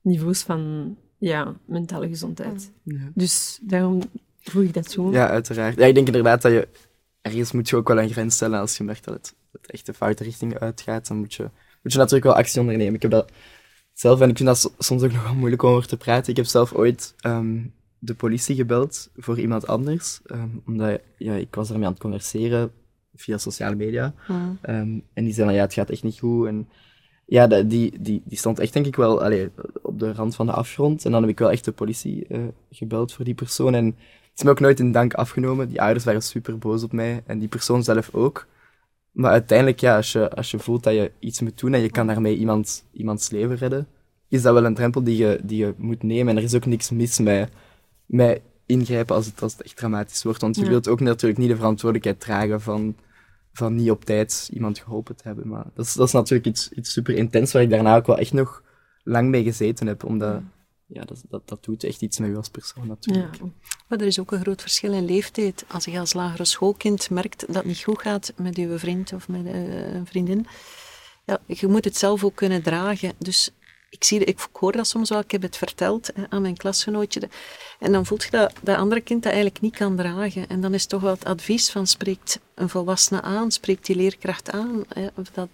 niveaus 0.00 0.42
van 0.42 0.96
ja, 1.18 1.56
mentale 1.66 2.08
gezondheid. 2.08 2.72
Ja. 2.82 3.10
Dus 3.14 3.58
daarom 3.62 4.00
voeg 4.40 4.62
ik 4.62 4.74
dat 4.74 4.88
toe. 4.90 5.12
Ja, 5.12 5.28
uiteraard. 5.28 5.76
Ja, 5.76 5.86
ik 5.86 5.94
denk 5.94 6.06
inderdaad 6.06 6.42
dat 6.42 6.52
je... 6.52 6.68
Ergens 7.22 7.52
moet 7.52 7.68
je 7.68 7.76
ook 7.76 7.88
wel 7.88 8.00
een 8.00 8.10
grens 8.10 8.34
stellen 8.34 8.60
als 8.60 8.76
je 8.76 8.84
merkt 8.84 9.04
dat 9.04 9.14
het, 9.14 9.34
het 9.52 9.70
echt 9.70 9.86
de 9.86 9.94
foute 9.94 10.24
richting 10.24 10.58
uitgaat. 10.58 11.08
Dan 11.08 11.16
moet 11.16 11.34
je, 11.34 11.42
moet 11.82 11.92
je 11.92 11.98
natuurlijk 11.98 12.24
wel 12.24 12.34
actie 12.36 12.60
ondernemen. 12.60 12.94
Ik 12.94 13.02
heb 13.02 13.10
dat 13.10 13.30
zelf, 13.92 14.20
en 14.20 14.28
ik 14.28 14.36
vind 14.36 14.48
dat 14.48 14.58
so- 14.58 14.74
soms 14.78 15.02
ook 15.02 15.12
nog 15.12 15.22
wel 15.22 15.34
moeilijk 15.34 15.62
om 15.62 15.70
over 15.70 15.88
te 15.88 15.96
praten. 15.96 16.30
Ik 16.30 16.36
heb 16.36 16.46
zelf 16.46 16.72
ooit 16.72 17.14
ehm, 17.20 17.64
de 17.98 18.14
politie 18.14 18.56
gebeld 18.56 19.10
voor 19.16 19.38
iemand 19.40 19.66
anders. 19.66 20.20
ehm, 20.26 20.48
omdat 20.66 21.00
ja, 21.18 21.34
ik 21.34 21.54
was 21.54 21.70
ermee 21.70 21.86
aan 21.86 21.92
het 21.92 22.00
converseren 22.00 22.72
via 23.14 23.38
sociale 23.38 23.74
media. 23.76 24.14
Mm. 24.28 24.58
Ehm, 24.62 24.98
en 25.12 25.24
die 25.24 25.32
zei 25.32 25.46
van, 25.46 25.54
ja, 25.54 25.62
het 25.62 25.74
gaat 25.74 25.90
echt 25.90 26.02
niet 26.02 26.18
goed. 26.18 26.46
En 26.46 26.68
ja, 27.26 27.46
die, 27.46 28.02
die, 28.02 28.22
die 28.24 28.38
stond 28.38 28.58
echt, 28.58 28.72
denk 28.72 28.86
ik 28.86 28.96
wel, 28.96 29.22
allee, 29.22 29.50
op 29.82 29.98
de 29.98 30.12
rand 30.12 30.34
van 30.34 30.46
de 30.46 30.52
afgrond. 30.52 31.04
En 31.04 31.10
dan 31.12 31.20
heb 31.20 31.30
ik 31.30 31.38
wel 31.38 31.50
echt 31.50 31.64
de 31.64 31.72
politie 31.72 32.26
eh, 32.26 32.40
gebeld 32.70 33.12
voor 33.12 33.24
die 33.24 33.34
persoon. 33.34 33.74
En 33.74 33.96
het 34.32 34.40
is 34.40 34.42
me 34.44 34.50
ook 34.50 34.60
nooit 34.60 34.80
in 34.80 34.92
dank 34.92 35.14
afgenomen. 35.14 35.68
Die 35.68 35.80
ouders 35.82 36.04
waren 36.04 36.22
super 36.22 36.58
boos 36.58 36.82
op 36.82 36.92
mij. 36.92 37.22
En 37.26 37.38
die 37.38 37.48
persoon 37.48 37.82
zelf 37.84 38.14
ook. 38.14 38.46
Maar 39.10 39.30
uiteindelijk, 39.30 39.80
ja, 39.80 39.96
als 39.96 40.12
je, 40.12 40.30
als 40.30 40.50
je 40.50 40.58
voelt 40.58 40.82
dat 40.82 40.94
je 40.94 41.10
iets 41.18 41.40
moet 41.40 41.58
doen 41.60 41.74
en 41.74 41.80
je 41.80 41.90
kan 41.90 42.06
daarmee 42.06 42.36
iemand, 42.36 42.84
iemands 42.92 43.30
leven 43.30 43.56
redden, 43.56 43.86
is 44.28 44.42
dat 44.42 44.54
wel 44.54 44.64
een 44.64 44.74
drempel 44.74 45.02
die 45.02 45.16
je, 45.16 45.40
die 45.42 45.58
je 45.58 45.74
moet 45.76 46.02
nemen. 46.02 46.28
En 46.28 46.36
er 46.36 46.42
is 46.42 46.54
ook 46.54 46.66
niks 46.66 46.90
mis 46.90 47.18
met, 47.18 47.50
met 48.06 48.40
ingrijpen 48.66 49.14
als 49.16 49.26
het, 49.26 49.42
als 49.42 49.52
het 49.52 49.62
echt 49.62 49.76
dramatisch 49.76 50.22
wordt. 50.22 50.40
Want 50.40 50.56
je 50.56 50.62
Ja. 50.62 50.68
wilt 50.68 50.88
ook 50.88 51.00
natuurlijk 51.00 51.40
niet 51.40 51.48
de 51.50 51.56
verantwoordelijkheid 51.56 52.20
dragen 52.20 52.60
van, 52.60 52.96
van 53.52 53.74
niet 53.74 53.90
op 53.90 54.04
tijd 54.04 54.48
iemand 54.52 54.78
geholpen 54.78 55.16
te 55.16 55.22
hebben. 55.26 55.48
Maar 55.48 55.64
dat 55.74 55.86
is, 55.86 55.92
dat 55.94 56.06
is 56.06 56.12
natuurlijk 56.12 56.46
iets, 56.46 56.70
iets 56.70 56.92
super 56.92 57.14
intens 57.14 57.52
waar 57.52 57.62
ik 57.62 57.70
daarna 57.70 57.96
ook 57.96 58.06
wel 58.06 58.18
echt 58.18 58.32
nog 58.32 58.62
lang 59.02 59.28
mee 59.28 59.42
gezeten 59.42 59.86
heb. 59.86 60.04
Omdat, 60.04 60.30
ja, 60.32 60.42
dat, 60.92 61.22
dat, 61.28 61.48
dat 61.48 61.64
doet 61.64 61.84
echt 61.84 62.02
iets 62.02 62.18
met 62.18 62.30
je 62.30 62.36
als 62.36 62.48
persoon 62.48 62.86
natuurlijk. 62.86 63.36
Ja. 63.36 63.46
Maar 63.88 64.00
er 64.00 64.06
is 64.06 64.18
ook 64.18 64.32
een 64.32 64.40
groot 64.40 64.60
verschil 64.60 64.92
in 64.92 65.04
leeftijd. 65.04 65.64
Als 65.68 65.84
je 65.84 65.98
als 65.98 66.12
lagere 66.12 66.44
schoolkind 66.44 67.10
merkt 67.10 67.46
dat 67.46 67.56
het 67.56 67.64
niet 67.64 67.82
goed 67.82 68.00
gaat 68.00 68.32
met 68.36 68.56
je 68.56 68.78
vriend 68.78 69.12
of 69.12 69.28
met 69.28 69.46
eh, 69.46 69.94
een 69.94 70.06
vriendin, 70.06 70.46
ja, 71.24 71.40
je 71.46 71.66
moet 71.66 71.84
het 71.84 71.96
zelf 71.96 72.24
ook 72.24 72.34
kunnen 72.34 72.62
dragen. 72.62 73.12
Dus 73.18 73.50
ik, 73.90 74.04
zie, 74.04 74.24
ik 74.24 74.48
hoor 74.52 74.72
dat 74.72 74.86
soms 74.86 75.08
wel, 75.08 75.18
ik 75.18 75.30
heb 75.30 75.42
het 75.42 75.56
verteld 75.56 76.10
hè, 76.14 76.22
aan 76.28 76.42
mijn 76.42 76.56
klasgenootje. 76.56 77.28
En 77.78 77.92
dan 77.92 78.06
voelt 78.06 78.22
je 78.24 78.30
dat 78.30 78.52
dat 78.62 78.76
andere 78.76 79.00
kind 79.00 79.22
dat 79.22 79.32
eigenlijk 79.32 79.62
niet 79.62 79.76
kan 79.76 79.96
dragen. 79.96 80.48
En 80.48 80.60
dan 80.60 80.74
is 80.74 80.86
toch 80.86 81.00
wel 81.00 81.12
het 81.12 81.24
advies 81.24 81.70
van 81.70 81.86
spreekt 81.86 82.40
een 82.54 82.68
volwassene 82.68 83.20
aan, 83.20 83.50
spreekt 83.50 83.86
die 83.86 83.96
leerkracht 83.96 84.50
aan. 84.50 84.84
Hè, 84.88 85.06
of, 85.14 85.30
dat, 85.30 85.48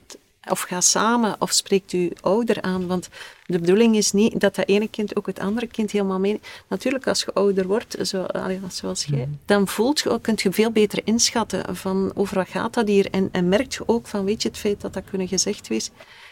of 0.50 0.60
ga 0.60 0.80
samen, 0.80 1.36
of 1.38 1.52
spreekt 1.52 1.90
uw 1.90 2.10
ouder 2.20 2.62
aan. 2.62 2.86
Want 2.86 3.08
de 3.46 3.58
bedoeling 3.58 3.96
is 3.96 4.12
niet 4.12 4.40
dat 4.40 4.54
dat 4.54 4.68
ene 4.68 4.88
kind 4.88 5.16
ook 5.16 5.26
het 5.26 5.38
andere 5.38 5.66
kind 5.66 5.90
helemaal 5.90 6.18
mee... 6.18 6.40
Natuurlijk, 6.68 7.06
als 7.06 7.20
je 7.20 7.32
ouder 7.32 7.66
wordt, 7.66 7.96
zo, 8.02 8.26
zoals 8.68 9.04
jij, 9.04 9.28
dan 9.44 9.68
voelt 9.68 10.00
je 10.00 10.10
ook, 10.10 10.22
kunt 10.22 10.42
je 10.42 10.52
veel 10.52 10.70
beter 10.70 11.00
inschatten 11.04 11.76
van 11.76 12.12
over 12.14 12.36
wat 12.36 12.48
gaat 12.48 12.74
dat 12.74 12.88
hier. 12.88 13.10
En, 13.10 13.28
en 13.32 13.48
merkt 13.48 13.74
je 13.74 13.82
ook 13.86 14.06
van, 14.06 14.24
weet 14.24 14.42
je, 14.42 14.48
het 14.48 14.58
feit 14.58 14.80
dat 14.80 14.94
dat 14.94 15.04
kunnen 15.10 15.28
gezegd 15.28 15.68
wees. 15.68 15.90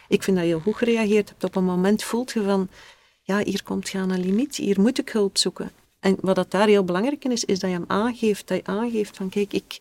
Ik 0.09 0.23
vind 0.23 0.37
dat 0.37 0.47
je 0.47 0.53
heel 0.53 0.61
goed 0.61 0.77
gereageerd 0.77 1.29
hebt. 1.29 1.45
Op 1.45 1.57
een 1.57 1.65
moment 1.65 2.05
voelt 2.05 2.33
je 2.33 2.43
van, 2.43 2.69
ja, 3.23 3.39
hier 3.39 3.63
komt 3.63 3.89
je 3.89 3.99
aan 3.99 4.11
een 4.11 4.21
limiet, 4.21 4.57
hier 4.57 4.81
moet 4.81 4.99
ik 4.99 5.09
hulp 5.09 5.39
zoeken. 5.39 5.71
En 6.01 6.17
wat 6.21 6.35
dat 6.35 6.51
daar 6.51 6.67
heel 6.67 6.85
belangrijk 6.85 7.25
in 7.25 7.33
is, 7.33 7.45
is 7.45 7.59
dat 7.59 7.71
je 7.71 7.77
hem 7.77 7.85
aangeeft, 7.87 8.49
dat 8.49 8.57
je 8.57 8.65
aangeeft 8.65 9.17
van, 9.17 9.29
kijk, 9.29 9.53
ik, 9.53 9.79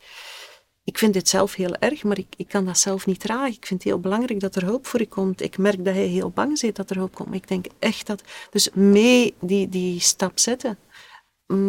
ik 0.85 0.97
vind 0.97 1.13
dit 1.13 1.29
zelf 1.29 1.55
heel 1.55 1.75
erg, 1.75 2.03
maar 2.03 2.17
ik, 2.17 2.27
ik 2.37 2.47
kan 2.47 2.65
dat 2.65 2.77
zelf 2.77 3.05
niet 3.05 3.19
dragen. 3.19 3.53
Ik 3.53 3.65
vind 3.65 3.83
het 3.83 3.91
heel 3.91 3.99
belangrijk 3.99 4.39
dat 4.39 4.55
er 4.55 4.63
hulp 4.63 4.85
voor 4.85 4.99
je 4.99 5.07
komt. 5.07 5.41
Ik 5.41 5.57
merk 5.57 5.85
dat 5.85 5.93
hij 5.93 6.05
heel 6.05 6.29
bang 6.29 6.57
zit 6.57 6.75
dat 6.75 6.89
er 6.89 6.95
hulp 6.95 7.15
komt. 7.15 7.33
Ik 7.33 7.47
denk 7.47 7.65
echt 7.79 8.07
dat... 8.07 8.23
Dus 8.49 8.69
mee 8.73 9.33
die, 9.39 9.69
die 9.69 9.99
stap 9.99 10.39
zetten. 10.39 10.77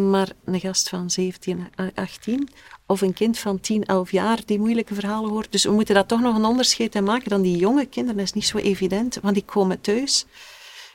Maar 0.09 0.31
een 0.45 0.59
gast 0.59 0.89
van 0.89 1.09
17, 1.09 1.67
18 1.95 2.49
of 2.85 3.01
een 3.01 3.13
kind 3.13 3.37
van 3.37 3.59
10, 3.59 3.85
11 3.85 4.11
jaar 4.11 4.39
die 4.45 4.59
moeilijke 4.59 4.93
verhalen 4.93 5.29
hoort. 5.29 5.51
Dus 5.51 5.63
we 5.63 5.71
moeten 5.71 5.95
daar 5.95 6.05
toch 6.05 6.21
nog 6.21 6.35
een 6.35 6.45
onderscheid 6.45 6.95
in 6.95 7.03
maken 7.03 7.29
dan 7.29 7.41
die 7.41 7.57
jonge 7.57 7.85
kinderen. 7.85 8.17
Dat 8.17 8.25
is 8.25 8.33
niet 8.33 8.45
zo 8.45 8.57
evident, 8.57 9.19
want 9.21 9.33
die 9.33 9.45
komen 9.45 9.81
thuis 9.81 10.25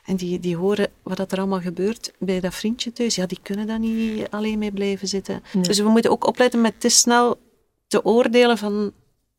en 0.05 0.17
die, 0.17 0.41
die 0.41 0.57
horen 0.57 0.91
wat 1.03 1.17
dat 1.17 1.33
er 1.33 1.39
allemaal 1.39 1.61
gebeurt 1.61 2.13
bij 2.19 2.41
dat 2.41 2.55
vriendje 2.55 2.93
thuis. 2.93 3.15
Ja, 3.15 3.27
die 3.27 3.39
kunnen 3.43 3.67
daar 3.67 3.79
niet 3.79 4.31
alleen 4.31 4.59
mee 4.59 4.73
blijven 4.73 5.09
zitten. 5.09 5.43
Nee. 5.53 5.63
Dus 5.63 5.79
we 5.79 5.89
moeten 5.89 6.11
ook 6.11 6.27
opletten 6.27 6.61
met 6.61 6.81
te 6.81 6.89
snel 6.89 7.39
te 7.93 8.05
oordelen 8.05 8.59
van 8.59 8.93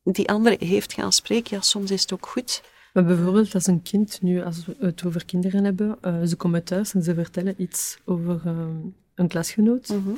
die 0.03 0.29
andere 0.29 0.65
heeft 0.65 0.93
gaan 0.93 1.11
spreken. 1.11 1.55
Ja, 1.55 1.61
soms 1.61 1.91
is 1.91 2.01
het 2.01 2.13
ook 2.13 2.27
goed. 2.27 2.63
Maar 2.93 3.05
bijvoorbeeld 3.05 3.53
als 3.53 3.67
een 3.67 3.81
kind, 3.81 4.21
nu 4.21 4.43
als 4.43 4.65
we 4.65 4.75
het 4.79 5.05
over 5.05 5.25
kinderen 5.25 5.63
hebben, 5.63 5.97
eh, 6.01 6.21
ze 6.23 6.35
komen 6.35 6.63
thuis 6.63 6.93
en 6.93 7.03
ze 7.03 7.13
vertellen 7.13 7.61
iets 7.61 7.97
over 8.05 8.41
eh, 8.45 8.67
een 9.15 9.27
klasgenoot, 9.27 9.87
Mhm. 9.89 10.09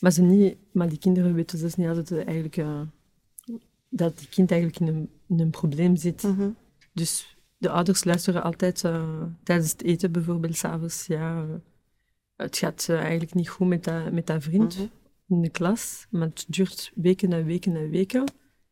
maar, 0.00 0.12
ze 0.12 0.22
niet, 0.22 0.56
maar 0.72 0.88
die 0.88 0.98
kinderen 0.98 1.34
weten 1.34 1.58
dus 1.58 1.74
niet 1.74 1.86
dat, 1.86 1.96
het 1.96 2.12
eigenlijk, 2.12 2.56
eh, 2.56 2.80
dat 3.88 4.18
die 4.18 4.28
kind 4.28 4.50
eigenlijk 4.50 4.80
in 4.80 4.86
een, 4.88 5.10
in 5.28 5.40
een 5.40 5.50
probleem 5.50 5.96
zit. 5.96 6.22
Mhm. 6.22 6.48
Dus 6.92 7.36
de 7.56 7.70
ouders 7.70 8.04
luisteren 8.04 8.42
altijd 8.42 8.80
tijdens 9.42 9.70
het 9.70 9.82
eten 9.82 10.12
bijvoorbeeld 10.12 10.56
s'avonds, 10.56 11.06
ja, 11.06 11.46
het 12.36 12.56
gaat 12.56 12.86
eigenlijk 12.88 13.34
niet 13.34 13.48
goed 13.48 13.68
met 13.68 13.84
dat, 13.84 14.12
met 14.12 14.26
dat 14.26 14.42
vriend 14.42 14.76
Mhm. 14.76 14.86
In 15.30 15.40
de 15.40 15.48
klas, 15.48 16.06
maar 16.10 16.28
het 16.28 16.44
duurt 16.48 16.92
weken 16.94 17.32
en 17.32 17.44
weken 17.44 17.76
en 17.76 17.90
weken. 17.90 18.24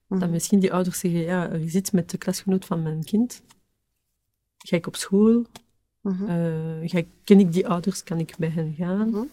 Mhm. 0.07 0.21
Dan 0.21 0.31
misschien 0.31 0.61
die 0.61 0.73
ouders 0.73 0.99
zeggen, 0.99 1.21
ja, 1.21 1.49
er 1.49 1.61
is 1.61 1.75
iets 1.75 1.91
met 1.91 2.11
de 2.11 2.19
klasgenoot 2.19 2.65
van 2.65 2.83
mijn 2.83 3.05
kind. 3.05 3.43
Ga 4.59 4.77
ik 4.77 4.87
op 4.87 4.97
school? 4.97 5.45
Mhm. 6.01 6.25
Eh, 6.29 6.89
ga 6.91 6.99
ik, 6.99 7.09
ken 7.25 7.41
ik 7.41 7.53
die 7.53 7.69
ouders? 7.69 8.03
Kan 8.03 8.19
ik 8.19 8.35
bij 8.39 8.49
hen 8.49 8.75
gaan? 8.79 9.09
Mhm. 9.11 9.25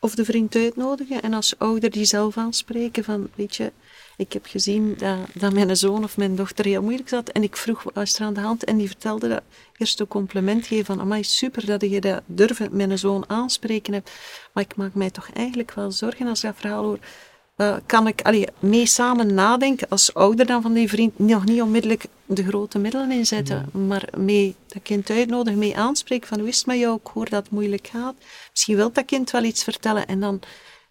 Of 0.00 0.14
de 0.14 0.24
vriend 0.24 0.54
uitnodigen 0.54 1.22
en 1.22 1.32
als 1.32 1.58
ouder 1.58 1.90
die 1.90 2.04
zelf 2.04 2.36
aanspreken 2.36 3.04
van, 3.04 3.28
weet 3.34 3.56
je, 3.56 3.72
ik 4.16 4.32
heb 4.32 4.46
gezien 4.46 4.94
dat, 4.98 5.18
dat 5.34 5.52
mijn 5.52 5.76
zoon 5.76 6.04
of 6.04 6.16
mijn 6.16 6.36
dochter 6.36 6.64
heel 6.64 6.82
moeilijk 6.82 7.08
zat 7.08 7.28
en 7.28 7.42
ik 7.42 7.56
vroeg, 7.56 7.82
wat 7.82 8.02
is 8.02 8.18
er 8.18 8.24
aan 8.24 8.34
de 8.34 8.40
hand? 8.40 8.64
En 8.64 8.76
die 8.76 8.86
vertelde 8.86 9.28
dat, 9.28 9.42
eerst 9.76 10.00
een 10.00 10.08
compliment 10.08 10.66
geven 10.66 10.84
van, 10.84 11.00
amai, 11.00 11.24
super 11.24 11.66
dat 11.66 11.80
je 11.80 12.00
dat 12.00 12.22
durven 12.26 12.76
mijn 12.76 12.98
zoon 12.98 13.24
aanspreken 13.26 13.92
hebt, 13.92 14.10
maar 14.52 14.64
ik 14.64 14.76
maak 14.76 14.94
mij 14.94 15.10
toch 15.10 15.30
eigenlijk 15.32 15.74
wel 15.74 15.92
zorgen 15.92 16.26
als 16.26 16.42
ik 16.42 16.50
dat 16.50 16.60
verhaal 16.60 16.84
hoor. 16.84 16.98
Eh, 17.56 17.76
kan 17.86 18.06
ik 18.06 18.22
allee, 18.22 18.46
mee 18.58 18.86
samen 18.86 19.34
nadenken 19.34 19.88
als 19.88 20.14
ouder 20.14 20.46
dan 20.46 20.62
van 20.62 20.72
die 20.72 20.88
vriend, 20.88 21.18
nog 21.18 21.44
niet 21.44 21.62
onmiddellijk 21.62 22.04
de 22.26 22.44
grote 22.44 22.78
middelen 22.78 23.10
inzetten, 23.10 23.68
maar 23.86 24.08
mee 24.16 24.54
dat 24.66 24.82
kind 24.82 25.10
uitnodigen, 25.10 25.58
mee 25.58 25.76
aanspreken 25.76 26.28
van 26.28 26.38
hoe 26.38 26.48
is 26.48 26.56
het 26.56 26.66
met 26.66 26.78
jou, 26.78 26.96
ik 26.96 27.06
hoor 27.12 27.28
dat 27.28 27.42
het 27.42 27.52
moeilijk 27.52 27.86
gaat. 27.86 28.14
Misschien 28.50 28.76
wil 28.76 28.92
dat 28.92 29.04
kind 29.04 29.30
wel 29.30 29.42
iets 29.42 29.64
vertellen 29.64 30.06
en 30.06 30.20
dan 30.20 30.40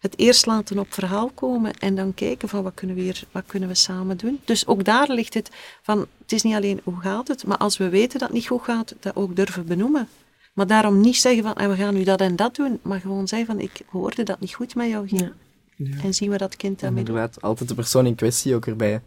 het 0.04 0.20
eerst 0.20 0.46
laten 0.46 0.80
op 0.80 0.94
verhaal 0.94 1.30
komen 1.30 1.74
en 1.74 1.96
dan 1.96 2.14
kijken 2.14 2.50
van 2.50 2.64
wat 2.64 2.74
kunnen 2.74 2.96
we 2.96 3.02
hier, 3.02 3.24
wat 3.32 3.44
kunnen 3.46 3.70
we 3.70 3.76
samen 3.76 4.18
doen. 4.18 4.40
Dus 4.46 4.68
ook 4.68 4.84
daar 4.84 5.10
ligt 5.12 5.34
het 5.34 5.50
van, 5.82 6.00
het 6.22 6.32
is 6.32 6.42
niet 6.42 6.56
alleen 6.56 6.80
hoe 6.84 7.00
gaat 7.00 7.28
het, 7.28 7.46
maar 7.46 7.58
als 7.58 7.78
we 7.78 7.90
weten 7.90 8.20
dat 8.20 8.28
het 8.28 8.38
niet 8.38 8.48
goed 8.48 8.62
gaat, 8.62 8.96
dat 9.00 9.16
ook 9.16 9.36
durven 9.36 9.66
benoemen. 9.66 10.08
Maar 10.54 10.68
daarom 10.68 11.00
niet 11.02 11.16
zeggen 11.18 11.44
van, 11.44 11.54
"Ah, 11.54 11.70
we 11.70 11.76
gaan 11.76 11.94
nu 11.94 12.04
dat 12.04 12.22
en 12.22 12.36
dat 12.36 12.56
doen, 12.56 12.80
maar 12.82 13.00
gewoon 13.00 13.28
zeggen 13.28 13.48
van, 13.48 13.60
ik 13.60 13.82
hoorde 13.90 14.24
dat 14.24 14.40
niet 14.40 14.54
goed 14.54 14.76
met 14.76 14.90
jou 14.90 15.08
ging. 15.08 15.32
Ja. 15.78 16.02
En 16.04 16.14
zien 16.14 16.30
we 16.30 16.38
dat 16.38 16.56
kind 16.56 16.74
En 16.74 16.80
daarmee 16.82 17.04
doen. 17.04 17.16
inderdaad, 17.16 17.42
altijd 17.42 17.70
de 17.70 17.76
persoon 17.76 18.06
in 18.06 18.16
kwestie 18.16 18.56
ook 18.56 18.66
erbij 18.66 19.02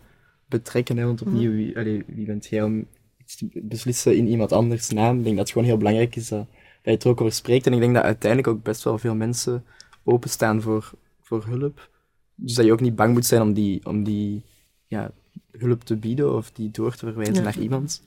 betrekken. 0.48 0.96
Hè, 0.96 1.04
want 1.04 1.22
opnieuw, 1.22 1.50
wie, 1.52 1.76
allee, 1.78 2.04
wie 2.06 2.26
bent 2.26 2.46
jij 2.46 2.62
om 2.62 2.86
iets 3.20 3.36
te 3.36 3.48
beslissen 3.54 4.16
in 4.16 4.28
iemand 4.28 4.52
anders 4.52 4.88
naam? 4.90 5.18
Ik 5.18 5.24
denk 5.24 5.36
dat 5.36 5.44
het 5.44 5.52
gewoon 5.52 5.68
heel 5.68 5.76
belangrijk 5.76 6.16
is 6.16 6.28
dat, 6.28 6.46
dat 6.46 6.48
je 6.82 6.90
het 6.90 7.04
er 7.04 7.10
ook 7.10 7.20
over 7.20 7.32
spreekt. 7.32 7.66
En 7.66 7.72
ik 7.72 7.80
denk 7.80 7.94
dat 7.94 8.02
uiteindelijk 8.02 8.48
ook 8.52 8.62
best 8.62 8.82
wel 8.84 8.98
veel 8.98 9.14
mensen 9.14 9.64
openstaan 10.06 10.62
voor, 10.62 10.90
voor 11.20 11.44
hulp. 11.44 11.90
Dus 12.34 12.54
dat 12.54 12.64
je 12.64 12.72
ook 12.72 12.80
niet 12.80 12.96
bang 12.96 13.12
moet 13.12 13.26
zijn 13.26 13.42
om 13.42 13.52
die, 13.52 13.86
om 13.86 14.04
die 14.04 14.44
ja, 14.86 15.10
hulp 15.50 15.84
te 15.84 15.96
bieden 15.96 16.34
of 16.34 16.50
die 16.50 16.70
door 16.70 16.94
te 16.94 17.06
verwijzen 17.06 17.34
Ja. 17.34 17.40
naar 17.40 17.58
iemand. 17.58 18.02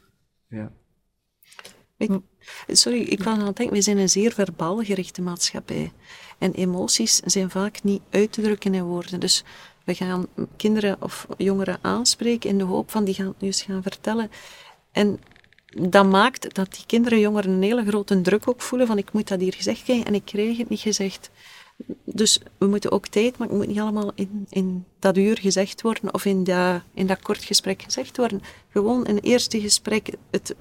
Ja. 0.49 0.71
Sorry, 2.67 3.01
ik 3.01 3.23
was 3.23 3.37
aan 3.37 3.45
het 3.45 3.55
denken, 3.55 3.75
we 3.75 3.81
zijn 3.81 3.97
een 3.97 4.09
zeer 4.09 4.31
verbaal 4.31 4.83
gerichte 4.83 5.21
maatschappij. 5.21 5.91
En 6.37 6.53
emoties 6.53 7.15
zijn 7.15 7.49
vaak 7.49 7.83
niet 7.83 8.01
uit 8.09 8.31
te 8.31 8.41
drukken 8.41 8.73
in 8.73 8.83
woorden. 8.83 9.19
Dus 9.19 9.43
we 9.83 9.93
gaan 9.93 10.27
kinderen 10.57 11.01
of 11.01 11.27
jongeren 11.37 11.79
aanspreken 11.81 12.49
in 12.49 12.57
de 12.57 12.63
hoop 12.63 12.91
van 12.91 13.03
die 13.03 13.13
gaan 13.13 13.27
het 13.27 13.41
nu 13.41 13.47
eens 13.47 13.61
gaan 13.61 13.81
vertellen. 13.81 14.31
En 14.91 15.19
dat 15.65 16.05
maakt 16.05 16.55
dat 16.55 16.73
die 16.73 16.85
kinderen 16.85 17.17
en 17.17 17.23
jongeren 17.23 17.51
een 17.51 17.61
hele 17.61 17.85
grote 17.85 18.21
druk 18.21 18.47
ook 18.47 18.61
voelen 18.61 18.87
van 18.87 18.97
ik 18.97 19.11
moet 19.13 19.27
dat 19.27 19.39
hier 19.39 19.53
gezegd 19.53 19.83
krijgen 19.83 20.05
en 20.05 20.13
ik 20.13 20.25
krijg 20.25 20.57
het 20.57 20.69
niet 20.69 20.79
gezegd. 20.79 21.29
Dus 22.03 22.39
we 22.57 22.67
moeten 22.67 22.91
ook 22.91 23.07
tijd, 23.07 23.37
maar 23.37 23.47
het 23.47 23.57
moet 23.57 23.67
niet 23.67 23.79
allemaal 23.79 24.11
in, 24.15 24.45
in 24.49 24.85
dat 24.99 25.17
uur 25.17 25.37
gezegd 25.37 25.81
worden 25.81 26.13
of 26.13 26.25
in 26.25 26.43
dat, 26.43 26.81
in 26.93 27.07
dat 27.07 27.21
kort 27.21 27.43
gesprek 27.43 27.81
gezegd 27.81 28.17
worden. 28.17 28.41
Gewoon 28.69 29.07
een 29.07 29.19
eerste 29.19 29.61
gesprek 29.61 30.09
het 30.31 30.55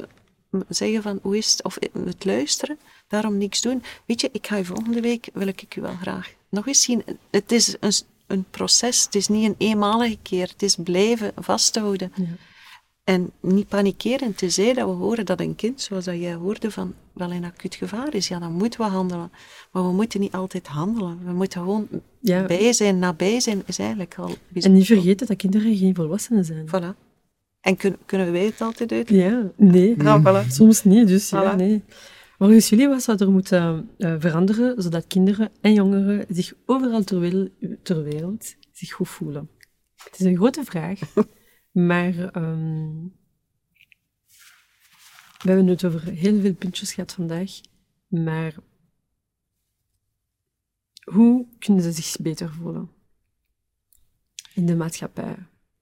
zeggen 0.69 1.03
van 1.03 1.19
hoe 1.23 1.37
is 1.37 1.51
het, 1.51 1.64
of 1.64 1.79
het 2.05 2.25
luisteren, 2.25 2.79
daarom 3.09 3.39
niks 3.39 3.61
doen. 3.61 3.83
Weet 4.07 4.21
je, 4.21 4.29
ik 4.33 4.47
ga 4.47 4.57
je 4.57 4.64
volgende 4.64 5.01
week, 5.01 5.29
wil 5.33 5.47
ik 5.47 5.77
u 5.77 5.81
wel 5.81 5.97
graag 6.01 6.35
nog 6.49 6.66
eens 6.66 6.83
zien. 6.83 7.03
Het 7.31 7.53
is 7.53 7.77
een, 7.81 7.93
een 8.27 8.45
proces, 8.51 9.05
het 9.05 9.14
is 9.14 9.29
niet 9.29 9.49
een 9.49 9.55
eenmalige 9.59 10.19
keer, 10.23 10.49
het 10.49 10.62
is 10.62 10.77
blijven 10.83 11.33
vasthouden. 11.37 12.12
En 13.15 13.31
niet 13.41 13.69
panikeren, 13.69 14.35
tenzij 14.35 14.73
dat 14.75 14.87
we 14.89 14.93
horen 14.95 15.27
dat 15.27 15.41
een 15.41 15.55
kind, 15.55 15.81
zoals 15.81 16.05
dat 16.05 16.15
jij 16.21 16.35
hoorde, 16.35 16.71
van 16.71 16.95
wel 17.13 17.31
in 17.31 17.45
acuut 17.45 17.75
gevaar 17.75 18.15
is. 18.15 18.29
Ja, 18.29 18.39
dan 18.39 18.53
moeten 18.53 18.81
we 18.81 18.87
handelen. 18.87 19.31
Maar 19.73 19.83
we 19.83 19.93
moeten 19.93 20.21
niet 20.21 20.33
altijd 20.33 20.67
handelen. 20.67 21.19
We 21.25 21.33
moeten 21.33 21.61
gewoon 21.61 21.89
Ja. 22.21 22.47
bij 22.47 22.73
zijn, 22.73 22.99
nabij 22.99 23.41
zijn, 23.41 23.63
is 23.67 23.79
eigenlijk 23.79 24.15
al 24.19 24.31
En 24.53 24.73
niet 24.73 24.87
vergeten 24.87 25.27
dat 25.27 25.37
kinderen 25.37 25.77
geen 25.77 25.95
volwassenen 25.95 26.45
zijn. 26.45 26.67
Voilà. 26.67 26.97
En 27.61 27.77
kun, 27.77 27.97
kunnen 28.07 28.33
wij 28.33 28.45
het 28.45 28.61
altijd 28.61 28.93
uit? 28.93 29.09
Ja, 29.09 29.51
nee. 29.57 29.97
Voilà. 29.97 30.47
Soms 30.59 30.85
niet, 30.85 31.09
dus 31.09 31.31
ja, 31.31 31.55
nee. 31.55 31.83
Volgens 32.39 32.69
jullie, 32.69 32.89
wat 32.89 33.03
zou 33.03 33.19
er 33.19 33.31
moeten 33.31 33.89
eh, 33.99 34.15
veranderen, 34.19 34.83
zodat 34.83 35.07
kinderen 35.07 35.51
en 35.61 35.73
jongeren 35.73 36.25
zich 36.29 36.53
overal 36.67 37.05
ter, 37.05 37.21
wel- 37.21 37.49
ter 37.83 38.03
wereld 38.03 38.55
zich 38.73 38.93
goed 38.93 39.09
voelen? 39.09 39.49
Het 39.97 40.19
is 40.21 40.27
een 40.27 40.37
grote 40.37 40.65
vraag. 40.65 40.99
maar 41.87 42.31
ehm, 42.33 43.07
we 45.43 45.49
hebben 45.49 45.66
het 45.66 45.85
over 45.85 46.05
heel 46.05 46.41
veel 46.41 46.55
puntjes 46.55 46.93
gehad 46.93 47.12
vandaag. 47.12 47.51
Maar 48.07 48.55
hoe 51.05 51.47
kunnen 51.59 51.83
ze 51.83 51.93
zich 51.93 52.16
beter 52.20 52.51
voelen? 52.51 52.91
In 54.55 54.66
de 54.66 54.76
maatschappij, 54.76 55.37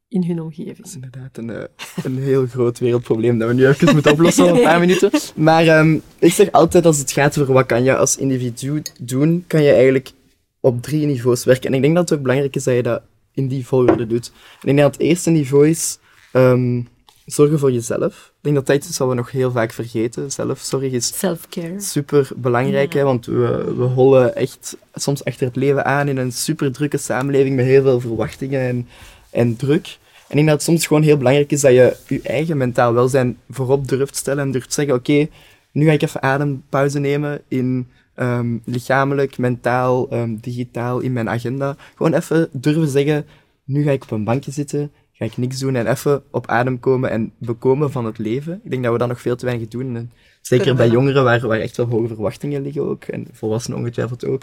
in 0.09 0.25
hun 0.25 0.41
omgeving. 0.41 0.77
Dat 0.77 0.87
is 0.87 0.95
inderdaad 0.95 1.37
een, 1.37 1.51
eh, 1.51 1.65
een 2.05 2.19
heel 2.19 2.47
groot 2.47 2.79
wereldprobleem 2.79 3.39
dat 3.39 3.49
we 3.49 3.55
nu 3.55 3.67
even 3.67 3.93
moeten 3.93 4.13
oplossen 4.13 4.49
in 4.49 4.55
een 4.55 4.63
paar 4.63 4.81
minuten. 4.87 5.11
Maar 5.35 5.67
ehm, 5.67 5.99
ik 6.19 6.33
zeg 6.33 6.53
altijd 6.53 6.87
als 6.87 6.99
het 6.99 7.13
gaat 7.13 7.39
over 7.39 7.55
wat 7.55 7.67
kan 7.67 7.85
je 7.85 7.97
als 7.97 8.17
individu 8.17 8.83
doen, 9.01 9.45
kan 9.47 9.63
je 9.63 9.73
eigenlijk 9.73 10.13
op 10.61 10.83
drie 10.83 11.07
niveaus 11.07 11.45
werken. 11.45 11.71
En 11.71 11.75
ik 11.75 11.83
denk 11.83 11.95
dat 11.95 12.09
het 12.09 12.19
ook 12.19 12.25
belangrijk 12.25 12.57
is 12.57 12.65
dat 12.65 12.75
je 12.75 12.83
dat 12.83 13.03
in 13.37 13.49
die 13.49 13.67
volgorde 13.67 14.07
doet. 14.07 14.33
En 14.63 14.69
ik 14.69 14.77
denk 14.77 14.79
dat 14.79 14.93
het 14.93 15.01
eerste 15.01 15.31
niveau 15.31 15.69
is 15.69 15.99
ehm, 16.33 16.81
zorgen 17.27 17.59
voor 17.59 17.73
jezelf. 17.73 18.33
Ik 18.37 18.43
denk 18.43 18.55
dat 18.55 18.67
dat 18.67 18.77
iets 18.77 18.99
wat 18.99 19.09
we 19.09 19.15
nog 19.15 19.31
heel 19.31 19.51
vaak 19.51 19.73
vergeten. 19.73 20.33
Zelfzorg 20.33 20.93
is 20.93 21.19
Self-care. 21.19 21.81
super 21.81 22.29
belangrijk, 22.37 22.93
hè, 22.93 23.03
want 23.03 23.27
we, 23.27 23.75
we 23.77 23.85
hollen 23.85 24.37
echt 24.37 24.77
soms 24.95 25.25
achter 25.25 25.47
het 25.47 25.57
leven 25.57 25.85
aan 25.85 26.09
in 26.09 26.17
een 26.17 26.33
super 26.33 26.73
drukke 26.73 26.99
samenleving 26.99 27.57
met 27.57 27.65
heel 27.65 27.83
veel 27.83 28.01
verwachtingen 28.01 28.61
en, 28.61 28.89
en 29.31 29.57
druk. 29.57 29.99
En 30.29 30.39
ik 30.39 30.45
denk 30.45 30.47
dat 30.47 30.57
het 30.57 30.63
soms 30.63 30.87
gewoon 30.87 31.03
heel 31.03 31.17
belangrijk 31.17 31.53
is 31.53 31.61
dat 31.61 31.73
je 31.73 31.97
je 32.07 32.21
eigen 32.23 32.57
mentaal 32.57 32.93
welzijn 32.93 33.39
voorop 33.51 33.89
durft 33.89 34.17
stellen 34.17 34.45
en 34.45 34.51
durft 34.51 34.73
zeggen, 34.73 34.95
oké, 34.95 35.29
nu 35.73 35.85
ga 35.87 35.93
ik 35.93 36.03
even 36.03 36.23
adempauze 36.23 36.99
nemen 36.99 37.43
in 37.49 37.89
ehm, 38.17 38.59
lichamelijk, 38.65 39.39
mentaal, 39.39 40.09
ehm, 40.11 40.37
digitaal, 40.41 41.01
in 41.01 41.13
mijn 41.13 41.29
agenda. 41.29 41.77
Gewoon 41.95 42.15
even 42.15 42.49
durven 42.53 42.89
zeggen, 42.89 43.27
nu 43.65 43.83
ga 43.83 43.91
ik 43.91 44.03
op 44.03 44.11
een 44.11 44.25
bankje 44.25 44.51
zitten, 44.51 44.91
ga 45.13 45.25
ik 45.25 45.37
niks 45.37 45.59
doen 45.59 45.77
en 45.77 45.87
even 45.87 46.23
op 46.31 46.47
adem 46.47 46.81
komen 46.81 47.11
en 47.11 47.33
bekomen 47.39 47.93
van 47.93 48.05
het 48.05 48.19
leven. 48.19 48.61
Ik 48.65 48.71
denk 48.71 48.83
dat 48.83 48.93
we 48.93 48.99
dat 48.99 49.09
nog 49.09 49.21
veel 49.21 49.37
te 49.37 49.45
weinig 49.45 49.69
doen. 49.69 49.97
En 49.97 50.13
zeker 50.41 50.75
bij 50.75 50.89
jongeren, 50.97 51.25
waar, 51.25 51.47
waar 51.47 51.61
echt 51.61 51.77
wel 51.77 51.87
hoge 51.87 52.07
verwachtingen 52.07 52.63
liggen 52.63 52.83
ook, 52.83 53.05
en 53.05 53.27
volwassenen 53.33 53.79
ongetwijfeld 53.79 54.25
ook, 54.25 54.43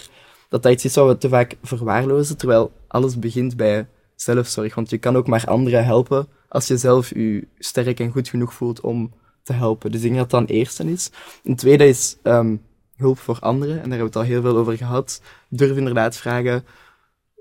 dat 0.50 0.64
dat 0.64 0.72
iets 0.72 0.86
is 0.86 0.96
wat 0.96 1.08
we 1.08 1.18
te 1.18 1.30
vaak 1.30 1.56
verwaarlozen, 1.62 2.38
terwijl 2.38 2.72
alles 2.88 3.20
begint 3.20 3.56
bij 3.56 3.88
zelfzorg. 4.16 4.76
Want 4.76 4.90
je 4.90 4.98
kan 4.98 5.16
ook 5.16 5.28
maar 5.28 5.46
anderen 5.46 5.86
helpen 5.86 6.28
als 6.48 6.68
je 6.68 6.78
zelf 6.78 7.10
je 7.10 7.48
sterk 7.58 8.00
en 8.00 8.12
goed 8.12 8.30
genoeg 8.30 8.54
voelt 8.54 8.82
om 8.82 9.14
te 9.44 9.54
helpen. 9.54 9.92
Dus 9.92 10.02
ik 10.02 10.08
denk 10.08 10.20
dat 10.20 10.30
dat 10.30 10.42
een 10.42 10.56
eerste 10.56 10.92
is. 10.92 11.12
Een 11.44 11.56
tweede 11.56 11.88
is 11.88 12.18
ehm, 12.24 12.56
hulp 12.98 13.18
voor 13.20 13.38
anderen, 13.40 13.74
en 13.82 13.90
daar 13.90 13.98
hebben 13.98 14.00
we 14.00 14.06
het 14.06 14.16
al 14.16 14.34
heel 14.34 14.42
veel 14.42 14.58
over 14.58 14.78
gehad. 14.78 15.22
Durf 15.50 15.78
inderdaad 15.78 16.18
vragen, 16.18 16.64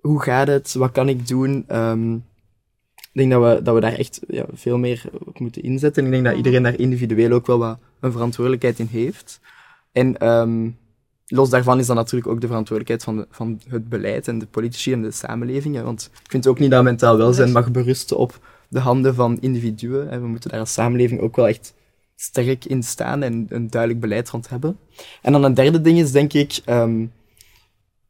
hoe 0.00 0.22
gaat 0.22 0.46
het? 0.48 0.72
Wat 0.74 0.92
kan 0.92 1.09
ik 1.09 1.28
doen? 1.28 1.64
Ehm, 1.66 2.14
ik 3.12 3.18
denk 3.18 3.30
dat 3.30 3.42
we, 3.57 3.62
dat 3.62 3.74
we 3.74 3.80
daar 3.80 3.92
echt 3.92 4.20
ja, 4.28 4.44
veel 4.53 4.78
meer 4.78 5.05
op 5.24 5.38
moeten 5.38 5.62
inzetten. 5.62 6.03
En 6.03 6.09
ik 6.09 6.14
denk 6.14 6.24
dat 6.24 6.36
iedereen 6.36 6.62
daar 6.62 6.78
individueel 6.78 7.30
ook 7.32 7.46
wel 7.46 7.59
wat 7.59 7.78
een 8.00 8.12
verantwoordelijkheid 8.12 8.78
in 8.78 8.86
heeft. 8.90 9.40
En 9.92 10.18
ehm, 10.18 10.68
los 11.26 11.50
daarvan 11.50 11.78
is 11.78 11.86
dan 11.86 11.96
natuurlijk 11.96 12.30
ook 12.32 12.40
de 12.40 12.46
verantwoordelijkheid 12.46 13.05
van, 13.05 13.16
de- 13.16 13.26
van 13.30 13.61
het 13.68 13.88
beleid 13.88 14.28
en 14.28 14.38
de 14.38 14.46
politici 14.46 14.92
en 14.92 15.03
de 15.03 15.11
samenleving. 15.11 15.82
Want 15.82 16.11
ik 16.24 16.30
vind 16.30 16.46
ook 16.46 16.59
niet 16.59 16.70
dat 16.70 16.82
mentaal 16.84 17.16
welzijn 17.16 17.53
mag 17.53 17.70
berusten 17.70 18.16
op 18.18 18.38
de 18.68 18.78
handen 18.80 19.14
van 19.14 19.38
individuen. 19.40 20.09
hè. 20.09 20.20
We 20.20 20.26
moeten 20.26 20.50
daar 20.50 20.61
als 20.61 20.72
samenleving 20.72 21.20
ook 21.20 21.36
wel 21.36 21.48
echt 21.48 21.74
sterk 22.22 22.64
in 22.64 22.82
staan 22.82 23.22
en 23.22 23.46
een 23.48 23.70
duidelijk 23.70 24.00
beleid 24.00 24.30
rond 24.30 24.48
hebben. 24.48 24.78
En 25.22 25.32
dan 25.32 25.44
een 25.44 25.54
derde 25.54 25.80
ding 25.80 25.98
is, 25.98 26.12
denk 26.12 26.32
ik, 26.32 26.60
ehm, 26.64 27.06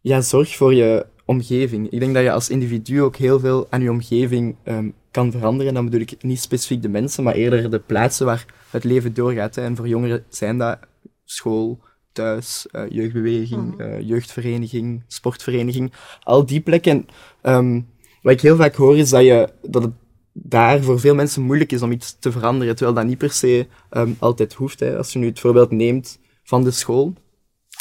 ja, 0.00 0.20
zorg 0.20 0.56
voor 0.56 0.74
je 0.74 1.06
omgeving. 1.24 1.90
Ik 1.90 2.00
denk 2.00 2.14
dat 2.14 2.22
je 2.22 2.32
als 2.32 2.48
individu 2.48 3.02
ook 3.02 3.16
heel 3.16 3.40
veel 3.40 3.66
aan 3.70 3.82
je 3.82 3.90
omgeving 3.90 4.56
ehm, 4.64 4.88
kan 5.10 5.30
veranderen. 5.30 5.74
Dan 5.74 5.84
bedoel 5.84 6.00
ik 6.00 6.22
niet 6.22 6.40
specifiek 6.40 6.82
de 6.82 6.88
mensen, 6.88 7.24
maar 7.24 7.34
eerder 7.34 7.70
de 7.70 7.78
plaatsen 7.78 8.26
waar 8.26 8.46
het 8.70 8.84
leven 8.84 9.14
doorgaat. 9.14 9.54
Hè. 9.54 9.62
En 9.62 9.76
voor 9.76 9.88
jongeren 9.88 10.24
zijn 10.28 10.58
dat 10.58 10.78
school, 11.24 11.78
thuis, 12.12 12.66
eh, 12.70 12.82
jeugdbeweging, 12.88 13.80
eh, 13.80 14.00
jeugdvereniging, 14.00 15.02
sportvereniging. 15.06 15.92
Al 16.22 16.46
die 16.46 16.60
plekken. 16.60 17.06
Ehm, 17.42 17.80
wat 18.22 18.32
ik 18.32 18.40
heel 18.40 18.56
vaak 18.56 18.74
hoor 18.74 18.98
is 18.98 19.10
dat, 19.10 19.22
je, 19.22 19.48
dat 19.62 19.82
het 19.82 19.92
daar 20.32 20.82
voor 20.82 21.00
veel 21.00 21.14
mensen 21.14 21.42
moeilijk 21.42 21.72
is 21.72 21.82
om 21.82 21.92
iets 21.92 22.18
te 22.18 22.32
veranderen, 22.32 22.76
terwijl 22.76 22.96
dat 22.96 23.06
niet 23.06 23.18
per 23.18 23.32
se 23.32 23.66
ehm, 23.90 24.12
altijd 24.18 24.54
hoeft. 24.54 24.80
Hè. 24.80 24.96
Als 24.96 25.12
je 25.12 25.18
nu 25.18 25.26
het 25.26 25.40
voorbeeld 25.40 25.70
neemt 25.70 26.18
van 26.42 26.64
de 26.64 26.70
school. 26.70 27.12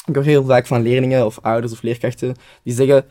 Ik 0.06 0.16
hoor 0.16 0.24
heel 0.24 0.46
vaak 0.46 0.68
van 0.68 0.82
leerlingen 0.82 1.26
of 1.26 1.40
ouders 1.42 1.74
of 1.74 1.82
leerkrachten 1.82 2.36
die 2.64 2.74
zeggen 2.74 3.06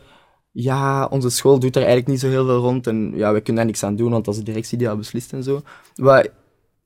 ja, 0.51 1.05
onze 1.05 1.29
school 1.29 1.59
doet 1.59 1.75
er 1.75 1.81
eigenlijk 1.81 2.07
niet 2.07 2.19
zo 2.19 2.27
heel 2.27 2.45
veel 2.45 2.59
rond 2.59 2.87
en 2.87 3.11
ja, 3.15 3.33
we 3.33 3.41
kunnen 3.41 3.55
daar 3.55 3.65
niks 3.65 3.83
aan 3.83 3.95
doen, 3.95 4.11
want 4.11 4.25
dat 4.25 4.33
is 4.33 4.39
de 4.39 4.45
directie 4.45 4.77
die 4.77 4.87
dat 4.87 4.97
beslist 4.97 5.33
en 5.33 5.43
zo. 5.43 5.61
Wat 5.95 6.31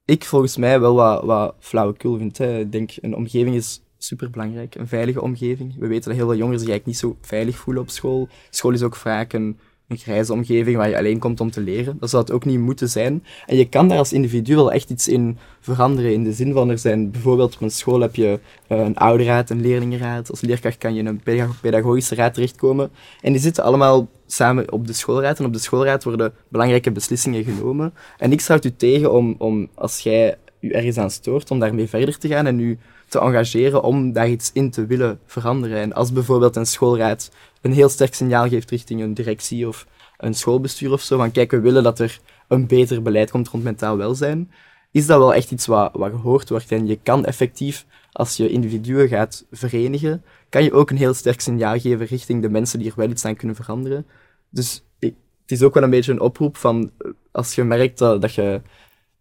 ik 0.06 0.24
volgens 0.24 0.58
mij 0.58 0.80
wel 0.80 0.96
wat, 0.96 1.24
wat 1.24 1.56
flauwekul 1.60 2.18
vind. 2.18 2.38
Hè. 2.38 2.60
Ik 2.60 2.72
denk, 2.72 2.92
een 3.02 3.16
omgeving 3.16 3.56
is 3.56 3.82
superbelangrijk, 3.98 4.76
een 4.76 4.88
veilige 4.88 5.22
omgeving. 5.22 5.76
We 5.80 5.88
weten 5.88 6.10
dat 6.10 6.18
heel 6.18 6.28
veel 6.28 6.38
jongeren 6.38 6.60
zich 6.60 6.70
eigenlijk 6.70 6.86
niet 6.86 7.12
zo 7.12 7.18
veilig 7.22 7.58
voelen 7.58 7.84
op 7.84 7.90
school. 7.90 8.28
School 8.50 8.72
is 8.72 8.84
ook 8.84 8.96
vaak 8.96 9.34
een, 9.34 9.60
een 9.88 9.98
grijze 9.98 10.34
omgeving 10.34 10.78
waar 10.78 10.90
je 10.90 10.98
alleen 10.98 11.20
komt 11.20 11.40
om 11.40 11.52
te 11.52 11.62
leren. 11.62 11.98
Dat 12.00 12.10
zou 12.10 12.24
het 12.24 12.32
ook 12.32 12.46
niet 12.46 12.60
moeten 12.60 12.90
zijn. 12.90 13.24
En 13.46 13.58
je 13.58 13.70
kan 13.70 13.88
daar 13.88 13.98
als 13.98 14.14
individu 14.14 14.56
wel 14.56 14.72
echt 14.72 14.90
iets 14.90 15.08
in 15.08 15.38
veranderen, 15.60 16.14
in 16.14 16.24
de 16.24 16.34
zin 16.34 16.54
van 16.54 16.70
er 16.70 16.80
zijn 16.80 17.12
bijvoorbeeld 17.12 17.56
op 17.56 17.62
een 17.62 17.72
school 17.72 18.00
heb 18.00 18.16
je 18.16 18.40
eh, 18.68 18.80
een 18.80 18.98
ouderraad, 18.98 19.50
een 19.50 19.62
leerlingenraad. 19.62 20.30
Als 20.30 20.42
leerkracht 20.42 20.78
kan 20.78 20.94
je 20.94 21.00
in 21.00 21.06
een 21.06 21.22
pedag- 21.24 21.62
pedagogische 21.62 22.16
raad 22.16 22.34
terechtkomen. 22.34 22.92
En 23.22 23.32
die 23.32 23.42
zitten 23.42 23.64
allemaal 23.64 24.08
samen 24.28 24.72
op 24.72 24.88
de 24.88 24.94
schoolraad. 24.94 25.40
En 25.40 25.46
op 25.46 25.54
de 25.54 25.60
schoolraad 25.60 26.04
worden 26.04 26.34
belangrijke 26.48 26.92
beslissingen 26.92 27.44
genomen. 27.44 27.94
En 28.18 28.32
ik 28.32 28.42
het 28.42 28.66
u 28.66 28.76
tegen 28.76 29.12
om, 29.12 29.36
om 29.38 29.70
als 29.76 30.00
jij 30.00 30.36
u 30.60 30.70
ergens 30.70 30.98
aan 30.98 31.12
stoort, 31.12 31.52
om 31.52 31.60
daarmee 31.60 31.88
verder 31.88 32.18
te 32.18 32.28
gaan 32.28 32.46
en 32.46 32.60
u 32.60 32.78
te 33.08 33.20
engageren 33.20 33.84
om 33.84 34.14
daar 34.14 34.30
iets 34.30 34.50
in 34.54 34.72
te 34.72 34.86
willen 34.86 35.20
veranderen. 35.26 35.78
En 35.78 35.94
als 35.94 36.12
bijvoorbeeld 36.12 36.56
een 36.56 36.66
schoolraad 36.66 37.32
een 37.66 37.74
heel 37.74 37.90
sterk 37.90 38.14
signaal 38.14 38.48
geeft 38.48 38.70
richting 38.70 39.02
een 39.02 39.14
directie 39.14 39.68
of 39.68 39.88
een 40.18 40.34
schoolbestuur 40.34 40.92
of 40.92 41.02
zo, 41.02 41.18
van 41.18 41.32
kijk, 41.32 41.52
we 41.52 41.60
willen 41.60 41.84
dat 41.84 42.00
er 42.00 42.20
een 42.48 42.68
beter 42.68 43.02
beleid 43.02 43.32
komt 43.32 43.48
rond 43.48 43.64
mentaal 43.64 43.98
welzijn, 43.98 44.52
is 44.92 45.06
dat 45.06 45.18
wel 45.18 45.34
echt 45.34 45.52
iets 45.52 45.66
wat, 45.66 45.90
wat 45.94 46.12
gehoord 46.12 46.50
wordt. 46.50 46.72
En 46.72 46.88
je 46.88 47.00
kan 47.04 47.26
effectief, 47.26 47.86
als 48.12 48.38
je 48.38 48.50
individuen 48.50 49.08
gaat 49.08 49.46
verenigen, 49.52 50.24
kan 50.50 50.64
je 50.64 50.74
ook 50.74 50.90
een 50.90 50.98
heel 50.98 51.14
sterk 51.14 51.42
signaal 51.42 51.80
geven 51.80 52.06
richting 52.06 52.42
de 52.42 52.50
mensen 52.50 52.80
die 52.80 52.90
er 52.90 52.94
wel 52.96 53.10
iets 53.10 53.26
aan 53.26 53.36
kunnen 53.36 53.56
veranderen. 53.56 54.06
Dus 54.50 54.84
het 55.00 55.52
is 55.52 55.64
ook 55.64 55.74
wel 55.74 55.84
een 55.84 55.90
beetje 55.90 56.12
een 56.12 56.20
oproep 56.20 56.58
van, 56.58 56.92
eh, 56.98 57.12
als 57.32 57.56
je 57.56 57.64
merkt 57.64 57.98
dat, 57.98 58.22
dat, 58.22 58.34
je, 58.34 58.62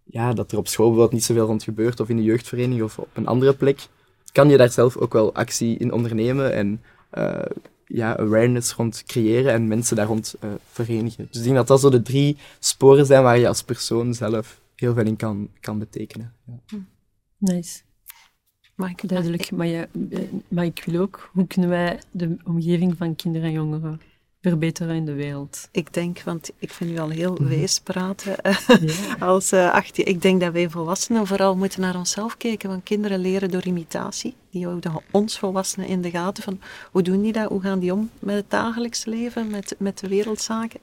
ja, 0.05 0.33
dat 0.33 0.53
er 0.53 0.59
op 0.59 0.69
school 0.69 0.87
bijvoorbeeld 0.87 1.15
niet 1.15 1.25
zoveel 1.25 1.47
rond 1.47 1.63
gebeurt, 1.63 2.01
of 2.01 2.09
in 2.09 2.17
een 2.17 2.23
jeugdvereniging 2.23 2.83
of 2.83 2.99
op 2.99 3.09
een 3.13 3.27
andere 3.27 3.55
plek, 3.55 3.87
kan 4.33 4.49
je 4.49 4.57
daar 4.57 4.71
zelf 4.71 4.97
ook 4.97 5.13
wel 5.13 5.35
actie 5.35 5.79
in 5.79 5.93
ondernemen 5.93 6.53
en 6.53 6.83
eh, 7.11 7.41
ja, 7.87 8.17
awareness 8.17 8.73
rond 8.73 9.03
creëren 9.07 9.53
en 9.53 9.69
mensen 9.69 9.97
daar 9.97 10.07
rond 10.07 10.35
eh, 10.41 10.51
verenigen. 10.71 11.27
Dus 11.31 11.37
ik 11.37 11.43
denk 11.43 11.57
dat 11.57 11.67
dat 11.67 11.81
zo 11.81 11.91
de 11.91 12.03
drie 12.03 12.37
sporen 12.59 13.07
zijn 13.07 13.23
waar 13.23 13.39
je 13.39 13.49
als 13.49 13.63
persoon 13.63 14.15
zelf 14.15 14.61
heel 14.75 14.95
veel 14.95 15.07
in 15.07 15.17
kan, 15.17 15.49
kan 15.61 15.79
betekenen. 15.79 16.33
Ja. 16.45 16.79
Nice. 17.39 17.81
Mag 18.75 18.91
ik 18.91 19.09
Duidelijk. 19.09 19.51
Maar, 19.51 19.67
eh, 19.67 19.87
maar 20.49 20.65
ik 20.65 20.83
wil 20.87 21.01
ook, 21.01 21.31
hoe 21.33 21.47
kunnen 21.47 21.71
wij 21.71 22.01
de 22.11 22.37
omgeving 22.45 22.97
van 22.97 23.17
kinderen 23.17 23.49
en 23.49 23.55
jongeren 23.55 24.01
verbeteren 24.51 24.95
in 24.95 25.05
de 25.05 25.13
wereld? 25.13 25.69
Ik 25.71 25.93
denk, 25.93 26.21
want 26.23 26.51
ik 26.59 26.73
vind 26.73 26.91
u 26.91 26.99
al 26.99 27.09
heel 27.09 27.33
Mhm. 27.41 27.49
wijs 27.49 27.81
praten. 27.81 28.37
Ja. 28.87 29.17
Als 29.19 29.53
eh 29.53 29.73
18, 29.73 30.07
ik 30.07 30.23
denk 30.23 30.41
dat 30.41 30.53
wij 30.53 30.71
volwassenen 30.71 31.27
vooral 31.27 31.57
moeten 31.57 31.81
naar 31.81 31.97
onszelf 31.97 32.37
kijken, 32.37 32.69
want 32.69 32.83
kinderen 32.83 33.19
leren 33.19 33.51
door 33.51 33.65
imitatie. 33.67 34.35
Die 34.51 34.65
houden 34.67 34.93
ons 35.11 35.39
volwassenen 35.39 35.89
in 35.89 36.03
de 36.03 36.11
gaten 36.11 36.43
van 36.43 36.61
hoe 36.91 37.03
doen 37.03 37.23
die 37.23 37.33
dat, 37.33 37.49
hoe 37.49 37.61
gaan 37.61 37.79
die 37.79 37.93
om 37.93 38.11
met 38.19 38.35
het 38.35 38.51
dagelijks 38.51 39.05
leven, 39.05 39.51
met, 39.51 39.75
met 39.79 39.99
de 39.99 40.09
wereldzaken. 40.09 40.81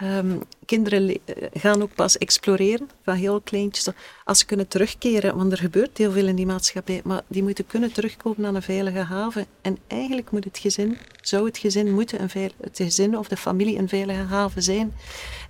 Ehm, 0.00 0.38
kinderen 0.64 1.08
eh, 1.08 1.46
gaan 1.52 1.82
ook 1.82 1.94
pas 1.94 2.18
exploreren, 2.18 2.88
van 3.04 3.14
heel 3.14 3.40
kleintjes, 3.40 3.88
als 4.24 4.38
ze 4.38 4.46
kunnen 4.46 4.68
terugkeren, 4.68 5.36
want 5.36 5.52
er 5.52 5.58
gebeurt 5.58 5.98
heel 5.98 6.12
veel 6.12 6.26
in 6.26 6.36
die 6.36 6.46
maatschappij, 6.46 7.00
maar 7.04 7.22
die 7.26 7.42
moeten 7.42 7.66
kunnen 7.66 7.92
terugkomen 7.92 8.40
naar 8.40 8.54
een 8.54 8.62
veilige 8.62 8.98
haven. 8.98 9.46
En 9.62 9.78
eigenlijk 9.86 10.30
moet 10.30 10.44
het 10.44 10.58
gezin, 10.58 10.98
zou 11.20 11.46
het 11.46 11.58
gezin 11.58 11.94
moeten, 11.94 12.22
een 12.22 12.50
het 12.60 12.76
gezin 12.76 13.18
of 13.18 13.28
de 13.28 13.36
familie 13.36 13.78
een 13.78 13.88
veilige 13.88 14.22
haven 14.22 14.62
zijn. 14.62 14.92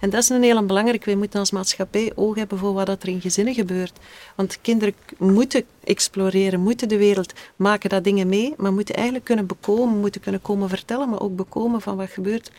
En 0.01 0.11
dat 0.11 0.22
is 0.22 0.28
een 0.28 0.42
heel 0.42 0.66
belangrijk. 0.66 1.05
Wij 1.05 1.16
moeten 1.16 1.40
als 1.40 1.51
maatschappij 1.51 2.12
oog 2.14 2.34
hebben 2.34 2.59
voor 2.59 2.72
wat 2.72 2.88
er 2.88 3.09
in 3.09 3.20
gezinnen 3.20 3.55
gebeurt. 3.55 3.98
Want 4.34 4.59
kinderen 4.61 4.94
moeten 5.18 5.64
exploreren, 5.84 6.61
moeten 6.61 6.88
de 6.88 6.98
wereld, 6.98 7.32
maken 7.57 7.90
dat 7.90 8.05
dingen 8.05 8.28
mee, 8.28 8.55
maar 8.57 8.72
moeten 8.72 8.94
eigenlijk 8.94 9.24
kunnen 9.24 9.46
bekomen, 9.46 9.98
moeten 9.98 10.20
kunnen 10.20 10.42
komen 10.42 10.68
vertellen, 10.68 11.09
maar 11.09 11.20
ook 11.20 11.36
bekomen 11.36 11.80
van 11.80 11.96
wat 11.96 12.11
gebeurt. 12.11 12.51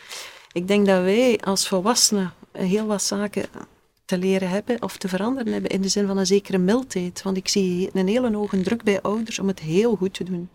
Ik 0.53 0.67
denk 0.67 0.85
dat 0.85 1.03
wij 1.03 1.39
als 1.43 1.67
volwassenen 1.67 2.33
heel 2.51 2.85
wat 2.85 3.03
zaken 3.03 3.45
te 4.05 4.17
leren 4.17 4.49
hebben 4.49 4.81
of 4.81 4.97
te 4.97 5.07
veranderen 5.07 5.53
hebben 5.53 5.71
in 5.71 5.81
de 5.81 5.87
zin 5.87 6.07
van 6.07 6.17
een 6.17 6.25
zekere 6.25 6.57
mildheid. 6.57 7.21
Want 7.21 7.37
ik 7.37 7.47
zie 7.47 7.89
een 7.93 8.07
hele 8.07 8.35
hoge 8.35 8.61
druk 8.61 8.83
bij 8.83 9.01
ouders 9.01 9.39
om 9.39 9.47
het 9.47 9.59
heel 9.59 9.95
goed 9.95 10.13
te 10.13 10.23
doen. 10.23 10.49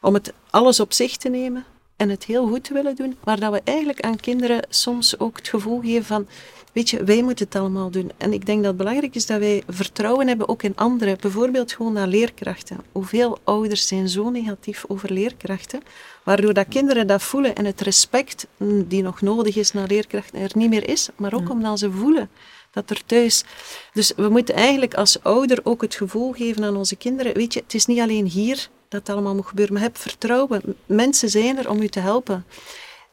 Om 0.00 0.14
het 0.14 0.32
alles 0.50 0.80
op 0.80 0.92
zich 0.92 1.16
te 1.16 1.28
nemen 1.28 1.64
en 1.96 2.08
het 2.08 2.24
heel 2.24 2.48
goed 2.48 2.68
willen 2.68 2.96
doen, 2.96 3.16
maar 3.24 3.40
dat 3.40 3.52
we 3.52 3.60
eigenlijk 3.64 4.00
aan 4.00 4.20
kinderen 4.20 4.66
soms 4.68 5.18
ook 5.18 5.36
het 5.36 5.48
gevoel 5.48 5.80
geven 5.80 6.04
van, 6.04 6.26
weet 6.72 6.90
je, 6.90 7.04
wij 7.04 7.22
moeten 7.22 7.44
het 7.44 7.54
allemaal 7.54 7.90
doen. 7.90 8.10
En 8.16 8.32
ik 8.32 8.46
denk 8.46 8.58
dat 8.58 8.66
het 8.66 8.76
belangrijk 8.76 9.14
is 9.14 9.26
dat 9.26 9.38
wij 9.38 9.62
vertrouwen 9.68 10.28
hebben 10.28 10.48
ook 10.48 10.62
in 10.62 10.76
anderen. 10.76 11.16
Bijvoorbeeld 11.20 11.72
gewoon 11.72 11.92
naar 11.92 12.06
leerkrachten. 12.06 12.80
Hoeveel 12.92 13.38
ouders 13.44 13.86
zijn 13.86 14.08
zo 14.08 14.30
negatief 14.30 14.84
over 14.88 15.12
leerkrachten, 15.12 15.80
waardoor 16.22 16.54
dat 16.54 16.68
kinderen 16.68 17.06
dat 17.06 17.22
voelen 17.22 17.54
en 17.54 17.64
het 17.64 17.80
respect 17.80 18.46
die 18.84 19.02
nog 19.02 19.20
nodig 19.20 19.56
is 19.56 19.72
naar 19.72 19.86
leerkrachten 19.86 20.40
er 20.40 20.50
niet 20.54 20.70
meer 20.70 20.88
is, 20.88 21.08
maar 21.16 21.34
ook 21.34 21.50
omdat 21.50 21.78
ze 21.78 21.90
voelen 21.90 22.30
dat 22.70 22.90
er 22.90 23.02
thuis. 23.06 23.44
Dus 23.92 24.12
we 24.16 24.28
moeten 24.28 24.54
eigenlijk 24.54 24.94
als 24.94 25.22
ouder 25.22 25.60
ook 25.62 25.82
het 25.82 25.94
gevoel 25.94 26.32
geven 26.32 26.64
aan 26.64 26.76
onze 26.76 26.96
kinderen, 26.96 27.34
weet 27.34 27.52
je, 27.54 27.60
het 27.60 27.74
is 27.74 27.86
niet 27.86 28.00
alleen 28.00 28.26
hier 28.26 28.68
dat 28.88 29.08
allemaal 29.08 29.34
moet 29.34 29.46
gebeuren, 29.46 29.74
maar 29.74 29.82
heb 29.82 29.98
vertrouwen. 29.98 30.76
Mensen 30.86 31.28
zijn 31.28 31.58
er 31.58 31.70
om 31.70 31.82
u 31.82 31.88
te 31.88 32.00
helpen. 32.00 32.44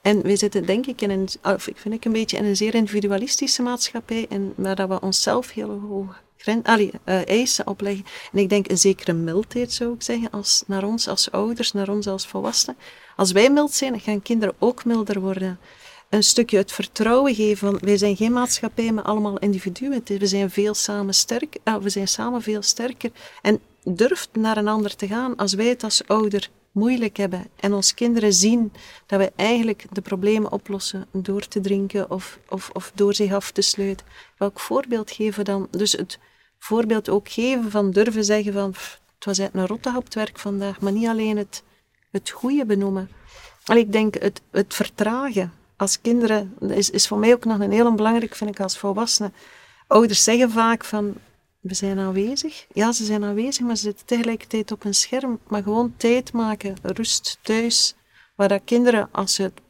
En 0.01 0.21
we 0.21 0.35
zitten 0.35 0.65
denk 0.65 0.85
ik 0.85 1.01
in 1.01 1.09
een, 1.09 1.29
ik 1.65 1.77
vind 1.77 1.93
ik 1.93 2.05
een 2.05 2.11
beetje 2.11 2.37
in 2.37 2.45
een 2.45 2.55
zeer 2.55 2.75
individualistische 2.75 3.61
maatschappij, 3.61 4.25
en 4.29 4.53
waar 4.55 4.75
dat 4.75 4.89
we 4.89 5.01
onszelf 5.01 5.51
heel 5.51 5.79
hoog 5.79 6.21
uh, 6.47 7.27
eisen 7.27 7.67
opleggen. 7.67 8.05
En 8.31 8.39
ik 8.39 8.49
denk 8.49 8.69
een 8.69 8.77
zekere 8.77 9.13
mildheid 9.13 9.73
zou 9.73 9.93
ik 9.93 10.01
zeggen, 10.01 10.29
als, 10.31 10.63
naar 10.67 10.83
ons 10.83 11.07
als 11.07 11.31
ouders, 11.31 11.71
naar 11.71 11.89
ons 11.89 12.07
als 12.07 12.27
volwassenen. 12.27 12.77
Als 13.15 13.31
wij 13.31 13.49
mild 13.49 13.73
zijn, 13.73 13.99
gaan 13.99 14.21
kinderen 14.21 14.55
ook 14.59 14.85
milder 14.85 15.19
worden. 15.19 15.59
Een 16.09 16.23
stukje 16.23 16.57
het 16.57 16.71
vertrouwen 16.71 17.35
geven 17.35 17.57
van 17.57 17.79
wij 17.81 17.97
zijn 17.97 18.15
geen 18.15 18.31
maatschappij 18.31 18.91
met 18.91 19.03
allemaal 19.03 19.39
individuen. 19.39 20.03
We 20.05 20.27
zijn 20.27 20.49
veel 20.49 20.73
samen 20.73 21.13
sterk, 21.13 21.57
uh, 21.63 21.75
we 21.75 21.89
zijn 21.89 22.07
samen 22.07 22.41
veel 22.41 22.61
sterker. 22.61 23.11
En 23.41 23.59
durft 23.83 24.29
naar 24.33 24.57
een 24.57 24.67
ander 24.67 24.95
te 24.95 25.07
gaan 25.07 25.35
als 25.35 25.53
wij 25.53 25.67
het 25.67 25.83
als 25.83 26.07
ouder 26.07 26.49
moeilijk 26.71 27.17
hebben 27.17 27.47
en 27.55 27.73
ons 27.73 27.93
kinderen 27.93 28.33
zien 28.33 28.73
dat 29.05 29.19
we 29.19 29.31
eigenlijk 29.35 29.85
de 29.91 30.01
problemen 30.01 30.51
oplossen 30.51 31.07
door 31.11 31.47
te 31.47 31.61
drinken 31.61 32.11
of, 32.11 32.39
of, 32.49 32.69
of 32.73 32.91
door 32.95 33.13
zich 33.13 33.33
af 33.33 33.51
te 33.51 33.61
sluiten. 33.61 34.05
Welk 34.37 34.59
voorbeeld 34.59 35.11
geven 35.11 35.45
dan? 35.45 35.67
Dus 35.71 35.91
het 35.91 36.19
voorbeeld 36.59 37.09
ook 37.09 37.29
geven 37.29 37.71
van 37.71 37.91
durven 37.91 38.25
zeggen 38.25 38.53
van 38.53 38.69
het 39.15 39.25
was 39.25 39.41
uit 39.41 39.53
een 39.53 39.67
rotte 39.67 39.93
op 39.95 40.13
werk 40.13 40.39
vandaag, 40.39 40.79
maar 40.79 40.91
niet 40.91 41.07
alleen 41.07 41.37
het, 41.37 41.63
het 42.11 42.29
goede 42.29 42.65
benoemen. 42.65 43.09
En 43.65 43.77
ik 43.77 43.91
denk 43.91 44.13
het, 44.13 44.41
het 44.51 44.73
vertragen 44.73 45.53
als 45.77 46.01
kinderen 46.01 46.55
is, 46.59 46.89
is 46.89 47.07
voor 47.07 47.17
mij 47.17 47.33
ook 47.33 47.45
nog 47.45 47.59
een 47.59 47.71
heel 47.71 47.93
belangrijk, 47.93 48.35
vind 48.35 48.49
ik 48.49 48.59
als 48.59 48.77
volwassenen. 48.77 49.33
Ouders 49.87 50.23
zeggen 50.23 50.51
vaak 50.51 50.83
van 50.83 51.13
we 51.63 51.73
zijn 51.73 51.99
aanwezig. 51.99 52.65
Ja, 52.73 52.91
ze 52.91 53.05
zijn 53.05 53.23
aanwezig, 53.23 53.65
maar 53.65 53.75
ze 53.75 53.83
zitten 53.83 54.05
tegelijkertijd 54.05 54.71
op 54.71 54.83
een 54.83 54.93
scherm. 54.93 55.39
Maar 55.47 55.63
gewoon 55.63 55.93
tijd 55.97 56.33
maken, 56.33 56.75
rust 56.81 57.39
thuis, 57.41 57.95
waar 58.35 58.47
dat 58.47 58.61
kinderen, 58.65 59.09
als 59.11 59.33
ze 59.33 59.41
het 59.41 59.61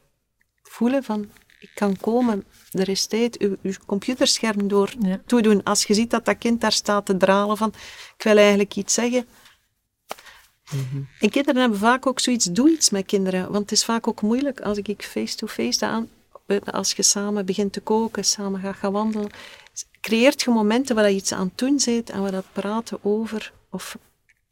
voelen 0.62 1.04
van, 1.04 1.30
ik 1.60 1.70
kan 1.74 1.96
komen, 1.96 2.44
er 2.70 2.88
is 2.88 3.06
tijd, 3.06 3.38
uw, 3.38 3.56
uw 3.62 3.72
computerscherm 3.86 4.68
door 4.68 4.94
ja. 5.00 5.20
toedoen. 5.26 5.62
Als 5.62 5.84
je 5.84 5.94
ziet 5.94 6.10
dat 6.10 6.24
dat 6.24 6.38
kind 6.38 6.60
daar 6.60 6.72
staat 6.72 7.06
te 7.06 7.16
dralen 7.16 7.56
van, 7.56 7.72
ik 8.16 8.24
wil 8.24 8.36
eigenlijk 8.36 8.76
iets 8.76 8.94
zeggen. 8.94 9.26
Mm 10.70 11.08
En 11.20 11.30
kinderen 11.30 11.60
hebben 11.60 11.78
vaak 11.78 12.06
ook 12.06 12.20
zoiets, 12.20 12.44
doe 12.44 12.70
iets 12.70 12.90
met 12.90 13.06
kinderen. 13.06 13.42
Want 13.42 13.62
het 13.62 13.72
is 13.72 13.84
vaak 13.84 14.08
ook 14.08 14.22
moeilijk 14.22 14.60
als 14.60 14.78
ik 14.78 15.02
face-to-face 15.02 15.78
-face 15.78 15.86
aan, 15.86 16.08
als 16.64 16.92
je 16.92 17.02
samen 17.02 17.46
begint 17.46 17.72
te 17.72 17.80
koken, 17.80 18.24
samen 18.24 18.60
gaat 18.60 18.76
gaan 18.76 18.92
wandelen 18.92 19.30
creëert 20.00 20.42
je 20.42 20.50
momenten 20.50 20.94
waar 20.94 21.10
je 21.10 21.16
iets 21.16 21.32
aan 21.32 21.46
het 21.46 21.58
doen 21.58 21.80
bent 21.84 22.10
en 22.10 22.20
waar 22.20 22.30
dat 22.30 22.44
praten 22.52 22.98
over 23.02 23.52
of 23.70 23.98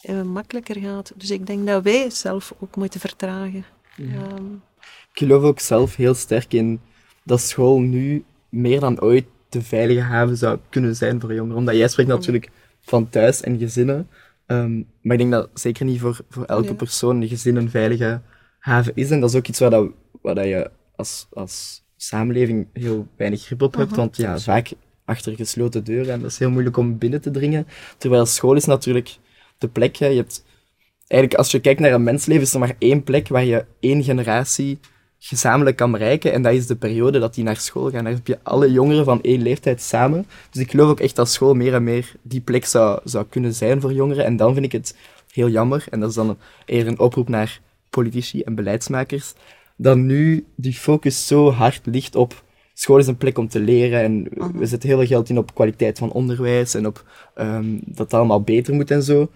uh, 0.02 0.22
makkelijker 0.22 0.80
gaat. 0.80 1.12
Dus 1.14 1.30
ik 1.30 1.46
denk 1.46 1.66
dat 1.66 1.82
wij 1.82 2.10
zelf 2.10 2.54
ook 2.58 2.76
moeten 2.76 3.00
vertragen. 3.00 3.64
Ehm, 3.96 4.52
ik 5.12 5.18
geloof 5.18 5.42
ook 5.42 5.60
zelf 5.60 5.96
heel 5.96 6.14
sterk 6.14 6.52
in 6.52 6.80
dat 7.24 7.40
school 7.40 7.80
nu 7.80 8.24
meer 8.48 8.80
dan 8.80 9.00
ooit 9.00 9.24
de 9.48 9.62
veilige 9.62 10.00
haven 10.00 10.36
zou 10.36 10.58
kunnen 10.68 10.96
zijn 10.96 11.20
voor 11.20 11.34
jongeren. 11.34 11.58
Omdat 11.58 11.76
jij 11.76 11.88
spreekt 11.88 12.08
natuurlijk 12.08 12.50
van 12.80 13.08
thuis 13.08 13.40
en 13.40 13.58
gezinnen. 13.58 14.08
Ehm, 14.46 14.76
maar 14.76 15.12
ik 15.12 15.18
denk 15.18 15.30
dat 15.30 15.48
zeker 15.54 15.84
niet 15.84 16.00
voor, 16.00 16.20
voor 16.28 16.44
elke 16.44 16.74
persoon 16.74 17.20
een 17.20 17.28
gezin 17.28 17.56
een 17.56 17.70
veilige 17.70 18.20
haven 18.58 18.92
is. 18.94 19.10
En 19.10 19.20
dat 19.20 19.30
is 19.30 19.36
ook 19.36 19.46
iets 19.46 19.58
waar, 19.58 19.70
dat, 19.70 19.90
waar 20.22 20.34
dat 20.34 20.44
je 20.44 20.70
als, 20.96 21.26
als 21.32 21.84
samenleving 21.96 22.66
heel 22.72 23.06
weinig 23.16 23.42
grip 23.42 23.62
op 23.62 23.74
hebt. 23.74 23.96
Want 23.96 24.16
ja, 24.16 24.38
vaak 24.38 24.72
achter 25.04 25.36
gesloten 25.36 25.84
deuren 25.84 26.12
en 26.12 26.20
dat 26.20 26.30
is 26.30 26.38
heel 26.38 26.50
moeilijk 26.50 26.76
om 26.76 26.98
binnen 26.98 27.20
te 27.20 27.30
dringen. 27.30 27.66
Terwijl 27.98 28.26
school 28.26 28.54
is 28.54 28.64
natuurlijk 28.64 29.16
de 29.58 29.68
plek. 29.68 29.96
Hè. 29.96 30.06
Je 30.06 30.16
hebt, 30.16 30.44
eigenlijk, 31.08 31.40
als 31.40 31.50
je 31.50 31.60
kijkt 31.60 31.80
naar 31.80 31.92
een 31.92 32.02
mensleven, 32.02 32.42
is 32.42 32.54
er 32.54 32.60
maar 32.60 32.76
één 32.78 33.02
plek 33.02 33.28
waar 33.28 33.44
je 33.44 33.64
één 33.80 34.04
generatie 34.04 34.78
gezamenlijk 35.18 35.76
kan 35.76 35.92
bereiken. 35.92 36.32
En 36.32 36.42
dat 36.42 36.52
is 36.52 36.66
de 36.66 36.76
periode 36.76 37.18
dat 37.18 37.34
die 37.34 37.44
naar 37.44 37.56
school 37.56 37.90
gaan. 37.90 38.04
Daar 38.04 38.12
heb 38.12 38.26
je 38.26 38.38
alle 38.42 38.72
jongeren 38.72 39.04
van 39.04 39.22
één 39.22 39.42
leeftijd 39.42 39.82
samen. 39.82 40.26
Dus 40.50 40.62
ik 40.62 40.70
geloof 40.70 40.90
ook 40.90 41.00
echt 41.00 41.16
dat 41.16 41.30
school 41.30 41.54
meer 41.54 41.74
en 41.74 41.84
meer 41.84 42.12
die 42.22 42.40
plek 42.40 42.64
zou, 42.64 43.00
zou 43.04 43.26
kunnen 43.28 43.54
zijn 43.54 43.80
voor 43.80 43.92
jongeren. 43.92 44.24
En 44.24 44.36
dan 44.36 44.52
vind 44.52 44.64
ik 44.64 44.72
het 44.72 44.96
heel 45.32 45.48
jammer, 45.48 45.84
en 45.90 46.00
dat 46.00 46.08
is 46.08 46.14
dan 46.14 46.38
eerder 46.66 46.92
een 46.92 46.98
oproep 46.98 47.28
naar 47.28 47.60
politici 47.90 48.42
en 48.42 48.54
beleidsmakers, 48.54 49.32
dat 49.76 49.96
nu 49.96 50.46
die 50.54 50.74
focus 50.74 51.26
zo 51.26 51.50
hard 51.50 51.80
ligt 51.84 52.16
op 52.16 52.42
school 52.82 52.98
is 52.98 53.06
een 53.06 53.16
plek 53.16 53.38
om 53.38 53.48
te 53.48 53.60
leren 53.60 54.02
en 54.02 54.22
we 54.22 54.44
mhm. 54.44 54.64
zetten 54.64 54.88
heel 54.88 54.98
veel 54.98 55.06
geld 55.06 55.28
in 55.28 55.38
op 55.38 55.54
kwaliteit 55.54 55.98
van 55.98 56.12
onderwijs 56.12 56.74
en 56.74 56.86
op 56.86 57.04
um, 57.38 57.80
dat 57.84 57.98
het 57.98 58.14
allemaal 58.14 58.42
beter 58.42 58.74
moet 58.74 58.90
en 58.90 59.02
zo. 59.02 59.28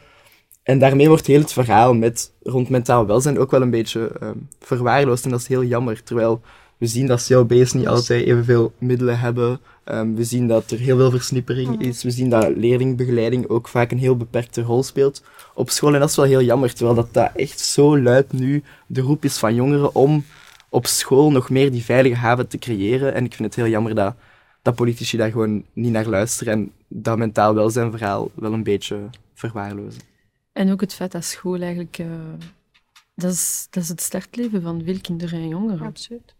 En 0.62 0.78
daarmee 0.78 1.08
wordt 1.08 1.26
heel 1.26 1.40
het 1.40 1.52
verhaal 1.52 1.94
met, 1.94 2.32
rond 2.42 2.68
mentaal 2.68 3.06
welzijn 3.06 3.38
ook 3.38 3.50
wel 3.50 3.62
een 3.62 3.70
beetje 3.70 4.10
um, 4.22 4.48
verwaarloosd 4.60 5.24
en 5.24 5.30
dat 5.30 5.40
is 5.40 5.46
heel 5.46 5.64
jammer. 5.64 6.02
Terwijl 6.02 6.40
we 6.76 6.86
zien 6.86 7.06
dat 7.06 7.26
CLB's 7.26 7.72
niet 7.72 7.88
altijd 7.88 8.26
evenveel 8.26 8.72
middelen 8.78 9.18
hebben. 9.18 9.60
Um, 9.84 10.16
we 10.16 10.24
zien 10.24 10.48
dat 10.48 10.70
er 10.70 10.78
heel 10.78 10.96
veel 10.96 11.10
versnippering 11.10 11.68
mhm. 11.68 11.88
is. 11.88 12.02
We 12.02 12.10
zien 12.10 12.30
dat 12.30 12.56
leerlingbegeleiding 12.56 13.48
ook 13.48 13.68
vaak 13.68 13.90
een 13.90 13.98
heel 13.98 14.16
beperkte 14.16 14.62
rol 14.62 14.82
speelt 14.82 15.22
op 15.54 15.70
school. 15.70 15.94
En 15.94 16.00
dat 16.00 16.10
is 16.10 16.16
wel 16.16 16.24
heel 16.24 16.42
jammer, 16.42 16.74
terwijl 16.74 16.96
dat, 16.96 17.08
dat 17.12 17.30
echt 17.34 17.60
zo 17.60 17.98
luid 17.98 18.32
nu 18.32 18.62
de 18.86 19.00
roep 19.00 19.24
is 19.24 19.36
van 19.38 19.54
jongeren 19.54 19.94
om 19.94 20.24
op 20.68 20.86
school 20.86 21.30
nog 21.30 21.50
meer 21.50 21.70
die 21.70 21.84
veilige 21.84 22.16
haven 22.16 22.48
te 22.48 22.58
creëren. 22.58 23.14
En 23.14 23.24
ik 23.24 23.34
vind 23.34 23.48
het 23.48 23.54
heel 23.54 23.70
jammer 23.70 23.94
dat, 23.94 24.14
dat 24.62 24.74
politici 24.74 25.16
daar 25.16 25.30
gewoon 25.30 25.64
niet 25.72 25.92
naar 25.92 26.06
luisteren 26.06 26.52
en 26.52 26.72
dat 26.88 27.18
mentaal 27.18 27.54
welzijnverhaal 27.54 28.30
wel 28.34 28.52
een 28.52 28.62
beetje 28.62 28.98
verwaarlozen. 29.34 30.00
En 30.52 30.72
ook 30.72 30.80
het 30.80 30.94
feit 30.94 31.12
dat 31.12 31.24
school 31.24 31.60
eigenlijk... 31.60 31.98
Uh, 31.98 32.06
dat, 33.14 33.32
is, 33.32 33.66
dat 33.70 33.82
is 33.82 33.88
het 33.88 34.00
startleven 34.00 34.62
van 34.62 34.82
veel 34.84 35.00
kinderen 35.00 35.40
en 35.40 35.48
jongeren. 35.48 35.86
Absoluut. 35.86 36.34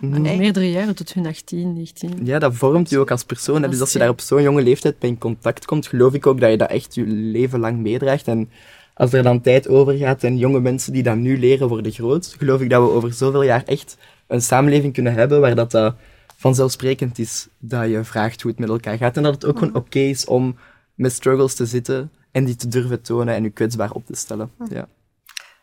Mm 0.00 0.22
Meerdere 0.22 0.70
jaren, 0.70 0.94
tot 0.94 1.12
hun 1.12 1.26
18, 1.26 1.72
19. 1.72 2.26
Ja, 2.26 2.38
dat 2.38 2.54
vormt 2.54 2.90
je 2.90 2.98
ook 2.98 3.10
als 3.10 3.24
persoon. 3.24 3.62
Dus 3.62 3.80
als 3.80 3.92
je 3.92 3.98
daar 3.98 4.08
op 4.08 4.20
zo'n 4.20 4.42
jonge 4.42 4.62
leeftijd 4.62 4.98
bij 4.98 5.08
in 5.08 5.18
contact 5.18 5.64
komt, 5.64 5.86
geloof 5.86 6.14
ik 6.14 6.26
ook 6.26 6.40
dat 6.40 6.50
je 6.50 6.56
dat 6.56 6.70
echt 6.70 6.94
je 6.94 7.06
leven 7.06 7.60
lang 7.60 7.78
meedraagt. 7.78 8.28
En 8.28 8.50
als 8.94 9.12
er 9.12 9.22
dan 9.22 9.40
tijd 9.40 9.68
over 9.68 9.94
gaat 9.94 10.22
en 10.24 10.38
jonge 10.38 10.60
mensen 10.60 10.92
die 10.92 11.02
dat 11.02 11.16
nu 11.16 11.38
leren 11.38 11.68
worden 11.68 11.92
groot, 11.92 12.34
geloof 12.38 12.60
ik 12.60 12.70
dat 12.70 12.82
we 12.82 12.94
over 12.94 13.12
zoveel 13.12 13.42
jaar 13.42 13.62
echt 13.64 13.96
een 14.26 14.42
samenleving 14.42 14.92
kunnen 14.92 15.14
hebben 15.14 15.40
waar 15.40 15.54
dat, 15.54 15.70
dat 15.70 15.94
vanzelfsprekend 16.36 17.18
is 17.18 17.48
dat 17.58 17.90
je 17.90 18.04
vraagt 18.04 18.42
hoe 18.42 18.50
het 18.50 18.60
met 18.60 18.68
elkaar 18.68 18.96
gaat. 18.96 19.16
En 19.16 19.22
dat 19.22 19.34
het 19.34 19.44
ook 19.44 19.58
gewoon 19.58 19.74
oké 19.74 19.98
is 19.98 20.24
om 20.24 20.56
met 20.94 21.12
struggles 21.12 21.54
te 21.54 21.66
zitten 21.66 22.12
en 22.30 22.44
die 22.44 22.56
te 22.56 22.68
durven 22.68 23.02
tonen 23.02 23.34
en 23.34 23.42
je 23.42 23.50
kwetsbaar 23.50 23.90
op 23.90 24.06
te 24.06 24.16
stellen. 24.16 24.50
Ja. 24.68 24.88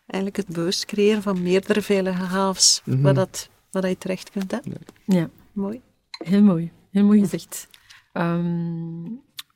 Eigenlijk 0.07 0.47
het 0.47 0.55
bewust 0.55 0.85
creëren 0.85 1.21
van 1.21 1.41
meerdere 1.41 1.81
veilige 1.81 2.23
havens, 2.23 2.81
mm 2.85 3.01
waar, 3.01 3.13
dat, 3.13 3.49
waar 3.71 3.89
je 3.89 3.97
terecht 3.97 4.29
kunt. 4.29 4.51
Hè? 4.51 4.57
Ja. 5.05 5.29
Mooi. 5.51 5.81
Heel 6.09 6.41
mooi. 6.41 6.71
Heel 6.91 7.05
mooi 7.05 7.19
gezegd. 7.19 7.67
Ehm, 8.13 9.03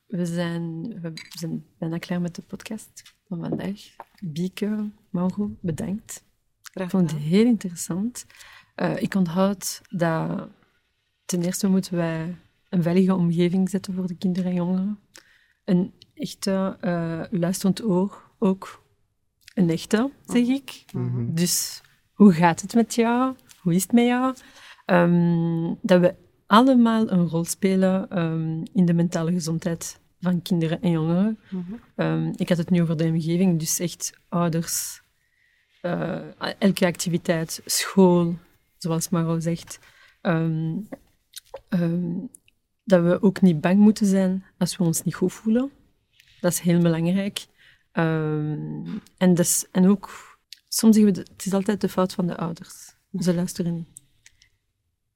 we, 0.07 0.25
zijn, 0.25 0.81
we 1.01 1.11
zijn 1.29 1.65
bijna 1.77 1.97
klaar 1.97 2.21
met 2.21 2.35
de 2.35 2.41
podcast 2.41 3.14
van 3.27 3.39
vandaag. 3.39 3.95
Bieke, 4.19 4.89
Mauro, 5.09 5.51
bedankt. 5.59 6.23
Ik 6.73 6.89
vond 6.89 7.11
het 7.11 7.19
heel 7.19 7.45
interessant. 7.45 8.25
Uh, 8.75 9.01
ik 9.01 9.15
onthoud 9.15 9.81
dat 9.89 10.49
ten 11.25 11.41
eerste 11.41 11.67
moeten 11.67 11.95
wij 11.95 12.35
een 12.69 12.83
veilige 12.83 13.15
omgeving 13.15 13.69
zetten 13.69 13.93
voor 13.93 14.07
de 14.07 14.17
kinderen 14.17 14.49
en 14.49 14.57
jongeren. 14.57 14.99
Een 15.63 15.93
echte 16.13 16.77
uh, 16.81 17.39
luisterend 17.39 17.83
oor 17.83 18.31
ook. 18.39 18.83
Een 19.53 19.69
echte, 19.69 20.11
zeg 20.25 20.47
ik. 20.47 20.85
Mhm. 20.93 21.33
Dus 21.33 21.81
hoe 22.13 22.33
gaat 22.33 22.61
het 22.61 22.73
met 22.73 22.95
jou? 22.95 23.35
Hoe 23.61 23.73
is 23.73 23.81
het 23.81 23.91
met 23.91 24.05
jou? 24.05 24.35
Um, 24.85 25.77
dat 25.81 26.01
we 26.01 26.15
allemaal 26.45 27.11
een 27.11 27.27
rol 27.27 27.45
spelen 27.45 28.19
um, 28.23 28.63
in 28.73 28.85
de 28.85 28.93
mentale 28.93 29.31
gezondheid 29.31 29.99
van 30.19 30.41
kinderen 30.41 30.81
en 30.81 30.91
jongeren. 30.91 31.39
Mhm. 31.49 31.73
Ehm, 31.95 32.33
ik 32.35 32.49
had 32.49 32.57
het 32.57 32.69
nu 32.69 32.81
over 32.81 32.97
de 32.97 33.03
omgeving, 33.03 33.59
dus 33.59 33.79
echt 33.79 34.13
ouders, 34.29 35.01
uh, 35.81 36.21
elke 36.59 36.85
activiteit, 36.85 37.61
school, 37.65 38.37
zoals 38.77 39.09
Maro 39.09 39.39
zegt. 39.39 39.79
Ehm, 40.21 40.77
ehm, 41.69 42.13
dat 42.83 43.03
we 43.03 43.21
ook 43.21 43.41
niet 43.41 43.61
bang 43.61 43.79
moeten 43.79 44.05
zijn 44.05 44.45
als 44.57 44.77
we 44.77 44.83
ons 44.83 45.03
niet 45.03 45.15
goed 45.15 45.33
voelen. 45.33 45.71
Dat 46.41 46.51
is 46.51 46.59
heel 46.59 46.81
belangrijk. 46.81 47.45
en, 49.17 49.33
dus, 49.33 49.65
en 49.71 49.87
ook, 49.87 50.37
soms 50.69 50.95
zeggen 50.95 51.13
we, 51.13 51.19
het 51.19 51.45
is 51.45 51.53
altijd 51.53 51.81
de 51.81 51.89
fout 51.89 52.13
van 52.13 52.27
de 52.27 52.37
ouders. 52.37 52.95
Ze 53.19 53.33
luisteren 53.33 53.73
niet. 53.73 53.95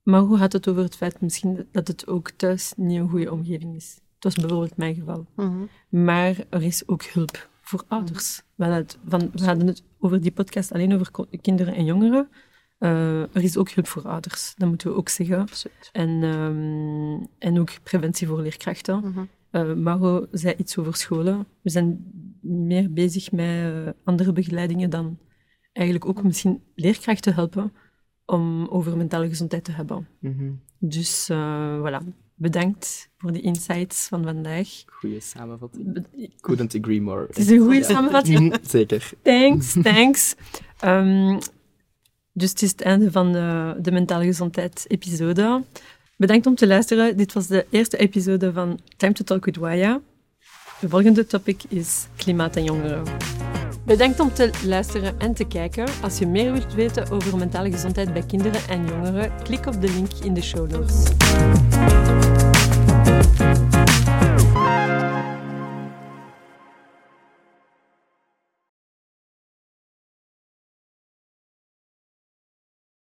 Maar 0.04 0.22
hoe 0.22 0.38
gaat 0.38 0.54
het 0.54 0.68
over 0.68 0.84
het 0.84 0.96
feit 0.96 1.22
misschien 1.22 1.68
dat 1.72 1.88
het 1.88 2.08
ook 2.08 2.32
thuis 2.32 2.74
niet 2.76 3.00
een 3.00 3.10
goede 3.10 3.32
omgeving 3.32 3.76
is? 3.76 4.00
Het 4.20 4.24
was 4.24 4.36
bijvoorbeeld 4.36 4.78
mijn 4.78 4.96
geval. 4.96 5.26
Mhm. 5.36 5.66
Maar 5.90 6.36
er 6.50 6.64
is 6.64 6.88
ook 6.88 7.04
hulp 7.04 7.50
voor 7.62 7.84
ouders. 7.88 8.42
We 8.56 8.64
hadden 8.64 8.82
het, 8.82 8.98
van, 9.06 9.30
we 9.34 9.46
hadden 9.46 9.68
het 9.68 9.84
over 10.00 10.22
die 10.22 10.32
podcast 10.32 10.72
alleen 10.74 10.94
over 10.94 11.12
ko- 11.12 11.28
kinderen 11.42 11.74
en 11.76 11.86
jongeren. 11.86 12.30
Eh, 12.78 13.22
er 13.22 13.44
is 13.44 13.58
ook 13.58 13.70
hulp 13.70 13.88
voor 13.88 14.08
ouders, 14.08 14.54
dat 14.58 14.68
moeten 14.70 14.88
we 14.92 14.96
ook 14.98 15.10
zeggen. 15.10 15.40
Absoluut. 15.40 15.90
En, 15.92 16.24
ehm, 16.24 17.26
en 17.38 17.60
ook 17.60 17.70
preventie 17.84 18.28
voor 18.28 18.42
leerkrachten. 18.42 19.00
Mhm. 19.00 19.24
Eh, 19.52 19.74
Maro 19.74 20.28
zei 20.32 20.54
iets 20.58 20.78
over 20.78 20.96
scholen. 20.96 21.46
We 21.62 21.70
zijn 21.70 22.12
meer 22.42 22.94
bezig 22.94 23.32
met 23.32 23.46
eh, 23.48 23.90
andere 24.04 24.32
begeleidingen 24.34 24.90
dan 24.90 25.18
eigenlijk 25.74 26.06
ook 26.08 26.24
misschien 26.24 26.64
leerkrachten 26.76 27.34
helpen 27.34 27.74
om 28.26 28.68
over 28.68 28.98
mentale 28.98 29.28
gezondheid 29.28 29.64
te 29.64 29.72
hebben. 29.72 30.08
Mhm. 30.20 30.52
Dus 30.80 31.30
eh, 31.30 31.80
voilà, 31.80 32.06
bedankt 32.40 33.10
voor 33.18 33.32
die 33.32 33.42
insights 33.42 34.08
van 34.08 34.24
vandaag. 34.24 34.68
Goeie 34.86 35.20
samenvatting. 35.20 36.06
Couldn't 36.42 36.76
agree 36.76 37.02
more. 37.02 37.26
Het 37.28 37.38
is 37.38 37.50
een 37.50 37.60
goede 37.60 37.76
Ja. 37.76 37.84
samenvatting. 37.84 38.50
Mhm, 38.50 38.58
Zeker. 38.68 39.10
Thanks, 39.22 39.74
thanks. 39.84 40.36
Ehm, 40.80 41.40
dus 42.34 42.50
het 42.50 42.62
is 42.62 42.70
het 42.72 42.82
einde 42.82 43.12
van 43.12 43.32
de, 43.32 43.76
de 43.82 43.92
mentale 43.92 44.26
gezondheid-episode. 44.26 45.64
Bedankt 46.18 46.46
om 46.46 46.56
te 46.56 46.68
luisteren. 46.68 47.18
Dit 47.18 47.34
was 47.34 47.48
de 47.48 47.66
eerste 47.70 47.98
episode 47.98 48.54
van 48.54 48.80
Time 48.98 49.14
to 49.14 49.24
Talk 49.24 49.46
with 49.46 49.56
Waya. 49.58 50.02
De 50.80 50.90
volgende 50.90 51.26
topic 51.26 51.64
is 51.70 52.08
klimaat 52.16 52.56
en 52.56 52.64
jongeren. 52.64 53.04
Bedankt 53.86 54.20
om 54.20 54.34
te 54.34 54.50
luisteren 54.66 55.20
en 55.20 55.34
te 55.34 55.44
kijken. 55.48 55.86
Als 56.02 56.18
je 56.18 56.28
meer 56.28 56.52
wilt 56.52 56.74
weten 56.74 57.12
over 57.12 57.38
mentale 57.38 57.72
gezondheid 57.72 58.14
bij 58.14 58.24
kinderen 58.26 58.62
en 58.70 58.86
jongeren, 58.86 59.32
klik 59.44 59.66
op 59.66 59.82
de 59.82 59.92
link 59.94 60.12
in 60.24 60.34
de 60.34 60.42
show 60.42 60.72
notes. 60.72 61.04